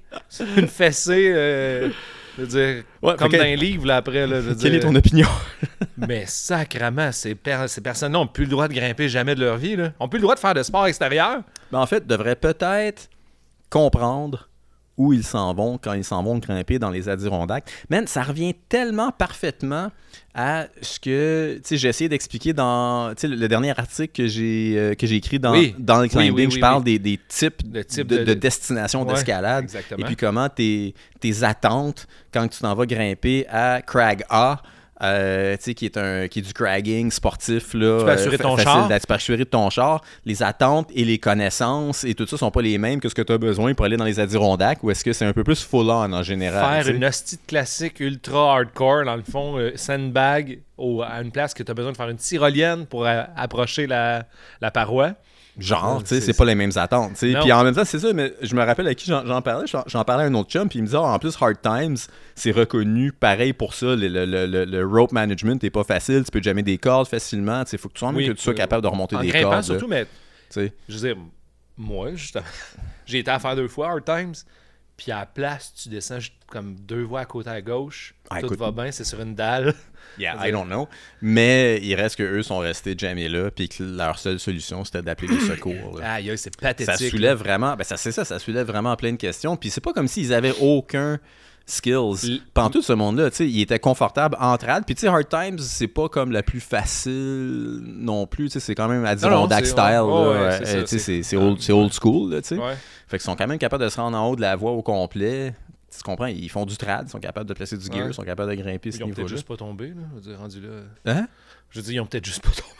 [0.56, 1.90] Une fessée, euh,
[2.38, 4.28] je veux dire, Ouais, comme dans un livre, là, après.
[4.28, 4.80] Là, je veux Quelle dire.
[4.82, 5.28] est ton opinion?
[5.98, 9.58] Mais sacrement, ces, per- ces personnes-là n'ont plus le droit de grimper jamais de leur
[9.58, 9.76] vie.
[9.76, 9.92] Là.
[10.00, 11.42] Ont plus le droit de faire de sport extérieur.
[11.72, 13.10] Ben, en fait, devraient peut-être
[13.70, 14.50] comprendre
[14.98, 17.70] où ils s'en vont quand ils s'en vont grimper dans les Adirondacks.
[17.90, 19.92] Man, ça revient tellement parfaitement
[20.34, 25.06] à ce que, j'ai essayé d'expliquer dans, le, le dernier article que j'ai euh, que
[25.08, 25.76] j'ai écrit dans, Oui.
[25.80, 26.34] dans le climbing.
[26.34, 29.64] oui, oui, je parle des, des types, type de, de- de destinations Ouais, d'escalade.
[29.66, 30.02] exactement.
[30.02, 34.62] Et puis comment tes, tes attentes quand tu t'en vas grimper à Crag A,
[35.04, 38.58] euh, qui est un qui est du cragging sportif là, Tu peux assurer fa- ton
[38.58, 38.88] char.
[38.88, 40.02] d'a- tu peux assurer de ton char.
[40.26, 43.22] Les attentes et les connaissances et tout ça sont pas les mêmes que ce que
[43.22, 45.64] tu as besoin pour aller dans les Adirondacks ou est-ce que c'est un peu plus
[45.64, 50.60] full on en général Faire une hostie classique ultra hardcore, dans le fond, euh, sandbag,
[50.78, 53.88] au- à une place que tu as besoin de faire une tyrolienne pour euh, approcher
[53.88, 54.26] la,
[54.62, 55.12] la paroi.
[55.58, 57.12] Genre, tu sais, c'est- pas les mêmes attentes.
[57.14, 57.32] tu sais.
[57.32, 57.42] Non.
[57.42, 59.66] Puis en même temps, c'est ça, mais je me rappelle à qui j'en parlais.
[59.88, 61.96] J'en parlais à un autre chum, puis il me disait, Ah, en plus, Hard Times,
[62.36, 63.96] c'est reconnu pareil pour ça.
[63.96, 66.24] Le, le- le- le- rope management n'est pas facile.
[66.26, 67.64] Tu peux jammer des cordes facilement.
[67.72, 69.64] Il faut que tu sois Oui, que tu sois capable de remonter En des cordes.
[69.64, 70.10] surtout, là, mais tu
[70.50, 70.74] sais.
[70.90, 71.18] je veux dire,
[71.78, 72.44] moi, justement,
[73.06, 74.34] j'ai été à faire deux fois Hard Times,
[74.98, 78.46] puis à la place, tu descends comme deux voies à côté à gauche, Ah, tout
[78.48, 78.60] écoute.
[78.60, 79.74] va bien, c'est sur une dalle.
[80.18, 80.88] Yeah, I don't know.
[81.22, 85.28] Mais il reste qu'eux sont restés jammés là, puis que leur seule solution, c'était d'appeler
[85.36, 86.00] les secours.
[86.00, 86.14] là.
[86.14, 86.96] Aïe, c'est pathétique.
[86.96, 89.58] ça soulève vraiment, ben ça c'est ça, ça soulève vraiment plein de questions.
[89.58, 91.20] Puis c'est pas comme s'ils avaient aucun
[91.66, 92.42] skills.
[92.54, 94.84] Pendant tout ce monde-là, tu sais, ils étaient confortables entre elles.
[94.84, 98.46] Puis tu sais, Hard Times, c'est pas comme la plus facile non plus.
[98.46, 99.80] Tu sais, c'est quand même Adirondack style.
[99.84, 101.36] ouais, ouais, Euh, c'est c'est
[101.74, 102.56] old, school, tu sais.
[102.58, 102.76] Ouais.
[103.08, 104.82] Fait qu'ils sont quand même capables de se rendre en haut de la voie au
[104.82, 105.54] complet.
[105.96, 106.26] Tu comprends?
[106.26, 108.62] Ils font du trad, ils sont capables de placer du gear, ils sont capables de
[108.62, 110.02] grimper ce Ils ont peut-être juste pas tombé, là.
[110.12, 110.70] Je veux dire, rendu là.
[111.06, 111.28] Hein?
[111.70, 112.62] Je veux dire, ils ont peut-être juste pas tombé.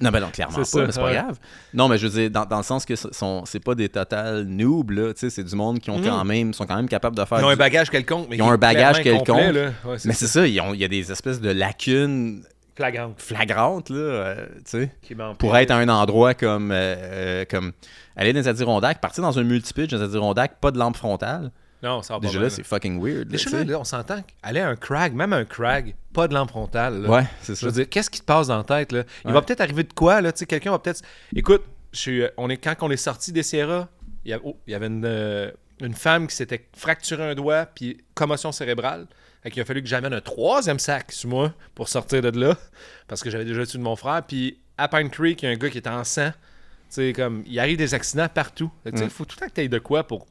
[0.00, 1.14] Non, ben non, clairement pas, ça, mais c'est pas ouais.
[1.14, 1.40] grave.
[1.74, 3.08] Non, mais je veux dire, dans, dans le sens que ce
[3.46, 6.04] c'est pas des total noobs, là, tu sais, c'est du monde qui ont Mhm.
[6.04, 8.36] quand même, sont quand même capables de faire Ils ont du- un bagage quelconque, mais
[8.36, 9.26] Ils ont un bagage quelconque.
[9.38, 9.72] Ouais,
[10.04, 12.44] Mais c'est ça, il y a des espèces de lacunes
[12.78, 13.12] flagrant.
[13.18, 14.90] flagrantes, là, euh, tu sais,
[15.38, 17.72] pour être à un endroit comme, euh, euh, comme
[18.16, 21.50] aller dans les Adirondacks, partir dans un multipitch dans les Adirondacks, pas de lampe frontale.
[21.82, 23.36] Non, ça va pas Déjà là, c'est fucking weird.
[23.36, 23.64] sais.
[23.64, 27.02] là, on s'entend qu'aller à un crag, même un crag, pas de lampe frontale.
[27.02, 27.08] là.
[27.08, 27.66] Ouais, c'est Je ça.
[27.66, 29.02] veux dire, qu'est-ce qui te passe dans la tête, là?
[29.24, 29.32] Il Ouais.
[29.34, 30.32] va peut-être arriver de quoi, là?
[30.32, 31.02] Tu sais, quelqu'un va peut-être...
[31.36, 31.62] Écoute,
[31.92, 33.88] je suis, on est, quand on est sorti des Sierra,
[34.24, 35.50] il y, a- oh, il y avait une, euh,
[35.80, 39.06] une femme qui s'était fracturé un doigt, puis commotion cérébrale.
[39.48, 42.54] Fait qu'il a fallu que j'amène un troisième sac sur moi pour sortir de là,
[43.06, 44.22] parce que j'avais déjà tué de mon frère.
[44.28, 46.32] Puis à Pine Creek, il y a un gars qui était en sang.
[46.32, 46.36] Tu
[46.90, 48.70] sais, comme, il arrive des accidents partout.
[48.84, 49.08] Tu sais, Mm.
[49.08, 50.26] faut tout le temps que tu de quoi pour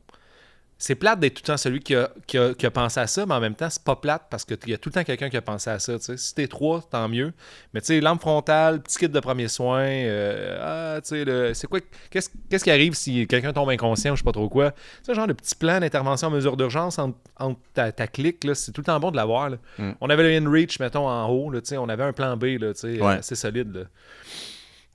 [0.79, 3.07] c'est plate d'être tout le temps celui qui a, qui a- qui a pensé à
[3.07, 5.03] ça, mais en même temps, c'est pas plate parce qu'il y a tout le temps
[5.03, 5.97] quelqu'un qui a pensé à ça.
[5.97, 6.17] tu.
[6.17, 7.33] Si t'es trois, tant mieux.
[7.73, 11.53] Mais tu sais, lampe frontale, petit kit de premiers soins, euh, ah, tu sais, le-
[11.55, 11.79] c'est quoi,
[12.11, 14.73] qu'est-ce, qu'est-ce qui arrive si quelqu'un tombe inconscient ou je sais pas trop quoi?
[15.03, 18.53] C'est genre de petit plan d'intervention en mesure d'urgence entre, entre ta, ta clique, là,
[18.53, 19.49] c'est tout le temps bon de l'avoir.
[19.49, 19.57] là.
[19.79, 19.91] Mm.
[20.01, 22.73] On avait le InReach, mettons, en haut, là, tu on avait un plan B, là,
[22.73, 23.15] tu Ouais.
[23.15, 23.73] assez solide.
[23.75, 23.81] là.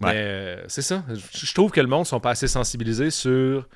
[0.01, 0.13] Ouais.
[0.13, 1.05] Mais euh, c'est ça.
[1.09, 3.69] Je je trouve que le monde sont pas assez sensibilisés sur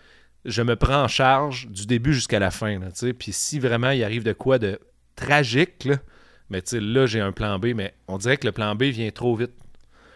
[0.47, 2.79] je me prends en charge du début jusqu'à la fin.
[2.79, 3.13] là, tu sais.
[3.13, 4.79] Puis si vraiment il arrive de quoi de
[5.17, 5.97] tragique, là,
[6.51, 8.85] mais tu sais, là, j'ai un plan B, mais on dirait que le plan B
[8.85, 9.53] vient trop vite.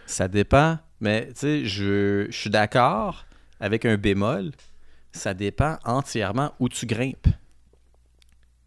[0.06, 3.26] Ça dépend, mais tu sais, je, je suis d'accord
[3.60, 4.50] avec un bémol.
[5.12, 7.26] Ça dépend entièrement où tu grimpes.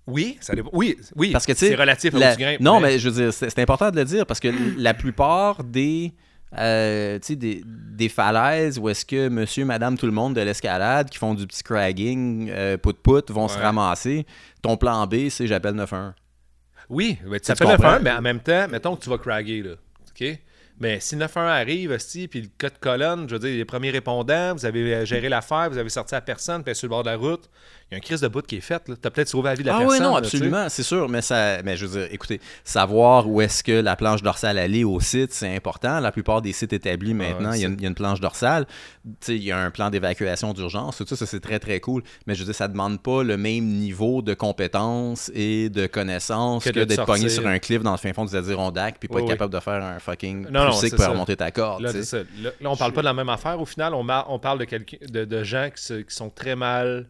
[0.05, 0.69] Oui, ça dépend.
[0.73, 1.31] Oui, oui.
[1.31, 3.15] Parce que, tu sais, c'est relatif à La- où tu grimpes, non, mais je veux
[3.23, 6.13] dire, c'est c'est important de le dire parce que la plupart des,
[6.57, 10.41] euh, tu sais, des, des falaises où est-ce que monsieur, madame, tout le monde de
[10.41, 14.25] l'escalade qui font du petit cragging, euh, put-put, vont se ramasser,
[14.61, 16.13] ton plan B, c'est j'appelle 911.
[16.89, 17.77] Oui, mais tu comprends?
[17.77, 19.71] fun, mais en même temps, mettons que tu vas craguer, là.
[20.09, 20.39] OK?
[20.79, 23.91] Mais si 911 arrive, hostie, puis le cas de colonne, je veux dire, les premiers
[23.91, 27.03] répondants, vous avez euh, géré l'affaire, vous avez sorti la personne, puis sur le bord
[27.03, 27.49] de la route,
[27.93, 28.83] y a une crise de bout qui est faite.
[28.85, 29.97] Tu as peut-être sauvé la vie de la ah personne.
[29.97, 33.63] oui, non, absolument, c'est sûr, mais ça, mais je veux dire, écoutez, savoir où est-ce
[33.63, 35.99] que la planche dorsale allait au site, c'est important.
[35.99, 37.89] La plupart des sites établis maintenant, ouais, il, y a une, c'est- il y a
[37.89, 38.65] une planche dorsale.
[39.27, 42.03] Il y a un plan d'évacuation d'urgence, tout ça, ça c'est très très cool.
[42.27, 46.63] Mais je veux dire, ça demande pas le même niveau de compétence et de connaissance
[46.63, 49.23] Que d'être pogné sur un cliff dans le fin fond du Adirondack puis pas être
[49.25, 49.29] oui.
[49.29, 51.09] capable de faire un fucking Non, pour ça.
[51.09, 51.81] remonter ta corde.
[51.83, 52.19] Là, ça.
[52.41, 53.59] Là, on parle pas de la même affaire.
[53.59, 57.07] Au final, on, parle de, quelqu'un- de, de gens qui, se- qui sont très mal,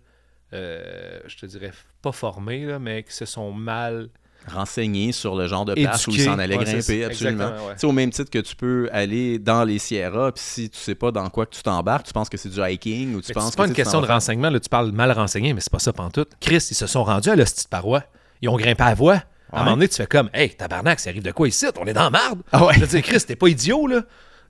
[0.54, 4.10] euh, je te dirais, pas formés, là, mais qui se sont mal.
[4.48, 6.30] renseigné sur le genre de place où il Éduqué.
[6.30, 7.52] s'en Ouais, c'est grimper, absolument.
[7.68, 7.86] Ouais.
[7.86, 11.12] Au même titre que tu peux aller dans les Sierras, puis si tu sais pas
[11.12, 13.52] dans quoi que tu t'embarques, tu penses que c'est du hiking ou tu Mais penses
[13.52, 14.50] C'est pas que une question de renseignement.
[14.50, 16.32] Là, tu parles mal renseigné, mais c'est pas ça pantoute.
[16.42, 18.04] Chris, ils se sont rendus à la petite paroi.
[18.42, 19.24] Ils ont grimpé à la voie.
[19.52, 21.66] À un moment donné, tu fais comme Hey, tabarnak, ça arrive de quoi ici?
[21.80, 22.42] On est dans la marde.
[22.52, 22.74] Ah ouais.
[22.74, 24.02] Je veux dire, Chris, t'es pas idiot, là.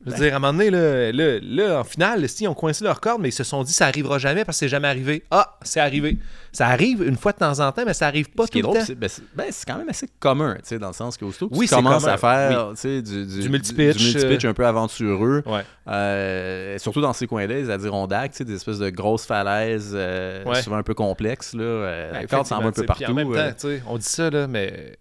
[0.05, 2.53] Je veux dire, à un moment donné, là, là, là, en finale, si, ils ont
[2.53, 4.89] coincé leur corde, mais ils se sont dit ça arrivera jamais parce que c'est jamais
[4.89, 5.23] arrivé.
[5.31, 6.17] Ah, c'est arrivé.
[6.51, 8.61] Ça arrive une fois de temps en temps, mais ça arrive pas Ce qui est
[8.61, 8.87] tout drôle, le temps.
[8.87, 11.23] c'est ben, c'est- ben, c'est quand même assez commun, tu sais, dans le sens que
[11.25, 14.45] aussitôt que Oui, tu c'est commences commun, à faire sais, du, Du multipitch, du multipitch
[14.45, 15.61] euh, un peu aventureux, Ouais.
[15.87, 20.61] euh, surtout dans ces coins-là, les Adirondacks, des espèces de grosses falaises, euh, Ouais.
[20.61, 23.05] souvent un peu complexes, là, euh, la corde s'en va un peu partout.
[23.05, 24.97] En même temps, on dit ça, là, mais.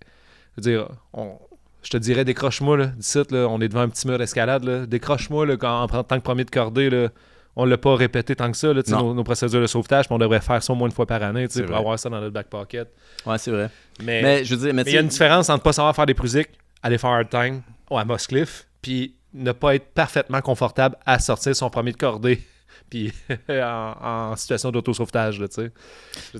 [0.57, 1.39] Je veux dire, on-
[1.83, 2.87] je te dirais, décroche-moi, là.
[2.87, 4.87] D'ici, là, on est devant un petit mur d'escalade, là.
[4.87, 7.09] Décroche-moi, là, quand, en tant que premier de cordée, là.
[7.55, 10.19] On l'a pas répété tant que ça, là, nos, nos procédures de sauvetage, puis on
[10.19, 11.77] devrait faire ça au moins une fois par année, pour vrai.
[11.77, 12.89] avoir ça dans notre back pocket.
[13.27, 13.69] ouais, c'est vrai.
[14.03, 16.07] Mais Mais je veux dire, mais il y a une différence entre pas savoir faire
[16.07, 16.49] des prusiques,
[16.83, 17.61] aller faire hard time
[17.91, 21.99] ou à Moss Cliff, puis ne pas être parfaitement confortable à sortir son premier de
[21.99, 22.41] cordée,
[22.91, 23.13] puis
[23.51, 23.95] en,
[24.33, 25.71] en situation d'autosauvetage, là, tu sais.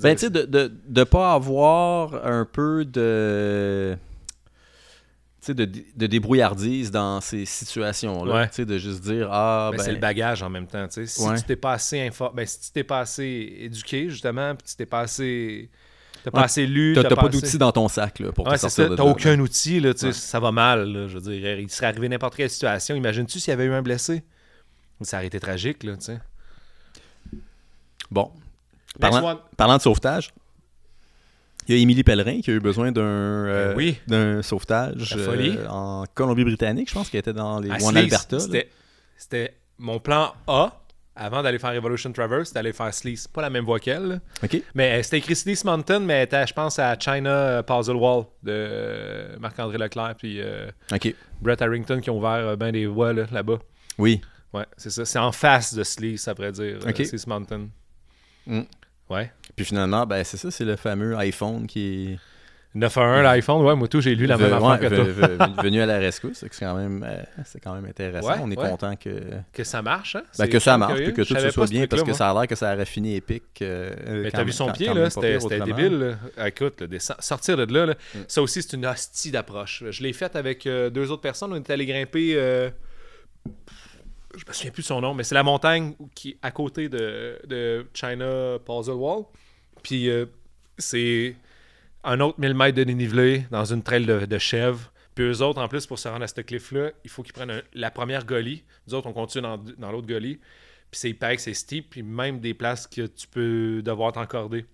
[0.01, 3.99] Ben, tu sais, de, de pas avoir un peu de.
[5.49, 8.49] De, de débrouillardise dans ces situations-là.
[8.57, 8.65] Ouais.
[8.65, 9.83] De juste dire, ah, Ben, ben.
[9.83, 10.87] c'est le bagage en même temps.
[10.89, 11.37] Si Ouais.
[11.37, 14.77] tu t'es pas assez infor- ben, si tu t'es pas assez éduqué, justement, puis tu
[14.77, 15.69] t'es pas assez.
[16.23, 16.93] T'as pas assez lu.
[16.95, 18.91] T'as t'as pas d'outils dans ton sac là, pour Ouais, te sortir ça.
[18.91, 19.43] de T'as là, aucun là.
[19.43, 20.13] outil, là, Ouais.
[20.13, 20.85] ça va mal.
[20.93, 22.95] là, je veux dire, il serait arrivé n'importe quelle situation.
[22.95, 24.23] Imagines-tu s'il y avait eu un blessé?
[25.01, 26.21] Ça aurait été tragique, là, tu sais.
[28.11, 28.31] Bon.
[29.01, 30.33] Parlant, parlant de sauvetage,
[31.69, 33.99] il y a Émilie Pellerin qui a eu besoin d'un euh, Ben oui.
[34.07, 38.39] d'un sauvetage euh, en Colombie-Britannique, je pense qu'elle était dans les À en Sleaze, Alberta.
[39.17, 40.79] C'était, mon plan A
[41.15, 43.29] avant d'aller faire Evolution Traverse, c'était d'aller faire Sleaze.
[43.29, 44.21] Pas la même voie qu'elle.
[44.75, 47.97] Mais euh, c'était écrit Sleaze Mountain, mais elle était, je pense, à China euh, Puzzle
[47.97, 50.71] Wall de euh, Marc-André Leclerc puis euh.
[51.43, 53.59] Brett Harrington qui ont ouvert euh, ben des voies là, là-bas.
[53.99, 54.23] Oui.
[54.55, 55.05] Ouais, c'est ça.
[55.05, 56.79] C'est en face de Sleaze, ça pourrait dire.
[56.85, 57.05] euh, Ok.
[57.05, 57.69] Sleaze Mountain.
[58.47, 58.63] Mm.
[59.11, 59.31] Ouais.
[59.57, 62.19] Puis finalement, ben c'est ça, c'est le fameux iPhone qui est
[62.75, 65.05] 911 l'iPhone, ouais, moi tout, j'ai lu la même affaire que toi.
[65.05, 66.39] ve- venu à la rescousse.
[66.39, 68.27] C'est quand même, euh, c'est quand même intéressant.
[68.31, 68.71] Ouais, On est ouais.
[68.71, 69.11] content que,
[69.53, 70.23] Que ça marche, hein?
[70.39, 72.17] ben, que ça marche, puis que tout se soit bien, parce que moi.
[72.17, 73.61] ça a l'air que ça aurait fini épique.
[73.61, 75.99] euh, Mais t'as vu son quand- pied, quand là, c'était débile.
[75.99, 76.15] là.
[76.39, 78.19] Ah, Écoute, là, sortir de là, là, Mm.
[78.27, 79.85] ça aussi, c'est une hostie d'approche.
[79.91, 81.53] Je l'ai faite avec euh, deux autres personnes.
[81.53, 82.71] On est allé grimper.
[84.37, 86.89] Je me souviens plus de son nom, mais c'est la montagne qui est à côté
[86.89, 89.25] de, China Puzzle Wall.
[89.83, 90.27] Puis euh,
[90.79, 91.37] c'est
[92.05, 94.93] un autre 1000 mètres de dénivelé dans une trail de, de chèvre.
[95.15, 97.63] Puis eux autres, en plus, pour se rendre à ce cliff-là, il faut qu'ils prennent
[97.75, 98.65] la première golie.
[98.87, 99.47] Nous autres, on continue
[99.79, 100.37] dans, l'autre golie.
[100.91, 104.67] Puis c'est, que c'est steep, puis même des places que tu peux devoir t'encorder.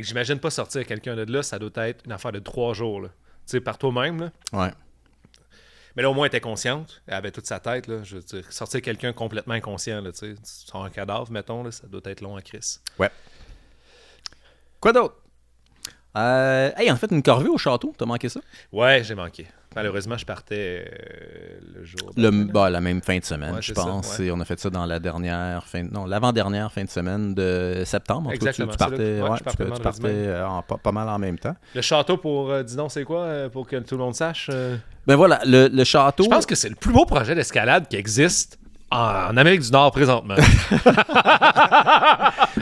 [0.00, 3.02] J'imagine pas sortir quelqu'un de là, ça doit être une affaire de trois jours.
[3.02, 3.10] Tu
[3.46, 4.30] sais, par toi-même.
[4.52, 4.70] Ouais.
[5.96, 7.02] Mais là, au moins, elle était consciente.
[7.06, 7.86] Elle avait toute sa tête.
[7.86, 8.02] Là.
[8.02, 11.70] Je veux dire, sortir quelqu'un complètement inconscient, là, tu sais, sur un cadavre, mettons, là,
[11.70, 12.78] ça doit être long à Chris.
[14.80, 15.16] Quoi d'autre?
[16.16, 18.40] Euh, hey, en fait, une corvée au château, t'as manqué ça?
[18.72, 19.46] Ouais, j'ai manqué.
[19.76, 22.10] Malheureusement, je partais euh, le jour.
[22.16, 24.18] Le, bah, la même fin de semaine, Ouais, je ça, pense.
[24.18, 24.26] ouais.
[24.26, 27.82] Et on a fait ça dans la dernière fin, non, l'avant-dernière fin de semaine de
[27.84, 28.28] septembre.
[28.28, 30.92] En tout tu- Exactement, là ouais, je tu- partais tu partais, euh, en- pas, pas
[30.92, 31.56] mal en même temps.
[31.74, 32.50] Le château pour.
[32.50, 34.48] euh, dis donc, c'est quoi Pour que tout le monde sache.
[34.52, 34.76] euh?
[35.06, 36.24] Ben voilà, le, le château.
[36.24, 38.58] Je pense que c'est le plus beau projet d'escalade qui existe
[38.90, 38.98] en,
[39.32, 40.36] en Amérique du Nord présentement.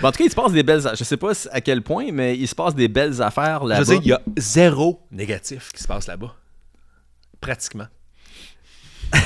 [0.01, 0.81] Ben, en tout cas, il se passe des belles.
[0.95, 3.81] Je sais pas à quel point, mais il se passe des belles affaires Je là-bas.
[3.85, 6.35] veux dire, il y a zéro négatif qui se passe là-bas.
[7.43, 7.87] Pratiquement.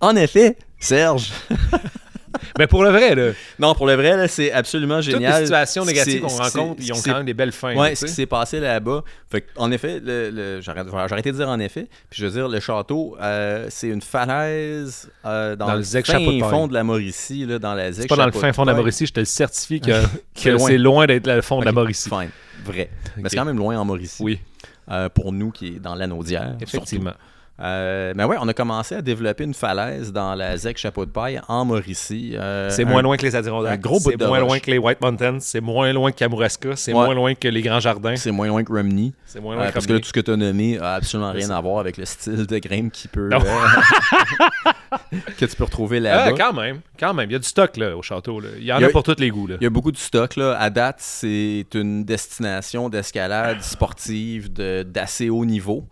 [0.00, 1.30] En effet, Serge.
[2.58, 5.40] Mais pour le vrai, là, Non, pour le vrai, là, c'est absolument toutes génial.
[5.40, 7.74] les situations négatives qu'on rencontre, ils ont quand même des belles fins.
[7.76, 9.02] Ouais, là, ce qui s'est passé là-bas.
[9.30, 11.88] Fait en effet, le, le- j'arrête- de dire en effet.
[12.10, 16.48] Puis je veux dire, le château, euh, c'est une falaise euh, dans, Dans le fin
[16.50, 18.76] fond de la Mauricie, là, dans la C'est pas dans le fin fond de la.
[18.76, 19.92] Mauricie, je te le certifie que,
[20.34, 20.66] C'est que loin.
[20.68, 22.08] c'est loin d'être le fond de la Mauricie.
[22.08, 22.30] Fine,
[22.64, 22.90] vrai.
[23.16, 24.22] Mais c'est quand même loin en Mauricie.
[24.22, 24.40] Oui,
[24.90, 26.56] Euh, pour nous qui est dans l'anaudière.
[26.60, 27.14] effectivement.
[27.60, 31.10] Euh, mais ouais, on a commencé à développer une falaise dans la ZEC Chapeau de
[31.12, 32.32] Paille en Mauricie.
[32.34, 33.74] Euh, C'est un- moins loin que les Adirondacks.
[33.74, 34.48] un gros bout C'est moins roche.
[34.48, 35.36] loin que les White Mountains.
[35.38, 36.70] C'est moins loin que Kamouraska.
[36.74, 37.04] C'est Ouais.
[37.04, 38.16] moins loin que les Grands Jardins.
[38.16, 39.12] C'est moins loin que Romney.
[39.24, 40.94] C'est moins Euh, loin que parce que là, tout ce que tu as nommé a
[40.94, 43.38] absolument rien à voir avec le style de grimpe qui peut, euh,
[45.38, 46.32] que tu peux retrouver Ah, là-bas.
[46.36, 46.80] quand même.
[46.98, 47.30] Quand même.
[47.30, 48.40] Il y a du stock là, au château.
[48.40, 48.48] là.
[48.58, 49.46] Il y en Il y a, a- pour tous les goûts.
[49.46, 49.56] Là.
[49.60, 50.36] Il y a beaucoup de stock.
[50.36, 50.56] Là.
[50.58, 55.86] À date, c'est une destination d'escalade sportive de- d'assez haut niveau.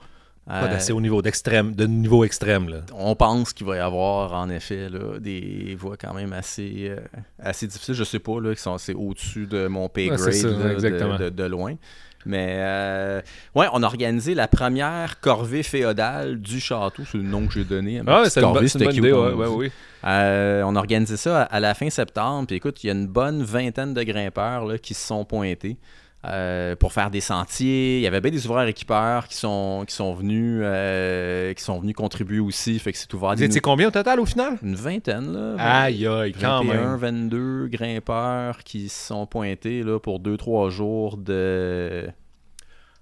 [0.47, 2.69] Pas Euh, d'assez haut niveau, d'extrême, de niveau extrême.
[2.69, 2.81] Là.
[2.99, 6.97] on pense qu'il va y avoir, en effet, là, des voies quand même assez, euh,
[7.39, 7.95] assez difficiles.
[7.95, 10.65] Je sais pas, là, qui sont assez au-dessus de mon pay grade c'est ça, là,
[10.65, 11.17] de- exactement.
[11.17, 11.77] de, de loin.
[12.25, 13.21] Mais euh,
[13.57, 17.65] ouais, on a organisé la première corvée féodale du château, c'est le nom que j'ai
[17.65, 17.99] donné.
[17.99, 19.13] à ma Ah, c'est une, bonne- une idée.
[19.13, 19.73] Ouais, ouais, oui.
[20.05, 22.47] Euh, on a organisé ça à, à la fin septembre.
[22.47, 25.77] Puis écoute, il y a une bonne vingtaine de grimpeurs là, qui se sont pointés
[26.25, 27.97] euh, pour faire des sentiers.
[27.99, 31.81] Il y avait bien des ouvreurs équipeurs qui sont, qui sont venus euh, qui sont
[31.81, 32.79] venus contribuer aussi.
[32.79, 33.35] Fait que c'est ouvert.
[33.35, 34.57] Vous étiez combien au total au final?
[34.63, 35.57] une vingtaine, là.
[35.59, 36.97] Aïe, aïe, quand 21, même.
[36.97, 42.07] 22 grimpeurs qui se sont pointés là, pour 2-3 jours de,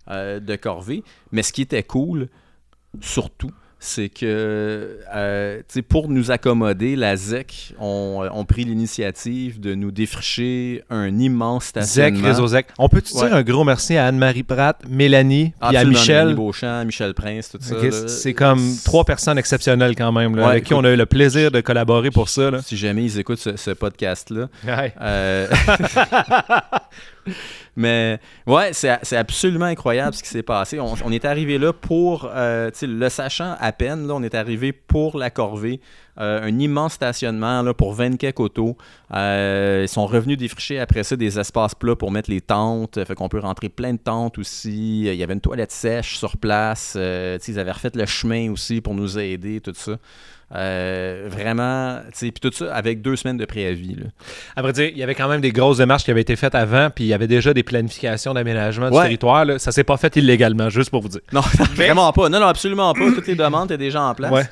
[0.09, 1.05] euh, de corvée.
[1.31, 2.29] Mais ce qui était cool,
[3.03, 3.53] surtout,
[3.83, 10.83] c'est que euh, pour nous accommoder, la ZEC ont, ont pris l'initiative de nous défricher
[10.91, 12.29] un immense Zec, stationnement.
[12.29, 12.67] Réseau Zec.
[12.79, 13.27] On peut-tu Ouais.
[13.29, 16.17] dire un gros merci à Anne-Marie Pratt, Mélanie, puis à Michel?
[16.29, 17.75] Mélanie Beauchamp, Michel Prince, tout ça.
[18.09, 21.07] C'est comme trois personnes exceptionnelles quand même, là, Ouais, avec qui on a eu le
[21.07, 22.51] plaisir de collaborer pour ça.
[22.51, 22.61] Là.
[22.63, 24.93] Si jamais ils écoutent ce, ce podcast-là, Ouais.
[25.01, 25.47] Euh,
[27.77, 30.79] Mais ouais, c'est absolument incroyable ce qui s'est passé.
[30.81, 35.19] On, est arrivé là pour, euh, le sachant à peine, là, on est arrivé pour
[35.19, 35.81] la corvée.
[36.19, 38.77] Euh, un immense stationnement là, pour 20 quelques autos.
[39.15, 43.03] Euh, ils sont revenus défricher après ça des espaces plats pour mettre les tentes.
[43.05, 45.07] Fait qu'on peut rentrer plein de tentes aussi.
[45.07, 46.97] Il y avait une toilette sèche sur place.
[46.97, 49.97] Ils avaient refait le chemin aussi pour nous aider, tout ça.
[50.53, 53.95] Euh, vraiment, tu sais, puis tout ça avec deux semaines de préavis.
[53.95, 54.07] Là.
[54.57, 56.57] À vrai dire, il y avait quand même des grosses démarches qui avaient été faites
[56.57, 59.05] avant, puis il y avait déjà des planifications d'aménagement du Ouais.
[59.05, 59.45] territoire.
[59.45, 59.59] Là.
[59.61, 61.21] Ça s'est pas fait illégalement, juste pour vous dire.
[61.33, 61.41] Non,
[61.75, 62.29] vraiment pas.
[62.29, 63.11] Non, non, absolument pas.
[63.15, 64.33] Toutes les demandes étaient déjà en place.
[64.33, 64.43] Ouais.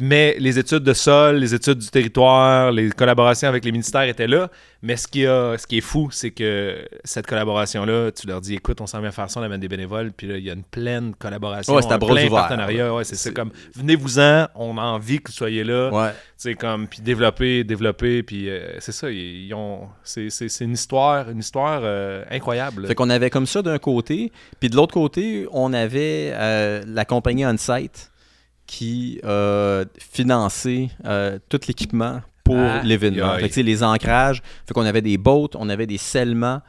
[0.00, 4.26] Mais les études de sol, les études du territoire, les collaborations avec les ministères étaient
[4.26, 4.50] là.
[4.82, 8.54] Mais ce qui, a, ce qui est fou, c'est que cette collaboration-là, tu leur dis,
[8.54, 10.52] écoute, on s'en vient faire ça, on amène des bénévoles, puis là, il y a
[10.52, 12.94] une pleine collaboration, Ouais, c'est un plein partenariat.
[12.94, 15.90] Ouais, c'est comme, venez-vous-en, on a envie que vous soyez là.
[15.90, 16.10] Ouais.
[16.36, 20.28] C'est comme, puis développer, développer, puis euh, c'est ça, ils, ils ont, c'est
[20.60, 22.86] une histoire, une histoire euh, incroyable.
[22.86, 27.04] Fait qu'on avait comme ça d'un côté, puis de l'autre côté, on avait euh, la
[27.04, 28.10] compagnie On-Site
[28.66, 33.34] qui a financé euh, tout l'équipement pour Ah, l'événement.
[33.38, 36.60] Fait que, les ancrages, fait qu'on avait des boats, on avait des scellements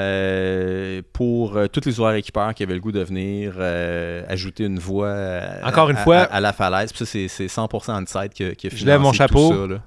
[0.00, 4.64] euh, pour euh, tous les joueurs équipeurs qui avaient le goût de venir euh, ajouter
[4.64, 6.90] une voie euh, Encore une à- fois- à, à la falaise.
[6.92, 9.16] Puis ça, c'est- c'est 100% On-Site qui, a- qui a Je financé lève mon tout
[9.16, 9.50] chapeau.
[9.52, 9.80] ça, là.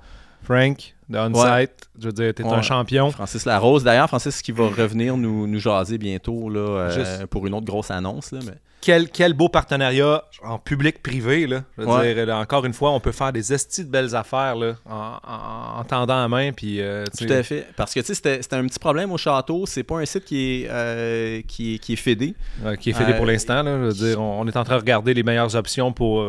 [0.43, 2.53] Frank, de On-Site, je veux dire, t'es Ouais.
[2.53, 3.11] un champion.
[3.11, 3.83] Francis Larose.
[3.83, 7.65] D'ailleurs, Francis qui va revenir nous, nous jaser bientôt là, euh, Juste- pour une autre
[7.65, 8.31] grosse annonce.
[8.33, 8.53] Là, mais...
[8.85, 11.47] Quel, quel beau partenariat en public-privé.
[11.47, 11.61] là.
[11.77, 12.14] Je veux Ouais.
[12.14, 15.14] dire, là, encore une fois, on peut faire des estis de belles affaires là, en,
[15.26, 16.51] en- en tendant la main.
[16.51, 17.65] Puis, euh, Tout à fait.
[17.77, 19.64] Parce que tu sais, c'était c'était un petit problème au château.
[19.65, 22.35] C'est pas un site qui est, euh, qui est, qui est fédé.
[22.81, 23.64] qui est fait pour Euh, l'instant.
[23.64, 23.72] là.
[23.77, 26.26] Je veux dire, on, on est en train de regarder les meilleures options pour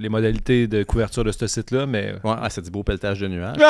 [0.00, 1.86] les modalités de couverture de ce site-là.
[1.86, 2.14] Mais.
[2.24, 3.56] Ouais, ah, c'est du beau pelletage de nuages.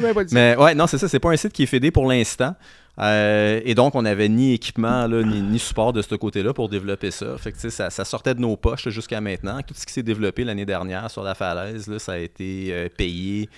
[0.00, 1.08] Ben, mais ouais, non, c'est ça.
[1.08, 2.54] C'est pas un site qui est fédé pour l'instant.
[3.00, 7.38] Euh, et donc, on n'avait ni équipement, ni, support de ce côté-là pour développer ça.
[7.38, 9.60] Fait que, ça, sortait de nos poches jusqu'à maintenant.
[9.66, 12.88] Tout ce qui s'est développé l'année dernière sur la falaise, là, ça a été euh,
[12.94, 13.48] payé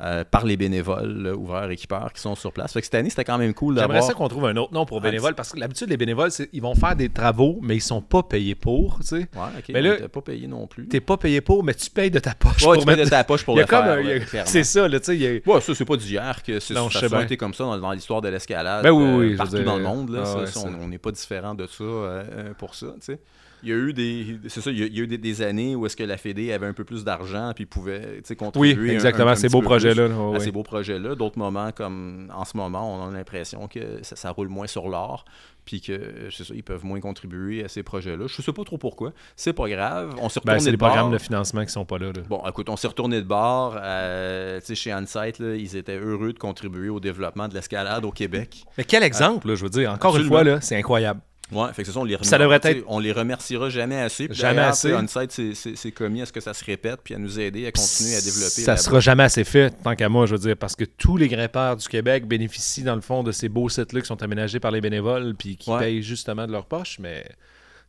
[0.00, 2.72] euh, par les bénévoles, là, ouvreurs équipeurs qui sont sur place.
[2.72, 4.04] Fait que cette année, c'était quand même cool J'aimerais d'avoir.
[4.04, 6.62] ça qu'on trouve un autre nom pour bénévoles parce que l'habitude, les bénévoles, c'est- ils
[6.62, 8.98] vont faire des travaux, mais ils sont pas payés pour.
[9.00, 9.16] Tu sais.
[9.16, 9.26] Ouais,
[9.58, 9.64] ok.
[9.70, 10.88] Mais là, là, pas payé non plus.
[10.88, 12.62] T'es pas payé pour, mais tu payes de ta poche.
[12.62, 14.46] Ouais, pour tu mettre- de ta poche pour le faire.
[14.46, 15.16] C'est ça, là, tu sais.
[15.16, 16.74] il y a- Ouais, ça, c'est pas d'hier que c'est,
[17.08, 18.82] ça été comme ça dans, dans l'histoire de l'escalade.
[18.82, 20.10] Ben oui, euh, oui, je partout dire, dans le monde.
[20.10, 20.68] Là, ah ça, ouais, ça, ça.
[20.80, 22.86] on n'est pas différent de ça euh, euh, pour ça.
[22.94, 23.20] tu sais.
[23.62, 25.18] Il y a eu des, c'est ça, il y a, il y a eu des,
[25.18, 28.20] des années où est-ce que la Fédé avait un peu plus d'argent puis pouvait tu
[28.24, 28.90] sais, Oui, contribuer.
[28.90, 31.14] un- exactement, un- un ces beaux plus là, À ces beaux projets-là.
[31.14, 34.88] D'autres moments, comme en ce moment, on a l'impression que ça, ça roule moins sur
[34.88, 35.24] l'or
[35.64, 38.24] puis que c'est ça, ils peuvent moins contribuer à ces projets-là.
[38.26, 39.12] Je sais pas trop pourquoi.
[39.36, 40.12] C'est pas grave.
[40.20, 42.06] On s'est Ben, c'est de les programmes de financement qui sont pas là.
[42.06, 42.22] là.
[42.28, 43.76] Bon, écoute, on s'est retourné de bord.
[43.80, 48.04] euh, tu sais, chez Onsite, là, ils étaient heureux de contribuer au développement de l'escalade
[48.04, 48.64] au Québec.
[48.76, 49.92] Mais quel exemple, là, je veux dire.
[49.92, 50.38] Encore Absolument.
[50.40, 51.20] une fois, là, c'est incroyable.
[51.52, 54.26] Ouais, fait que c'est ça, on les, Ça devrait être- on les remerciera jamais assez.
[54.28, 54.92] Puis Jamais assez.
[54.94, 58.14] Onsite, c'est- commis à ce que ça se répète puis à nous aider à continuer
[58.16, 58.62] à développer.
[58.62, 61.28] Ça sera jamais assez fait, tant qu'à moi, je veux dire, parce que tous les
[61.28, 64.70] grimpeurs du Québec bénéficient, dans le fond, de ces beaux sites-là qui sont aménagés par
[64.70, 65.78] les bénévoles puis qui Ouais.
[65.78, 67.24] payent justement de leur poche, mais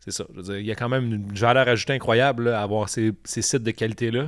[0.03, 0.25] c'est ça.
[0.31, 2.89] Je veux dire, il y a quand même une valeur ajoutée incroyable là, à avoir
[2.89, 4.27] ces, ces sites de qualité-là.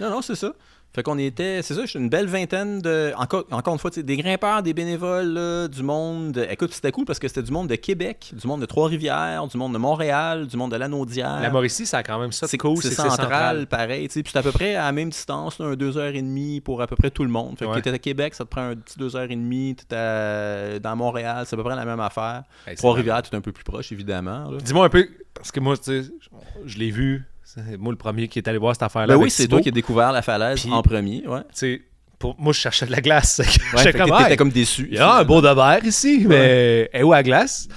[0.00, 0.52] Non, non, c'est ça.
[0.94, 3.12] Fait qu'on était, c'est ça, une belle vingtaine de.
[3.16, 6.46] Encore, encore une fois, des grimpeurs, des bénévoles, là, du monde.
[6.48, 9.56] Écoute, c'était cool parce que c'était du monde de Québec, du monde de Trois-Rivières, du
[9.56, 11.40] monde de Montréal, du monde de Lanaudière.
[11.40, 12.76] La Mauricie, ça a quand même ça C'est cool.
[12.80, 14.06] c'est central, pareil.
[14.06, 16.60] Puis c'est à peu près à la même distance, là, un deux heures et demie
[16.60, 17.58] pour à peu près tout le monde.
[17.58, 17.82] Fait que Ouais.
[17.82, 19.74] t'es à Québec, ça te prend un petit deux heures et demie.
[19.74, 22.44] T'es à- dans Montréal, c'est à peu près la même affaire.
[22.68, 24.52] Hey, Trois-Rivières, tu es un peu plus proche, évidemment.
[24.64, 26.10] Dis-moi un peu, parce que moi, tu sais,
[26.64, 27.24] je l'ai vu.
[27.54, 29.14] C'est moi le premier qui est allé voir cette affaire-là.
[29.14, 31.24] Ben oui, c'est toi qui as découvert la falaise Puis- en premier.
[31.26, 31.78] Ouais.
[32.18, 32.36] Pour...
[32.38, 33.40] moi, je cherchais de la glace.
[33.76, 34.88] Ouais, comme, comme déçu.
[34.90, 37.68] Il y a un beau de verre ici, mais est où à glace?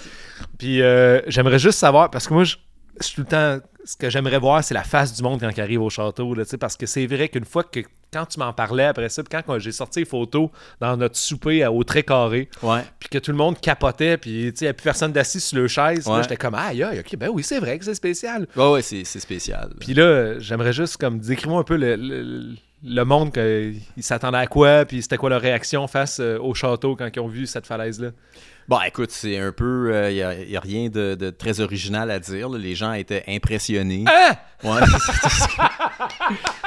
[0.58, 2.56] Puis euh, j'aimerais juste savoir, parce que moi, je,
[3.00, 5.50] je suis tout le temps, ce que j'aimerais voir, c'est la face du monde quand
[5.50, 6.34] il arrive au château.
[6.34, 9.42] Là, parce que c'est vrai qu'une fois que, quand tu m'en parlais après ça, puis
[9.46, 12.82] quand j'ai sorti les photos dans notre souper à- au très carré, Ouais.
[13.00, 15.68] puis que tout le monde capotait, puis il n'y a plus personne d'assis sur le
[15.68, 16.22] chaise, Ouais.
[16.24, 18.48] j'étais comme, aïe, aïe, ok, ben oui, c'est vrai que c'est spécial.
[18.56, 19.72] Ouais, ouais, c'est spécial.
[19.80, 24.38] Puis là, j'aimerais juste comme décrire un peu le, le- le monde, que, ils s'attendaient
[24.38, 27.48] à quoi, puis c'était quoi leur réaction face euh, au château quand ils ont vu
[27.48, 28.10] cette falaise-là?
[28.68, 30.10] Bon, écoute, c'est un peu.
[30.12, 32.50] Il n'y a, rien de, de très original à dire.
[32.50, 32.58] là.
[32.60, 34.04] Les gens étaient impressionnés.
[34.08, 34.38] Ah!
[34.64, 34.82] Ouais.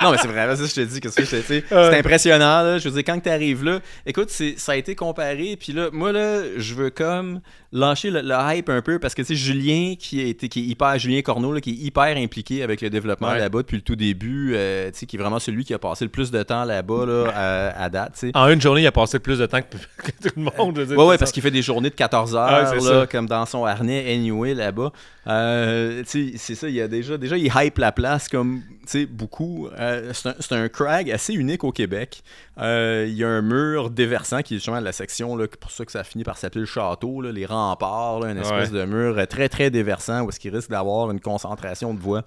[0.03, 1.01] non, mais c'est vrai, que je te dis.
[1.01, 1.65] Qu'est-ce que je te dis?
[1.69, 2.63] C'est impressionnant.
[2.63, 2.79] Là.
[2.79, 5.57] Je veux dire, quand tu arrives là, écoute, ça a été comparé.
[5.59, 7.41] Puis là, moi, là, je veux comme
[7.73, 10.65] lâcher le, le hype un peu parce que, tu sais, Julien, qui, été, qui est
[10.65, 13.39] hyper, Julien Corneau, là, qui est hyper impliqué avec le développement Ouais.
[13.39, 16.05] là-bas depuis le tout début, euh, tu sais, qui est vraiment celui qui a passé
[16.05, 18.33] le plus de temps là-bas là, à, à date, tu sais.
[18.35, 20.75] En une journée, il a passé plus de temps que, que tout le monde.
[20.77, 21.35] je veux dire, Ouais, ouais, parce ça.
[21.35, 23.07] qu'il fait des journées de 14 Ouais, heures, là, ça.
[23.07, 24.91] comme dans son harnais, anyway, là-bas.
[25.29, 28.63] Euh, tu sais, c'est ça, il y a déjà, déjà, il hype la place comme,
[28.81, 29.69] tu sais, beaucoup.
[29.79, 32.23] Euh, c'est un, crag assez unique au Québec.
[32.59, 35.85] Euh, Il y a un mur déversant qui est justement la section, là, pour ça
[35.85, 39.17] que ça finit par s'appeler le château, là, les remparts, là, une espèce de mur
[39.29, 42.25] très, très déversant où est-ce qu'il risque d'avoir une concentration de voix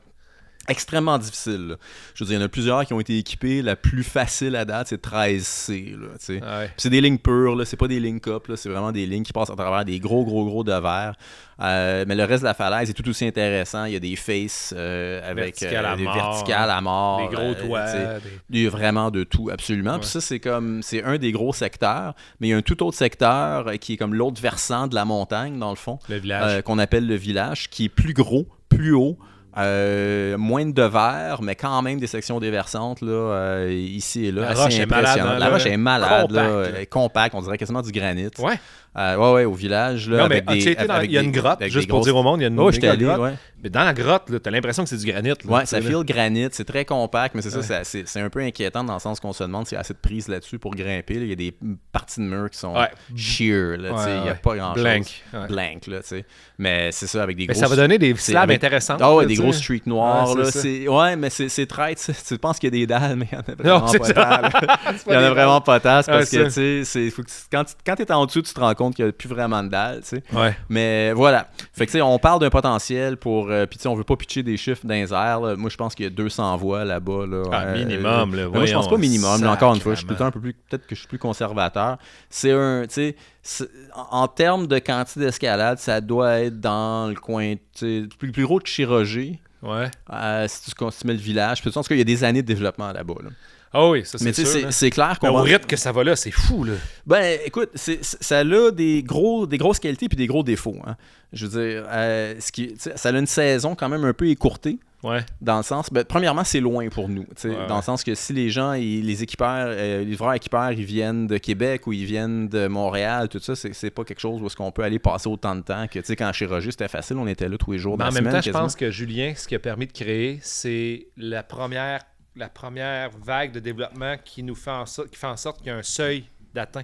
[0.69, 1.67] extrêmement difficile.
[1.69, 1.75] là.
[2.15, 3.61] Je veux dire, il y en a plusieurs qui ont été équipés.
[3.61, 5.91] La plus facile à date, c'est 13C.
[5.99, 6.33] Là, tu sais.
[6.33, 6.65] Ouais.
[6.67, 9.33] Puis c'est des lignes pures, c'est pas des lignes là, c'est vraiment des lignes qui
[9.33, 11.15] passent à travers des gros, gros, gros de verre.
[11.61, 13.85] Euh, mais le reste de la falaise est tout aussi intéressant.
[13.85, 17.29] Il y a des faces euh, avec à des mort, verticales à mort.
[17.29, 17.93] Des gros euh, toits.
[18.19, 19.93] des- Il y a vraiment de tout, absolument.
[19.93, 19.99] Ouais.
[19.99, 22.81] Puis ça, c'est comme c'est un des gros secteurs, mais il y a un tout
[22.83, 26.17] autre secteur euh, qui est comme l'autre versant de la montagne, dans le fond, Le
[26.17, 26.43] village.
[26.57, 29.17] euh, qu'on appelle le village, qui est plus gros, plus haut.
[29.57, 34.41] Euh, moins de verre, mais quand même des sections déversantes là, euh, ici et là.
[34.41, 36.85] La assez roche est malade, hein, la roche est malade, Compact, là, là.
[36.87, 38.29] compacte, on dirait quasiment du granit.
[38.39, 38.59] ouais.
[38.95, 40.07] Euh, ouais, ouais, au village.
[40.07, 42.05] Là, non, mais avec des, dans- avec il y a une grotte, juste pour grosses-
[42.05, 43.19] dire au monde, il y a une Ouais, allé, grotte.
[43.21, 43.33] ouais.
[43.63, 45.29] Mais dans la grotte, t'as l'impression que c'est du granit.
[45.29, 47.81] là, Ouais, ça file granit, c'est très compact, mais c'est ça, Ouais.
[47.83, 49.99] c'est- un peu inquiétant dans le sens qu'on se demande s'il y a assez de
[49.99, 51.13] prise là-dessus pour grimper.
[51.15, 51.21] là.
[51.21, 51.55] Il y a des
[51.91, 52.89] parties de mur qui sont Ouais.
[53.15, 54.39] sheer, là, Ouais, il n'y a ouais.
[54.43, 54.83] pas grand-chose.
[54.83, 55.23] Blank.
[55.33, 55.47] ouais.
[55.47, 56.25] Blank, là, tu sais.
[56.59, 57.61] Mais c'est ça, avec des Mais gros...
[57.61, 58.97] ça va donner des slabs avec- intéressants.
[58.99, 59.59] Ah ouais, là, des tu gros sais.
[59.59, 60.91] streaks noirs, Ouais, là.
[60.91, 62.11] Ouais, mais c'est traite.
[62.27, 64.59] Tu penses qu'il y a des dalles, mais il y en a vraiment pas tant,
[65.07, 67.13] Il y en a vraiment pas tant, Ouais, parce que, tu sais,
[67.51, 69.63] quand tu quand es en dessous, tu te rends compte qu'il n'y a plus vraiment
[69.63, 70.23] de dalles, tu sais.
[70.33, 70.55] Ouais.
[70.69, 71.47] Mais voilà.
[71.73, 73.49] Fait que, tu sais, on parle d'un potentiel pour.
[73.49, 75.39] euh, Puis, tu sais, on veut pas pitcher des chiffres dans les airs.
[75.41, 75.55] là.
[75.55, 77.25] Moi, je pense qu'il y a 200 voix là-bas.
[77.27, 79.41] Là, Ah, Euh, minimum, là, moi, je pense pas minimum.
[79.43, 80.27] là, encore une fois, je suis sacrément.
[80.27, 80.53] un peu plus.
[80.53, 81.97] Peut-être que je suis plus conservateur.
[82.29, 82.85] C'est un.
[82.87, 87.55] Tu sais, en, en termes de quantité d'escalade, ça doit être dans le coin.
[87.75, 89.39] Tu sais, plus, plus gros que Chirurgie.
[89.61, 89.89] Ouais.
[90.11, 91.61] euh, si, tu, si tu mets le village.
[91.65, 93.13] En tout cas, il y a des années de développement là-bas.
[93.23, 93.29] là.
[93.73, 94.45] Ah oui, ça c'est Mais sûr.
[94.45, 94.71] c'est- là.
[94.71, 96.73] c'est clair Mais qu'on au rythme que ça va là, c'est fou, là.
[97.07, 100.77] ben, écoute, ça a des, gros, des grosses qualités puis des gros défauts.
[100.85, 100.95] hein.
[101.31, 104.77] Je veux dire, euh, ce qui, ça a une saison quand même un peu écourtée.
[105.01, 105.25] Ouais.
[105.41, 107.25] Dans le sens, ben, premièrement, c'est loin pour nous.
[107.43, 110.71] Ouais, dans le sens que si les gens, ils- les équipeurs, euh, les livreurs équipeurs,
[110.71, 114.41] ils viennent de Québec ou ils viennent de Montréal, tout ça, c'est pas quelque chose
[114.41, 116.71] où est-ce qu'on peut aller passer autant de temps que, tu sais, quand chez Roger,
[116.71, 118.51] c'était facile, on était là tous les jours Mais en la même semaine, temps, je
[118.51, 121.99] pense que Julien, ce qui a permis de créer, c'est la première,
[122.35, 125.67] la première vague de développement qui nous fait en sorte, qui fait en sorte qu'il
[125.67, 126.83] y a un seuil d'atteint.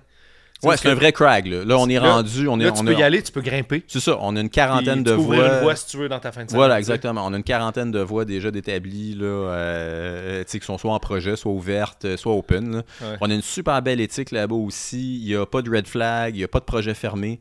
[0.61, 1.63] Ouais, c'est un vrai crag, là.
[1.63, 2.65] Là, on est Là- rendu, on est...
[2.65, 3.81] Là, tu on peux a- y aller, tu peux grimper.
[3.87, 5.37] C'est ça, on a une quarantaine de voies.
[5.37, 6.59] une voie si tu veux dans ta fin de semaine.
[6.59, 7.25] Voilà, exactement.
[7.25, 11.51] On a une quarantaine de voies déjà d'établies, euh, qui sont soit en projet, soit
[11.53, 12.83] ouvertes, euh, soit open.
[13.01, 13.07] Ouais.
[13.21, 15.19] On a une super belle éthique là-bas aussi.
[15.21, 17.39] Il n'y a pas de red flag, il n'y a pas de projet fermé.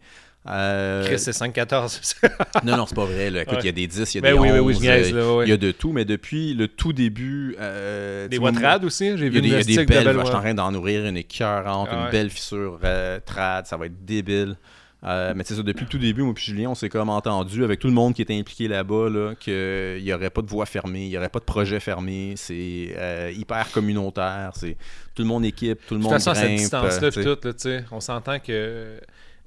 [0.48, 2.14] Euh, Chris, c'est 5-14.
[2.64, 3.30] non, non, c'est pas vrai.
[3.30, 3.42] là.
[3.42, 3.60] Écoute, Ouais.
[3.62, 4.80] il y a des 10, il y a Ben des oui, 11, oui, oui, je
[4.80, 5.46] niaise, euh, ouais.
[5.46, 5.92] il y a de tout.
[5.92, 7.54] Mais depuis le tout début...
[7.60, 9.72] euh, Des tu voies vois, trad aussi, j'ai vu des, il y a une des
[9.74, 12.10] stick de belles, je suis en train d'en nourrir une écœurante, Ah une ouais.
[12.10, 14.56] belle fissure euh, trad, ça va être débile.
[15.02, 17.78] Mais c'est ça, depuis le tout début, moi puis Julien, on s'est comme entendu avec
[17.78, 21.04] tout le monde qui était impliqué là-bas, là, qu'il n'y aurait pas de voie fermée,
[21.04, 24.76] il n'y aurait pas de projet fermé, c'est hyper communautaire, c'est
[25.14, 28.00] tout le monde équipe, tout le De toute monde façon, cette distance-là, tout, là, on
[28.00, 28.98] s'entend que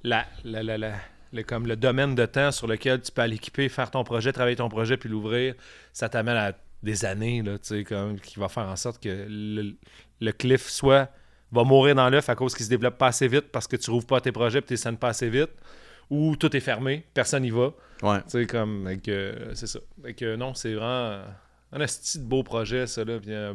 [0.03, 0.93] la, la, la, la,
[1.33, 4.31] le, comme le domaine de temps sur lequel tu peux aller équiper, faire ton projet,
[4.31, 5.55] travailler ton projet, puis l'ouvrir,
[5.93, 6.53] ça t'amène à
[6.83, 9.75] des années, là, tu sais, comme, qui va faire en sorte que le,
[10.19, 11.09] le cliff soit
[11.51, 13.91] va mourir dans l'œuf à cause qu'il se développe pas assez vite parce que tu
[13.91, 15.51] rouvres pas tes projets et tu les pas assez vite,
[16.09, 17.71] ou tout est fermé, personne n'y va.
[18.01, 18.21] Ouais.
[18.23, 19.79] Tu sais, comme, avec, euh, c'est ça.
[20.03, 21.23] Avec, euh, non, c'est vraiment
[21.71, 23.19] un asti de beau projet, ça, là.
[23.19, 23.53] puis, euh,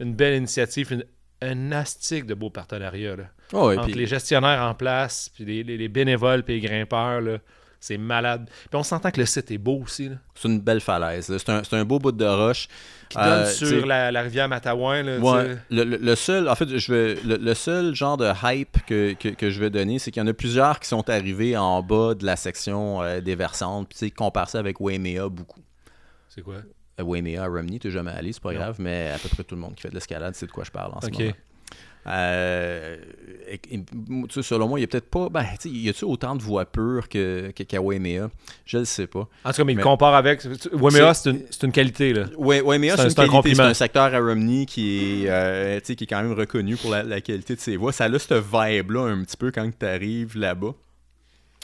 [0.00, 1.04] une belle initiative, une-
[1.42, 3.24] un astique de beaux partenariats, là.
[3.52, 7.20] Oh, et Entre les gestionnaires en place, puis les, les- les bénévoles, puis les grimpeurs,
[7.20, 7.38] là.
[7.84, 8.48] C'est malade.
[8.70, 11.36] Puis on s'entend que le site est beau aussi, c'est une belle falaise.
[11.36, 12.68] C'est un, un beau bout de roche.
[13.08, 16.54] Qui donne Euh, sur la, la rivière Matawan, là, Ouais, le, le- le seul, en
[16.54, 19.98] fait, je vais, le, le seul genre de hype que, que, que je vais donner,
[19.98, 23.20] c'est qu'il y en a plusieurs qui sont arrivés en bas de la section euh,
[23.20, 23.88] des versantes.
[23.92, 25.60] Puis, compare ça avec Waimea beaucoup.
[26.28, 26.58] C'est quoi?
[27.00, 28.58] Waimea à Romney, t'es jamais allé, c'est pas Non.
[28.58, 30.64] grave, mais à peu près tout le monde qui fait de l'escalade sait de quoi
[30.64, 31.32] je parle en ce moment.
[32.04, 32.96] Euh,
[33.48, 33.84] et- et-
[34.42, 35.28] selon moi, il y a peut-être pas.
[35.28, 38.28] Ben, y a-tu autant de voix pures que, que- qu'à Waimea
[38.64, 39.28] Je le sais pas.
[39.44, 40.42] En tout cas, mais il Mais- compare avec.
[40.72, 42.24] Wemea, c'est une, c'est une qualité, là.
[42.36, 45.22] Ouais, Waimea, C'est c'est un- une c'est un qualité, c'est un secteur à Romney qui
[45.24, 47.92] est, euh, qui est quand même reconnu pour la, la qualité de ses voix.
[47.92, 50.74] Ça a cette vibe-là un petit peu quand tu arrives là-bas.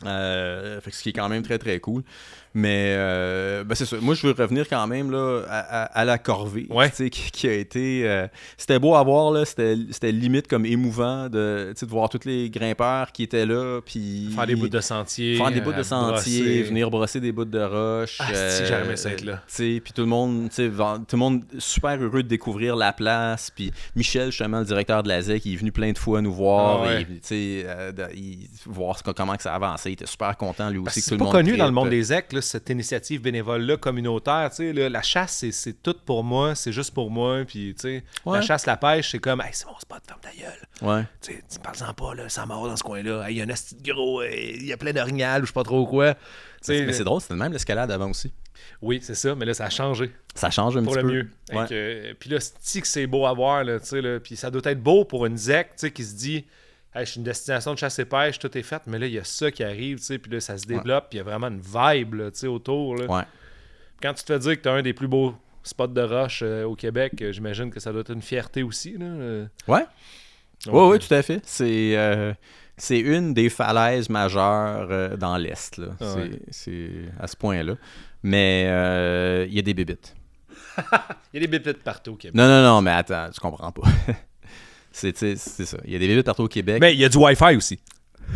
[0.07, 2.05] Euh, que ce qui est quand même très très cool.
[2.55, 3.97] Mais euh, ben c'est ça.
[4.01, 6.66] Moi, je veux revenir quand même là, à, à- à la corvée.
[6.70, 6.91] Ouais.
[6.91, 8.03] Qui, qui a été.
[8.09, 8.27] euh,
[8.57, 9.45] c'était beau à voir, là.
[9.45, 9.77] C'était,
[10.12, 13.81] limite comme émouvant de, de voir tous les grimpeurs qui étaient là.
[13.85, 15.37] Puis Faire des bouts de sentier.
[15.37, 18.19] faire des bouts de euh, sentier, venir brosser des bouts de roche.
[18.20, 18.27] Ah,
[18.85, 19.43] aimé ça être là.
[19.57, 23.51] Puis tout le monde, tout le monde super heureux de découvrir la place.
[23.55, 26.33] Puis Michel, justement, le directeur de la ZEC, il est venu plein de fois nous
[26.33, 26.83] voir.
[26.83, 27.07] Ah ouais.
[27.31, 29.91] et, euh, de- il- voir comment que ça avançait.
[29.91, 31.91] Il était super content lui Parce aussi c'est le pas monde connu dans le monde
[31.91, 34.48] des EC, là, cette initiative bénévole-là, communautaire.
[34.51, 37.44] tu sais, là, la chasse, c'est- c'est tout pour moi, c'est juste pour moi.
[37.47, 38.39] Puis, tu sais, Ouais.
[38.39, 40.60] la chasse, la pêche, c'est comme, hey, c'est mon spot, ferme ta gueule.
[40.82, 41.05] Ouais.
[41.20, 43.28] Tu sais, tu parles-en pas, là, sans mort dans ce coin-là.
[43.28, 45.44] Hey, Il y a un asti de gros, euh, il y a plein d'orignal ou
[45.44, 46.15] je sais pas trop quoi.
[46.69, 48.32] Mais c'est drôle, c'était le même l'escalade avant aussi.
[48.82, 51.15] Oui, c'est ça, mais là, ça a changé Ça change un pour petit le peu.
[51.15, 51.28] mieux.
[51.56, 51.62] Ouais.
[51.62, 51.74] Fait que,
[52.10, 54.51] euh, puis là, c'est que c'est beau à voir, là, tu sais, là, puis ça
[54.51, 56.44] doit être beau pour une ZEC, tu sais, qui se dit,
[56.94, 59.12] hey, je suis une destination de chasse et pêche, tout est fait, mais là, il
[59.12, 61.20] y a ça qui arrive, tu sais, puis là, ça se développe, puis il y
[61.20, 63.06] a vraiment une vibe, là, tu sais, autour, là.
[63.06, 63.23] Ouais.
[64.02, 66.40] Quand tu te fais dire que tu as un des plus beaux spots de roche
[66.44, 69.05] euh, au Québec, euh, j'imagine que ça doit être une fierté aussi, là.
[69.06, 69.47] euh.
[69.66, 69.85] Ouais.
[70.66, 71.40] Oui, oui, euh, tout à fait.
[71.44, 72.36] C'est
[72.81, 75.78] c'est une des falaises majeures dans l'Est.
[75.78, 75.89] là.
[76.01, 76.40] Ah C'est- ouais.
[76.51, 77.74] C'est à ce point-là.
[78.23, 78.62] Mais
[79.48, 80.15] il y a des bébites.
[81.32, 82.36] Il y a des bébites partout au Québec.
[82.36, 83.82] Non, non, non, mais attends, tu comprends pas.
[84.93, 85.77] c'est ça.
[85.85, 86.78] Il y a des bébites partout au Québec.
[86.81, 87.78] Mais il y a du Wi-Fi aussi.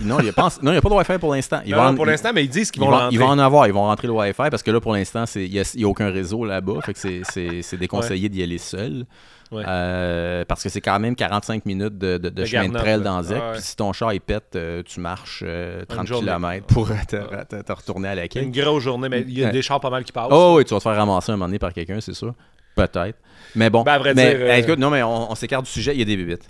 [0.01, 1.61] Non, il n'y a, pas de Wi-Fi pour l'instant.
[1.97, 4.15] Pour l'instant, mais ils disent qu'ils Ils vont ils en avoir, ils vont rentrer le
[4.15, 6.81] Wi-Fi parce que là, pour l'instant, il n'y a, aucun réseau là-bas.
[6.83, 9.05] Fait que c'est- déconseillé d'y aller seul.
[9.51, 9.65] Ouais.
[9.67, 13.23] Euh, parce que c'est quand même 45 minutes de, de- de chemin de trail dans
[13.23, 13.43] Zec.
[13.53, 16.27] Puis si ton char il pète, euh, tu marches euh, 30 journée.
[16.27, 18.43] km pour euh, te, te- te retourner à la quai.
[18.43, 20.29] Une grosse journée, mais il y a des chars pas mal qui passent.
[20.31, 22.33] Oh oui, tu vas te faire ramasser un moment donné par quelqu'un, c'est sûr.
[22.75, 23.19] Peut-être.
[23.55, 23.83] Mais bon.
[23.83, 25.99] Ben, à vrai mais, dire, euh, écoute, non, mais on, on s'écarte du sujet, il
[25.99, 26.49] y a des bébites.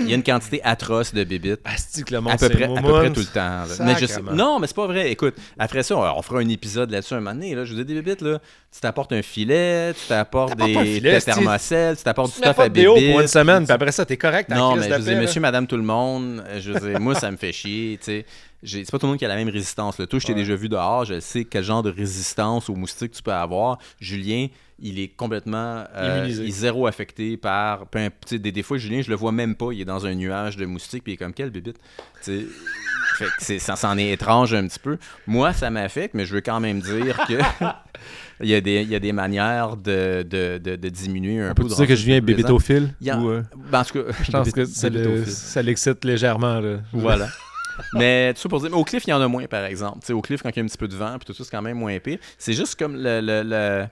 [0.00, 1.60] Il y a une quantité atroce de bébites.
[1.64, 3.40] Asti que le monde À peu, près, à peu près tout le temps.
[3.64, 3.66] là.
[3.80, 5.10] Mais je sais- non, mais c'est pas vrai.
[5.10, 7.54] Écoute, après ça, on, on fera un épisode là-dessus un moment donné.
[7.54, 7.64] Là.
[7.64, 8.38] Je vous dis des bébites, là.
[8.70, 13.10] Tu t'apportes un filet, tu t'apportes des des thermocelles, tu t'apportes du stuff à bébites.
[13.12, 14.50] pour une semaine, puis après ça, t'es correct.
[14.50, 17.30] non, mais je veux dire, monsieur, madame, tout le monde, je veux dire, moi, ça
[17.30, 18.26] me fait chier, tu sais.
[18.62, 19.98] C'est pas tout le monde qui a la même résistance.
[19.98, 20.06] Là.
[20.06, 20.40] Toi, je t'ai Ouais.
[20.40, 23.78] déjà vu dehors, je sais quel genre de résistance aux moustiques tu peux avoir.
[24.00, 24.48] Julien,
[24.80, 26.42] il est complètement euh, Immunisé.
[26.44, 27.86] il est zéro affecté par.
[27.86, 30.56] peu des, des fois, Julien, je le vois même pas, il est dans un nuage
[30.56, 31.50] de moustiques, puis il est comme quelle
[32.40, 32.46] sais,
[33.16, 34.98] fait que c'est- ça s'en est étrange un petit peu.
[35.26, 37.34] Moi, ça m'affecte, mais je veux quand même dire que
[38.40, 41.50] il, y a des, il y a des manières de, de, de, de diminuer un
[41.50, 41.62] On peu.
[41.64, 42.94] peut de dire que je viens bébétophile?
[43.08, 43.42] A- Ou, euh,
[43.72, 45.24] Ben, en tout cas, Je pense que ça le-
[45.62, 46.60] l'excite légèrement.
[46.60, 46.78] Là.
[46.92, 47.28] Voilà.
[47.94, 49.98] mais tout ça pour dire, mais au cliff, il y en a moins, par exemple.
[50.00, 51.32] Tu sais, au cliff, quand il y a un petit peu de vent, puis tout
[51.34, 52.18] ça, c'est quand même moins pire.
[52.36, 53.86] C'est juste comme le, le- le-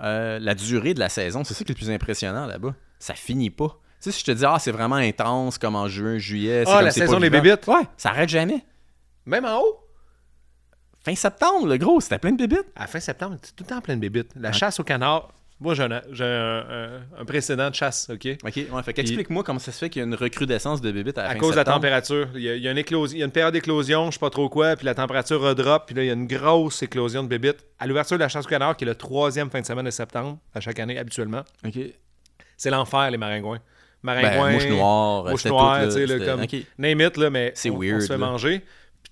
[0.00, 1.44] euh, la durée de la saison.
[1.44, 2.74] C'est ça qui est le plus impressionnant là-bas.
[2.98, 3.68] Ça finit pas.
[4.00, 6.64] Tu sais, si je te dis, ah, c'est vraiment intense, comme en juin, juillet.
[6.66, 7.66] Ah, comme la saison des bébites?
[7.66, 8.64] Ouais, ça arrête jamais.
[9.24, 9.80] Même en haut?
[11.04, 12.66] Fin septembre, le gros, c'était plein de bébites.
[12.74, 14.32] À fin septembre, c'est tout le temps plein de bébites.
[14.34, 15.82] La chasse au canard, moi j'ai
[16.24, 18.28] un, précédent de chasse, OK?
[18.44, 21.16] OK, ouais, fait qu'explique-moi comment ça se fait qu'il y a une recrudescence de bébites
[21.18, 22.28] à la À fin cause de la température.
[22.34, 24.12] Il y, a, il y a une éclosion, il y a une période d'éclosion, je
[24.12, 26.82] sais pas trop quoi, puis la température redrop, puis là, il y a une grosse
[26.82, 27.64] éclosion de bébites.
[27.78, 29.90] À l'ouverture de la chasse au canard, qui est le troisième fin de semaine de
[29.90, 31.78] septembre, à chaque année, habituellement, OK.
[32.56, 33.60] c'est l'enfer, les maringouins.
[34.02, 36.54] Maringouins, Ben, mouche noire, mouche noire, tu sais, comme OK.
[36.78, 38.18] name it, là, mais C'est on, on weird, se fait là.
[38.18, 38.62] manger.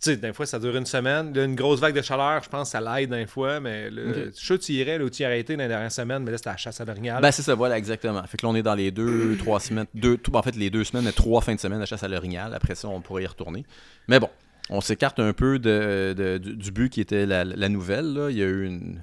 [0.05, 1.33] Tu sais, des fois, ça dure une semaine.
[1.33, 4.03] Là, une grosse vague de chaleur, je pense que ça l'aide d'un fois, mais là,
[4.07, 4.15] OK.
[4.17, 6.23] je suis sûr que tu irais, là, où tu y arrêté dans les dernières semaines,
[6.25, 7.23] mais là, c'était la chasse à l'orignal.
[7.23, 8.23] Ben, c'est ça, voilà, exactement.
[8.25, 10.69] Fait que là, on est dans les deux, trois semaines, deux, tout- en fait, les
[10.71, 12.53] deux semaines, mais trois fins de semaine de chasse à l'orignal.
[12.55, 13.65] Après ça, on pourrait y retourner.
[14.09, 14.29] Mais bon,
[14.71, 18.13] on s'écarte un peu de, de- du, du but qui était la, la nouvelle.
[18.13, 18.31] Là.
[18.31, 19.01] Il y a eu une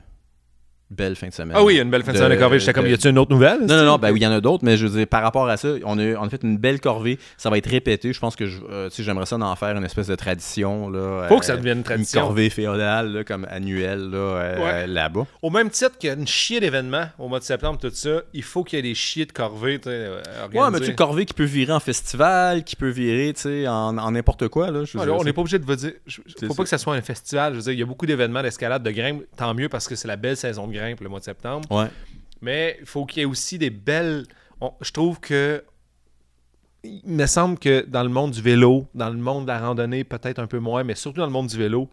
[0.91, 1.55] belle fin de semaine.
[1.57, 2.59] Ah oui, il une belle fin de, semaine de corvée.
[2.59, 3.61] J'étais comme, y a-tu une autre nouvelle?
[3.61, 5.23] Non, non, non, ben oui, il y en a d'autres, mais je veux dire, par
[5.23, 7.17] rapport à ça, on a, on a fait une belle corvée.
[7.37, 8.13] Ça va être répété.
[8.13, 10.89] Je pense que je- euh, tu sais, j'aimerais ça en faire une espèce de tradition.
[10.89, 12.21] Là, Faut euh, que ça devienne une Une tradition.
[12.21, 14.87] corvée féodale, là, comme annuelle, là, euh, Ouais.
[14.87, 15.25] là-bas.
[15.41, 18.21] Au même titre qu'il y a une chier d'événements au mois de septembre, tout ça,
[18.33, 20.21] il faut qu'il y ait des chiers de corvée, euh,
[20.53, 23.67] Ouais, mais tu sais, corvée qui peut virer en festival, qui peut virer, tu sais,
[23.67, 24.83] en en n'importe quoi, là.
[24.83, 25.91] je dire, on n'est pas obligé de vous dire.
[26.07, 26.57] C'est Faut ça.
[26.57, 27.53] pas que ça soit un festival.
[27.53, 29.23] Je veux dire, il y a beaucoup d'événements d'escalade, de grimpe.
[29.37, 31.69] Tant mieux parce que c'est la belle saison de grimpe le mois de septembre.
[31.71, 31.87] Ouais.
[32.41, 34.25] Mais il faut qu'il y ait aussi des belles.
[34.59, 35.63] on- Je trouve que.
[36.83, 40.03] Il me semble que dans le monde du vélo, dans le monde de la randonnée,
[40.03, 41.87] peut-être un peu moins, mais surtout dans le monde du vélo,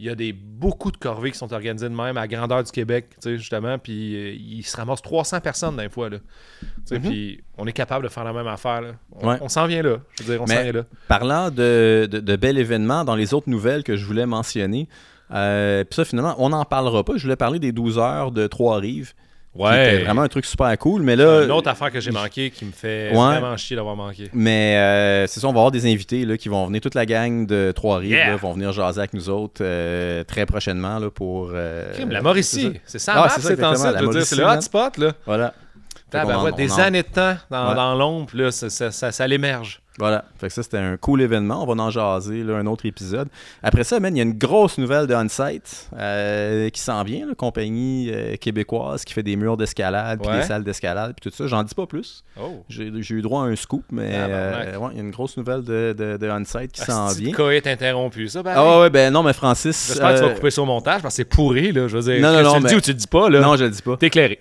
[0.00, 2.72] il y a des, beaucoup de corvées qui sont organisées de même à grandeur du
[2.72, 3.78] Québec, tu sais, justement.
[3.78, 6.10] Puis euh, il se ramasse 300 personnes d'un fois.
[6.10, 6.18] Là.
[6.18, 7.08] Tu sais, Mhm.
[7.08, 8.80] Puis on est capable de faire la même affaire.
[8.80, 8.92] Là.
[9.12, 9.36] On, Ouais.
[9.42, 9.98] on s'en vient là.
[10.18, 10.84] Je veux dire, on s'en vient là.
[11.06, 14.88] Parlant de, de, de bel événement, dans les autres nouvelles que je voulais mentionner,
[15.32, 17.14] euh, puis ça, finalement, on n'en parlera pas.
[17.16, 19.12] Je voulais parler des 12 heures de Trois-Rives.
[19.54, 21.02] qui était vraiment un truc super cool.
[21.02, 23.16] Mais là, une autre affaire que j'ai manqué qui me fait Ouais.
[23.38, 24.30] vraiment chier d'avoir manqué.
[24.32, 27.04] Mais euh, c'est ça, on va avoir des invités là, qui vont venir, toute la
[27.04, 28.36] gang de Trois-Rives Yeah!
[28.36, 31.50] vont venir jaser avec nous autres euh, très prochainement là, pour.
[31.52, 34.96] euh, Crime, la c'est Mauricie, c'est ça, Ah, c'est ça, c'est dire, c'est le hotspot,
[34.96, 35.12] là.
[35.26, 35.52] Voilà.
[36.56, 37.74] Des on années de temps dans, Ouais.
[37.74, 39.81] dans l'ombre, là, ça, ça, ça, ça l'émerge.
[39.98, 40.24] Voilà.
[40.40, 41.62] Fait que ça, c'était un cool événement.
[41.62, 43.28] On va en jaser là, un autre épisode.
[43.62, 47.26] Après ça, man, il y a une grosse nouvelle de Onsite euh, qui s'en vient,
[47.26, 50.40] là, compagnie euh, québécoise qui fait des murs d'escalade, puis Ouais.
[50.40, 51.46] des salles d'escalade, puis tout ça.
[51.46, 52.24] J'en dis pas plus.
[52.40, 52.64] Oh.
[52.70, 55.62] J'ai eu droit à un scoop, mais euh, ouais, il y a une grosse nouvelle
[55.62, 57.32] de, de, de Onsite qui s'en de vient.
[57.32, 58.58] coït interrompu, ça, pareil.
[58.64, 59.88] Ah ouais, ben non, mais Francis.
[59.88, 61.86] J'espère que tu vas couper au montage parce que c'est pourri, là.
[61.88, 63.40] Je veux dire, Non, non, non, tu le dis ou tu le dis pas, là.
[63.40, 63.96] Non, je le dis pas.
[63.98, 64.40] T'es éclairé.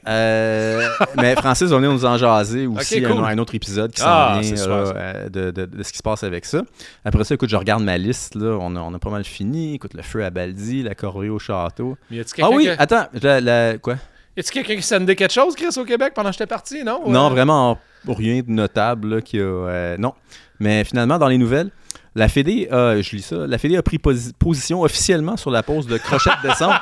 [1.18, 3.20] Mais Francis va venir nous en jaser aussi Ok, cool.
[3.24, 5.30] un, un autre épisode qui s'en Ah, vient super, là, ça.
[5.42, 6.62] Euh, de, de- de ce qui se passe avec ça.
[7.06, 8.36] Après ça, écoute, je regarde ma liste.
[8.36, 9.76] Là, on, a, on a pas mal fini.
[9.76, 11.98] Écoute, le feu à Baldi, la corvée au château.
[12.10, 13.06] Mais Ah oui, attends.
[13.22, 13.96] la- la- quoi?
[14.38, 17.02] Y a-tu quelqu'un qui sondait quelque chose, Chris, au Québec pendant que j'étais parti, non?
[17.08, 17.32] Non, Ouais.
[17.32, 17.78] vraiment
[18.08, 19.44] rien de notable là, qui a.
[19.44, 20.14] euh, non.
[20.60, 21.70] Mais finalement, dans les nouvelles.
[22.16, 25.64] La Fédé, a- je lis ça, la Fédé a pris posi- position officiellement sur la
[25.64, 26.74] pause de crochet de descente.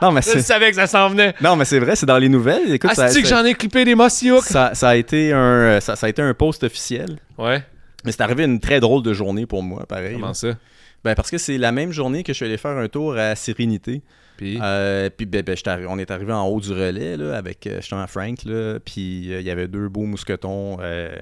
[0.00, 1.34] Non, mais Je savais que ça s'en venait.
[1.40, 2.72] non, mais c'est vrai, c'est dans les nouvelles.
[2.72, 5.80] Écoute, ça, Asti que ça- j'en ai clippé des Mossy ça- ça a été un,
[5.80, 7.18] ça, ça a été un post officiel.
[7.36, 7.64] Ouais.
[8.06, 10.14] Mais c'est arrivé une très drôle de journée pour moi, pareil.
[10.14, 10.34] Comment là.
[10.34, 10.56] ça?
[11.04, 13.36] Ben, parce que c'est la même journée que je suis allé faire un tour à
[13.36, 14.02] Sérénité.
[14.36, 14.58] Puis...
[14.60, 15.56] Euh, puis ben, ben,
[15.88, 18.44] on est arrivé en haut du relais là, avec euh, justement Frank.
[18.44, 21.14] Là, puis euh, il y avait deux beaux mousquetons euh,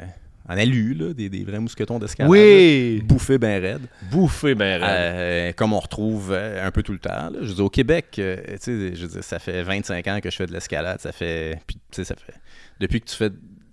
[0.49, 2.31] en alu, là, des, des vrais mousquetons d'escalade.
[2.31, 3.03] oui!
[3.05, 3.87] Bouffés bien raides.
[4.11, 5.55] Bouffé, ben raide.
[5.55, 7.31] Comme on retrouve un peu tout le temps.
[7.31, 7.39] là.
[7.43, 10.47] Je dire, au Québec, tu sais, je dire, ça fait 25 ans que je fais
[10.47, 11.01] de l'escalade.
[11.01, 11.59] Ça fait.
[11.67, 12.35] Puis, ça fait.
[12.81, 13.31] Depuis que tu fais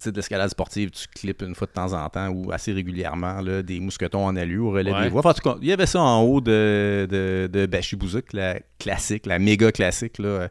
[0.09, 3.61] de l'escalade sportive, tu clips une fois de temps en temps ou assez régulièrement là,
[3.61, 5.03] des mousquetons en alu au relais Ouais.
[5.03, 5.19] des voies.
[5.19, 9.25] Enfin, en tout il y avait ça en haut de, de, de Bachibouzuk, la classique,
[9.27, 10.47] la méga classique là,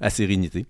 [0.00, 0.66] à Sérénité.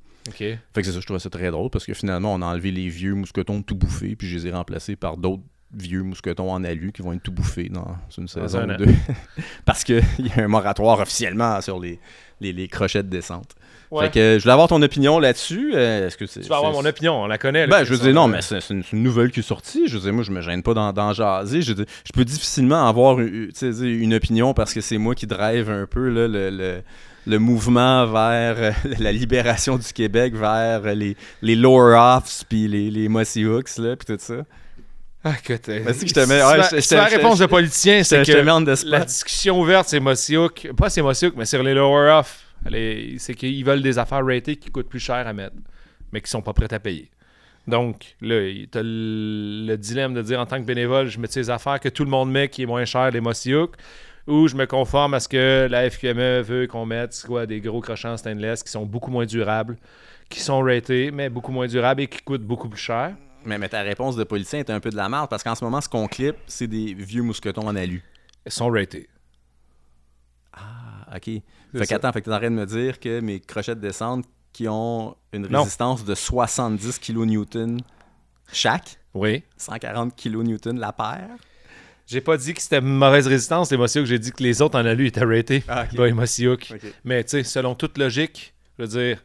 [0.72, 2.70] Fait que c'est ça, je trouvais ça très drôle parce que finalement, on a enlevé
[2.70, 5.42] les vieux mousquetons tout bouffés, puis je les ai remplacés par d'autres
[5.74, 8.94] vieux mousquetons en alu qui vont être tout bouffés dans une saison ou deux.
[9.64, 11.98] parce qu'il y a un moratoire officiellement sur les,
[12.40, 13.54] les, les crochets de descente.
[13.92, 14.06] Ouais.
[14.06, 15.72] Fait que euh, je voulais avoir ton opinion là-dessus.
[15.74, 16.40] Euh, Est-ce que c'est.
[16.40, 17.66] Tu vas avoir c'est- mon opinion, on la connaît.
[17.66, 19.40] là, Ben, je veux dire, non, on- mais c'est c'est une, c'est une nouvelle qui
[19.40, 19.86] est sortie.
[19.86, 21.60] Je veux dire, moi, je me gêne pas d'en d'en jaser.
[21.60, 25.68] Je, veux dire, je peux difficilement avoir une, opinion parce que c'est moi qui drive
[25.68, 26.82] un peu là, le, le,
[27.26, 32.66] le mouvement vers euh, la libération du Québec, vers euh, les, les lower offs, puis
[32.68, 34.36] les, les Mossy Hooks, là, puis tout ça.
[35.24, 35.68] Ah, écoute.
[35.68, 37.00] euh, c'est que je te mets- si ouais, tu vas- je- je si te- tu
[37.00, 40.70] vas je te- réponse de politicien, c'est que la discussion ouverte, c'est Mossyouk.
[40.76, 42.38] Pas c'est Mossyouk, mais sur les lower off.
[42.66, 45.56] C'est qu'ils veulent des affaires ratées qui coûtent plus cher à mettre,
[46.12, 47.10] mais qui sont pas prêtes à payer.
[47.66, 48.40] Donc, là,
[48.70, 51.78] tu as le, le dilemme de dire en tant que bénévole, je mets ces affaires
[51.78, 53.76] que tout le monde met qui est moins cher, les Mossyouk,
[54.26, 57.80] ou je me conforme à ce que la FQME veut qu'on mette, quoi, des gros
[57.80, 59.76] crochants stainless qui sont beaucoup moins durables,
[60.28, 63.14] qui sont ratés, mais beaucoup moins durables et qui coûtent beaucoup plus cher.
[63.44, 65.64] Mais, mais ta réponse de politicien est un peu de la merde parce qu'en ce
[65.64, 68.02] moment, ce qu'on clip, c'est des vieux mousquetons en alu.
[68.46, 69.08] Ils sont ratés.
[71.14, 71.24] Ok.
[71.76, 74.24] Fait qu'attends, fait que t'es en train de me dire que mes crochets de descente
[74.52, 75.60] qui ont une Non.
[75.60, 77.78] résistance de 70 kN
[78.52, 79.42] chaque, Oui.
[79.56, 81.28] 140 kN la paire?
[82.06, 84.04] J'ai pas dit que c'était mauvaise résistance, les Mossyouk.
[84.06, 85.62] J'ai dit que les autres en alu étaient ratés.
[85.68, 85.96] Ah, ok.
[85.96, 86.68] Bah, les Mossyouk.
[86.74, 86.80] Ok.
[87.04, 89.22] Mais tu sais, selon toute logique, je veux dire,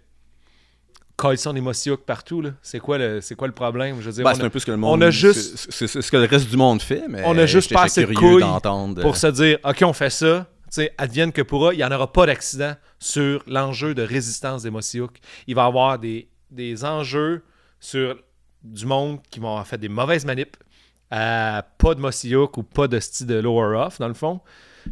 [1.18, 3.97] quand ils sont des Mossyouk partout, là, c'est quoi, le, c'est quoi le problème?
[3.99, 4.99] Je veux dire, Ben, on c'est a- un peu ce que le monde.
[4.99, 7.23] on a juste- c'est- C'est c'est ce que le reste du monde fait, mais.
[7.26, 9.01] On a juste pas assez de couilles d'entendre.
[9.01, 12.11] pour se dire, OK, on fait ça, sais, advienne que pourra, il n'y en aura
[12.11, 15.18] pas d'accident sur l'enjeu de résistance des Mossyouk.
[15.48, 17.44] Il va y avoir des, des enjeux
[17.80, 18.18] sur
[18.64, 20.57] du monde qui vont avoir fait des mauvaises manips,
[21.11, 24.41] à pas de Mossy Hook ou pas de style de lower off, dans le fond.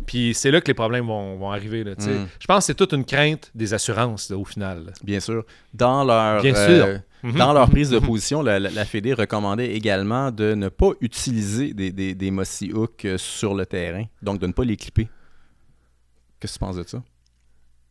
[0.05, 1.83] Puis c'est là que les problèmes vont, vont arriver.
[1.83, 2.11] là, tu sais.
[2.13, 2.27] Mm.
[2.39, 4.85] Je pense que c'est toute une crainte des assurances là, au final.
[4.85, 4.91] là.
[5.03, 5.43] Bien sûr.
[5.73, 7.01] Dans leur, Bien euh, sûr.
[7.23, 7.37] Mhm.
[7.37, 11.73] dans leur prise de position, la, la, la Fédé recommandait également de ne pas utiliser
[11.73, 15.07] des, des, des Mossy Hook euh, sur le terrain, donc de ne pas les clipper.
[16.45, 17.01] Qu'est-ce que tu penses de ça?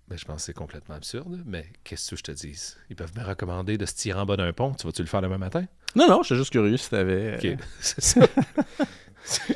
[0.06, 2.76] Ben, je pense que c'est complètement absurde, mais qu'est-ce que je te dise?
[2.90, 4.72] Ils peuvent me recommander de se tirer en bas d'un pont.
[4.74, 5.64] Tu vas-tu le faire demain matin?
[5.96, 7.34] Non, non, j'étais juste curieux si t'avais...
[7.36, 8.20] Ok, euh, c'est ça.
[8.26, 9.54] Tu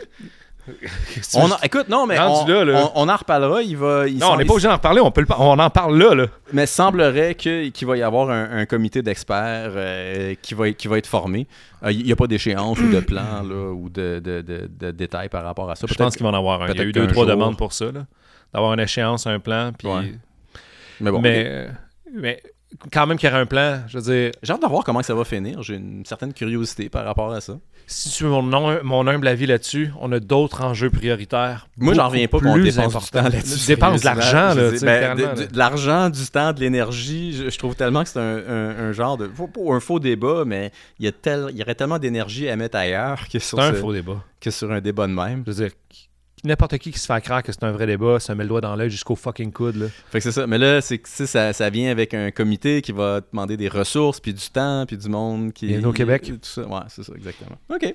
[1.35, 2.91] On écoute, non, mais on, Rendu là, là.
[2.95, 3.63] on- on en reparlera.
[3.63, 5.71] Il va, il Non, on n'est pas obligé d'en reparler, on, peut le on en
[5.71, 6.15] parle là.
[6.15, 6.27] là.
[6.53, 10.87] Mais semblerait que- qu'il va y avoir un, un comité d'experts euh, qui, va, qui
[10.89, 11.47] va être formé.
[11.85, 14.91] Euh, Il n'y a pas d'échéance ou de plan là, ou de, de, de- de
[14.91, 15.87] détails par rapport à ça.
[15.87, 16.69] Je Peut-être pense qu'il va en avoir un.
[16.69, 17.91] Il y a eu deux, trois jour- demandes pour ça.
[17.91, 18.07] là.
[18.55, 19.73] D'avoir une échéance, un plan.
[19.77, 19.89] Puis...
[19.89, 20.15] Ouais.
[21.01, 21.69] Mais bon, mais, euh,
[22.13, 22.43] mais
[22.93, 25.03] quand même qu'il y aurait un plan, je veux dire, j'ai hâte de voir comment
[25.03, 25.63] ça va finir.
[25.63, 27.59] J'ai une certaine curiosité par rapport à ça.
[27.87, 31.69] si tu veux mon, nom- mon humble avis là-dessus, on a d'autres enjeux prioritaires.
[31.77, 33.67] Moi, j'en reviens pas qu'on dépense là-dessus.
[33.69, 35.35] Dépense de l'argent, là, tu ben, de, là.
[35.35, 37.33] de- de l'argent, du temps, de l'énergie.
[37.35, 39.31] Je, je trouve tellement que c'est un, un- un genre de.
[39.71, 42.77] Un faux débat, mais il y, a tel, il y aurait tellement d'énergie à mettre
[42.77, 44.23] ailleurs que sur, C'est un ce- faux débat.
[44.41, 45.45] que sur un débat de même.
[45.47, 45.77] Je veux dire,
[46.45, 48.61] n'importe qui qui se fait croire que c'est un vrai débat, se met le doigt
[48.61, 49.77] dans l'œil jusqu'au fucking coude.
[49.77, 49.87] Là.
[50.11, 50.47] Fait que c'est ça.
[50.47, 54.35] Mais là, c'est ça, ça vient avec un comité qui va demander des ressources, puis
[54.35, 55.67] du temps, puis du monde qui.
[55.67, 56.25] Bienvenue au Québec.
[56.25, 56.63] Tout ça.
[56.67, 57.57] Ouais, c'est ça, exactement.
[57.69, 57.95] OK.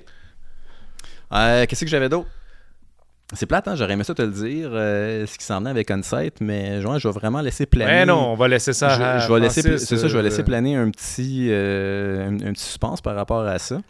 [1.32, 2.28] Euh, Qu'est-ce que j'avais d'autre?
[3.32, 3.74] C'est plate, hein?
[3.74, 6.98] J'aurais aimé ça te le dire, euh, ce qui s'en venait avec Onsite, mais genre,
[6.98, 7.90] je vais vraiment laisser planer.
[7.90, 10.18] Mais non, on va laisser ça je, à je vais laisser, c'est ça, je vais
[10.18, 13.80] euh, laisser planer un petit, euh, un, un petit suspense par rapport à ça.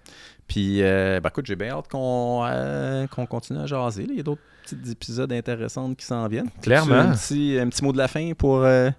[0.49, 4.03] Puis, euh, ben, écoute, j'ai bien hâte qu'on euh, qu'on continue à jaser.
[4.03, 4.09] là.
[4.13, 6.51] Il y a d'autres petits épisodes intéressants qui s'en viennent.
[6.63, 6.95] Clairement.
[6.95, 8.91] Un petit, un petit mot de la fin pour euh,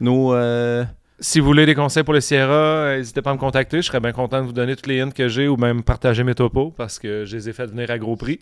[0.00, 0.34] nos.
[0.34, 0.84] euh,
[1.18, 3.78] Si vous voulez des conseils pour le Sierra, euh, n'hésitez pas à me contacter.
[3.78, 6.24] Je serais bien content de vous donner toutes les hints que j'ai ou même partager
[6.24, 8.38] mes topos parce que je les ai fait venir à gros prix.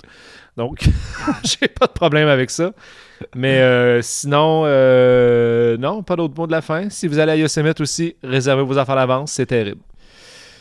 [0.56, 0.88] Donc,
[1.44, 2.72] j'ai pas de problème avec ça.
[3.34, 6.88] Mais euh, sinon, euh, non, pas d'autres mots de la fin.
[6.90, 9.32] Si vous allez à Yosemite aussi, réservez vos affaires à l'avance.
[9.32, 9.80] C'est terrible.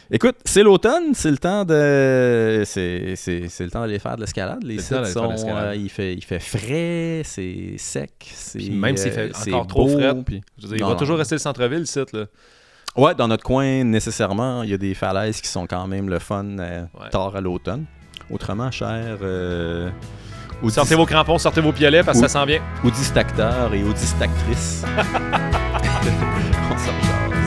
[0.10, 2.64] Écoute, c'est l'autonne, c'est le temps de.
[2.66, 4.64] C'est, c'est, c'est le temps d'aller faire de l'escalade.
[4.64, 5.30] Les le sites sont.
[5.50, 8.60] euh, il, fait, il fait frais, c'est sec, c'est.
[8.60, 10.92] Puis même s'il fait euh, c'est encore trop frais, puis- Je veux dire, il va
[10.92, 10.96] non.
[10.96, 12.14] toujours rester le centre-ville, le site.
[12.14, 12.26] Là.
[12.96, 16.20] Ouais, dans notre coin, nécessairement, il y a des falaises qui sont quand même le
[16.20, 17.10] fun euh, Ouais.
[17.12, 17.84] tard à l'automne.
[18.32, 19.18] Autrement, cher.
[19.22, 19.90] Euh,
[20.70, 22.62] Sortez vos crampons, sortez vos piolets parce que ça s'en vient.
[22.84, 24.84] Audistacteurs et audistactrices.
[26.72, 27.47] On s'en.